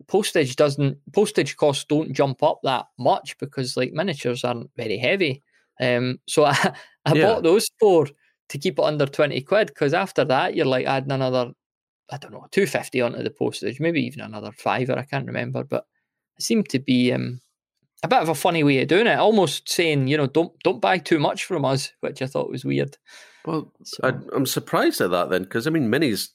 postage 0.07 0.57
doesn't 0.57 0.99
postage 1.13 1.57
costs 1.57 1.85
don't 1.85 2.13
jump 2.13 2.43
up 2.43 2.61
that 2.63 2.87
much 2.99 3.37
because 3.39 3.77
like 3.77 3.93
miniatures 3.93 4.45
aren't 4.45 4.71
very 4.77 4.99
heavy. 4.99 5.43
Um, 5.81 6.19
so 6.29 6.45
I, 6.47 6.75
I 7.05 7.15
yeah. 7.15 7.27
bought 7.27 7.43
those 7.43 7.67
four 7.81 8.07
to 8.49 8.59
keep 8.59 8.79
it 8.79 8.85
under 8.85 9.07
twenty 9.07 9.41
quid 9.41 9.69
because 9.69 9.95
after 9.95 10.25
that 10.25 10.55
you're 10.55 10.67
like 10.67 10.87
adding 10.87 11.13
another 11.13 11.53
I 12.11 12.19
don't 12.19 12.33
know 12.33 12.47
two 12.51 12.67
fifty 12.67 13.01
onto 13.01 13.23
the 13.23 13.31
postage, 13.31 13.81
maybe 13.81 14.03
even 14.03 14.21
another 14.21 14.53
fiver. 14.53 14.99
I 14.99 15.05
can't 15.05 15.27
remember, 15.27 15.65
but 15.65 15.87
it 16.37 16.43
seemed 16.43 16.69
to 16.71 16.79
be 16.79 17.13
um, 17.13 17.41
a 18.03 18.09
bit 18.09 18.21
of 18.21 18.29
a 18.29 18.35
funny 18.35 18.63
way 18.63 18.83
of 18.83 18.89
doing 18.89 19.07
it, 19.07 19.19
almost 19.19 19.69
saying, 19.69 20.09
you 20.09 20.17
know, 20.17 20.27
don't 20.27 20.53
don't 20.63 20.81
buy 20.81 20.99
too 20.99 21.19
much 21.19 21.45
from 21.45 21.65
us, 21.65 21.93
which 22.01 22.21
I 22.21 22.27
thought 22.27 22.51
was 22.51 22.65
weird. 22.65 22.99
Well, 23.47 23.73
so. 23.83 24.01
I, 24.05 24.37
am 24.37 24.47
surprised 24.47 25.01
at 25.01 25.11
that 25.11 25.31
then, 25.31 25.45
because 25.45 25.67
I 25.67 25.71
mean, 25.71 25.91
minis. 25.91 26.29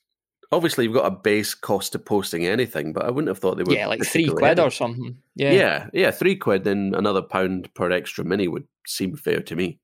Obviously, 0.52 0.86
you've 0.86 0.96
got 0.96 1.06
a 1.06 1.12
base 1.12 1.54
cost 1.54 1.92
to 1.92 2.00
posting 2.00 2.46
anything, 2.46 2.92
but 2.92 3.06
I 3.06 3.12
wouldn't 3.12 3.28
have 3.28 3.38
thought 3.38 3.58
they 3.58 3.64
would. 3.64 3.76
Yeah, 3.76 3.88
like 3.88 4.04
three 4.04 4.28
quid 4.30 4.58
heavy. 4.58 4.62
or 4.62 4.72
something. 4.72 5.18
Yeah, 5.36 5.52
yeah, 5.52 5.90
yeah. 5.94 6.12
Three 6.12 6.36
quid 6.36 6.66
and 6.66 6.96
another 6.96 7.22
pound 7.22 7.72
per 7.76 7.92
extra 7.92 8.26
mini 8.26 8.48
would 8.48 8.68
seem 8.88 9.16
fair 9.16 9.42
to 9.42 9.56
me. 9.56 9.80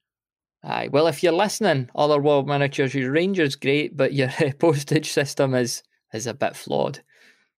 Aye, 0.63 0.89
well, 0.91 1.05
if 1.05 1.22
you're 1.22 1.32
listening, 1.32 1.89
other 1.93 2.20
world 2.20 2.47
miniatures, 2.47 2.95
your 2.95 3.11
ranger's 3.11 3.55
great, 3.55 3.95
but 3.95 4.13
your 4.13 4.32
postage 4.59 5.11
system 5.11 5.53
is 5.53 5.84
is 6.13 6.26
a 6.26 6.34
bit 6.34 6.55
flawed. 6.55 6.99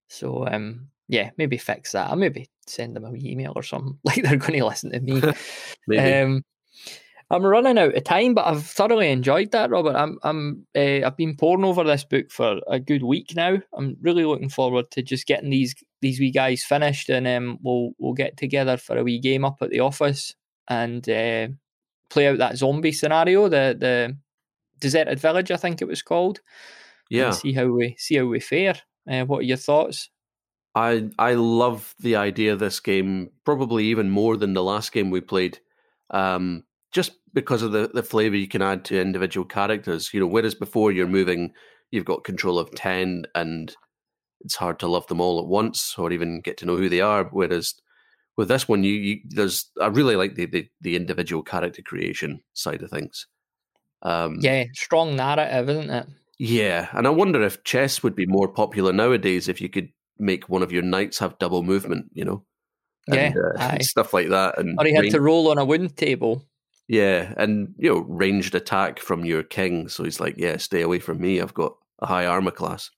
So, 0.10 0.46
um, 0.48 0.90
yeah, 1.08 1.32
maybe 1.38 1.58
fix 1.58 1.94
that. 1.94 2.12
Or 2.12 2.16
maybe 2.16 2.50
send 2.66 2.96
them 2.96 3.06
an 3.06 3.26
email 3.26 3.54
or 3.56 3.64
something. 3.64 3.98
Like 4.04 4.24
they're 4.24 4.36
going 4.36 4.60
to 4.60 4.66
listen 4.66 4.92
to 4.92 5.00
me. 5.00 5.98
um, 5.98 6.44
I'm 7.30 7.46
running 7.46 7.78
out 7.78 7.96
of 7.96 8.04
time, 8.06 8.34
but 8.34 8.46
I've 8.46 8.66
thoroughly 8.66 9.12
enjoyed 9.12 9.52
that, 9.52 9.70
Robert. 9.70 9.96
I'm, 9.96 10.18
I'm, 10.24 10.66
uh, 10.76 11.06
I've 11.06 11.18
been 11.18 11.36
poring 11.36 11.66
over 11.66 11.84
this 11.84 12.06
book 12.06 12.32
for 12.32 12.62
a 12.68 12.80
good 12.80 13.04
week 13.04 13.34
now. 13.36 13.58
I'm 13.78 13.98
really 14.02 14.24
looking 14.24 14.50
forward 14.50 14.92
to 14.92 15.02
just 15.02 15.28
getting 15.28 15.50
these 15.50 15.76
these 16.02 16.20
wee 16.20 16.32
guys 16.32 16.64
finished, 16.64 17.10
and 17.10 17.28
um, 17.28 17.60
we'll 17.62 17.92
we'll 17.98 18.14
get 18.14 18.38
together 18.38 18.78
for 18.78 18.98
a 18.98 19.04
wee 19.04 19.20
game 19.20 19.44
up 19.44 19.58
at 19.62 19.72
the 19.72 19.82
office 19.82 20.36
and 20.70 21.08
uh, 21.10 21.48
play 22.10 22.28
out 22.28 22.38
that 22.38 22.58
zombie 22.58 22.92
scenario, 22.92 23.50
the 23.50 23.76
the 23.78 24.18
deserted 24.80 25.20
village, 25.20 25.52
I 25.52 25.58
think 25.58 25.82
it 25.82 25.88
was 25.88 26.02
called. 26.02 26.40
Yeah. 27.10 27.32
see 27.32 27.54
how 27.54 27.68
we 27.68 27.96
see 27.98 28.16
how 28.16 28.26
we 28.26 28.40
fare. 28.40 28.76
Uh, 29.10 29.24
what 29.24 29.40
are 29.40 29.44
your 29.44 29.58
thoughts? 29.58 30.10
I 30.76 31.10
I 31.18 31.34
love 31.34 31.96
the 32.00 32.18
idea 32.18 32.54
of 32.54 32.60
this 32.60 32.80
game, 32.80 33.32
probably 33.46 33.86
even 33.86 34.10
more 34.10 34.38
than 34.38 34.54
the 34.54 34.64
last 34.64 34.92
game 34.92 35.10
we 35.10 35.22
played, 35.22 35.60
um, 36.10 36.64
just 36.98 37.12
because 37.32 37.62
of 37.62 37.74
the, 37.74 37.92
the 37.94 38.02
flavor 38.02 38.36
you 38.36 38.48
can 38.48 38.64
add 38.64 38.84
to 38.86 39.00
individual 39.00 39.46
characters. 39.46 40.12
You 40.12 40.20
know, 40.20 40.26
whereas 40.26 40.56
before 40.56 40.92
you're 40.92 41.06
moving, 41.06 41.54
you've 41.92 42.06
got 42.06 42.24
control 42.24 42.58
of 42.58 42.72
ten, 42.72 43.26
and 43.36 43.76
it's 44.42 44.56
hard 44.56 44.80
to 44.80 44.88
love 44.88 45.06
them 45.06 45.22
all 45.22 45.40
at 45.40 45.46
once 45.46 45.94
or 45.96 46.12
even 46.12 46.42
get 46.42 46.58
to 46.58 46.66
know 46.66 46.76
who 46.76 46.90
they 46.90 47.00
are. 47.02 47.26
Whereas 47.26 47.76
with 48.36 48.48
this 48.48 48.68
one, 48.68 48.84
you, 48.84 48.94
you 48.94 49.20
there's 49.30 49.70
I 49.80 49.88
really 49.88 50.16
like 50.16 50.34
the, 50.34 50.48
the, 50.48 50.68
the 50.82 50.96
individual 50.96 51.44
character 51.44 51.84
creation 51.84 52.42
side 52.54 52.82
of 52.82 52.90
things. 52.90 53.28
Um, 54.02 54.38
yeah, 54.42 54.64
strong 54.74 55.16
narrative, 55.16 55.70
isn't 55.70 55.92
it? 55.92 56.08
Yeah, 56.40 56.88
and 56.94 57.06
I 57.06 57.12
wonder 57.12 57.44
if 57.44 57.64
chess 57.64 58.02
would 58.02 58.16
be 58.16 58.26
more 58.26 58.48
popular 58.48 58.92
nowadays 58.92 59.48
if 59.48 59.62
you 59.62 59.70
could 59.70 59.90
make 60.18 60.50
one 60.50 60.64
of 60.64 60.72
your 60.72 60.82
knights 60.82 61.20
have 61.20 61.38
double 61.38 61.62
movement, 61.62 62.08
you 62.14 62.26
know? 62.26 62.44
And, 63.08 63.36
yeah, 63.36 63.52
uh, 63.60 63.78
stuff 63.82 64.16
like 64.16 64.30
that. 64.30 64.58
And 64.58 64.80
or 64.80 64.86
he 64.86 64.94
had 64.96 65.12
to 65.12 65.22
roll 65.22 65.52
on 65.52 65.60
a 65.60 65.66
wind 65.66 65.96
table. 65.96 66.44
Yeah, 66.88 67.34
and 67.38 67.74
you 67.78 67.90
know, 67.90 68.00
ranged 68.00 68.56
attack 68.56 69.00
from 69.00 69.26
your 69.26 69.44
king. 69.44 69.90
So 69.90 70.04
he's 70.04 70.20
like, 70.20 70.36
"Yeah, 70.38 70.58
stay 70.58 70.82
away 70.82 71.00
from 71.00 71.20
me. 71.20 71.42
I've 71.42 71.54
got 71.54 71.76
a 72.00 72.06
high 72.06 72.26
armor 72.26 72.52
class." 72.52 72.92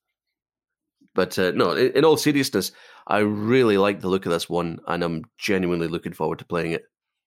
But 1.15 1.37
uh, 1.39 1.51
no, 1.51 1.71
in, 1.71 1.91
in 1.93 2.05
all 2.05 2.17
seriousness, 2.17 2.71
I 3.07 3.19
really 3.19 3.77
like 3.77 4.01
the 4.01 4.07
look 4.07 4.25
of 4.25 4.31
this 4.31 4.47
one, 4.49 4.79
and 4.87 5.03
I'm 5.03 5.25
genuinely 5.37 5.87
looking 5.87 6.13
forward 6.13 6.39
to 6.39 6.45
playing 6.45 6.73
it. 6.73 6.83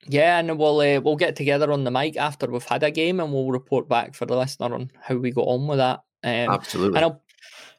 Yeah, 0.07 0.39
and 0.39 0.59
we'll 0.59 0.81
uh, 0.81 1.01
we'll 1.01 1.17
get 1.17 1.37
together 1.37 1.73
on 1.73 1.85
the 1.85 1.91
mic 1.91 2.17
after 2.17 2.49
we've 2.49 2.65
had 2.65 2.83
a 2.83 2.91
game, 2.91 3.21
and 3.21 3.33
we'll 3.33 3.51
report 3.51 3.89
back 3.89 4.15
for 4.15 4.27
the 4.27 4.37
listener 4.37 4.75
on 4.75 4.91
how 5.01 5.17
we 5.17 5.31
got 5.31 5.43
on 5.43 5.67
with 5.67 5.79
that. 5.79 6.01
Um, 6.25 6.55
Absolutely. 6.55 6.97
And 6.97 7.05
I'll 7.05 7.22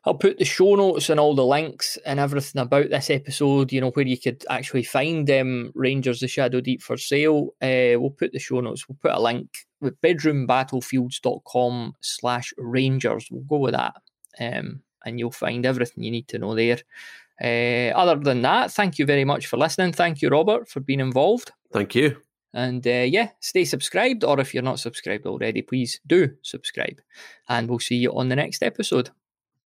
I'll 0.05 0.15
put 0.15 0.37
the 0.37 0.45
show 0.45 0.75
notes 0.75 1.09
and 1.09 1.19
all 1.19 1.33
the 1.33 1.45
links 1.45 1.97
and 2.05 2.19
everything 2.19 2.61
about 2.61 2.89
this 2.89 3.09
episode, 3.09 3.71
you 3.71 3.79
know, 3.79 3.91
where 3.91 4.05
you 4.05 4.17
could 4.17 4.43
actually 4.49 4.83
find 4.83 5.29
um, 5.31 5.71
Rangers 5.75 6.19
the 6.19 6.27
Shadow 6.27 6.59
Deep 6.59 6.81
for 6.81 6.97
sale. 6.97 7.53
Uh, 7.61 7.95
we'll 7.99 8.09
put 8.09 8.33
the 8.33 8.39
show 8.39 8.59
notes, 8.59 8.87
we'll 8.87 8.97
put 9.01 9.13
a 9.13 9.21
link 9.21 9.65
with 9.79 9.99
bedroombattlefields.com 10.01 11.93
slash 12.01 12.53
Rangers. 12.57 13.27
We'll 13.31 13.43
go 13.43 13.57
with 13.57 13.75
that. 13.75 13.95
Um, 14.39 14.81
and 15.05 15.19
you'll 15.19 15.31
find 15.31 15.65
everything 15.65 16.03
you 16.03 16.11
need 16.11 16.27
to 16.29 16.39
know 16.39 16.55
there. 16.55 16.79
Uh, 17.41 17.95
other 17.97 18.15
than 18.21 18.41
that, 18.41 18.71
thank 18.71 18.99
you 18.99 19.05
very 19.05 19.25
much 19.25 19.47
for 19.47 19.57
listening. 19.57 19.93
Thank 19.93 20.21
you, 20.21 20.29
Robert, 20.29 20.67
for 20.67 20.79
being 20.81 20.99
involved. 20.99 21.51
Thank 21.71 21.95
you. 21.95 22.17
And 22.53 22.85
uh, 22.85 23.07
yeah, 23.07 23.29
stay 23.39 23.65
subscribed, 23.65 24.23
or 24.23 24.39
if 24.39 24.53
you're 24.53 24.63
not 24.63 24.79
subscribed 24.79 25.25
already, 25.25 25.61
please 25.61 25.99
do 26.05 26.35
subscribe. 26.41 27.01
And 27.49 27.67
we'll 27.67 27.79
see 27.79 27.95
you 27.95 28.13
on 28.15 28.29
the 28.29 28.35
next 28.35 28.61
episode. 28.61 29.09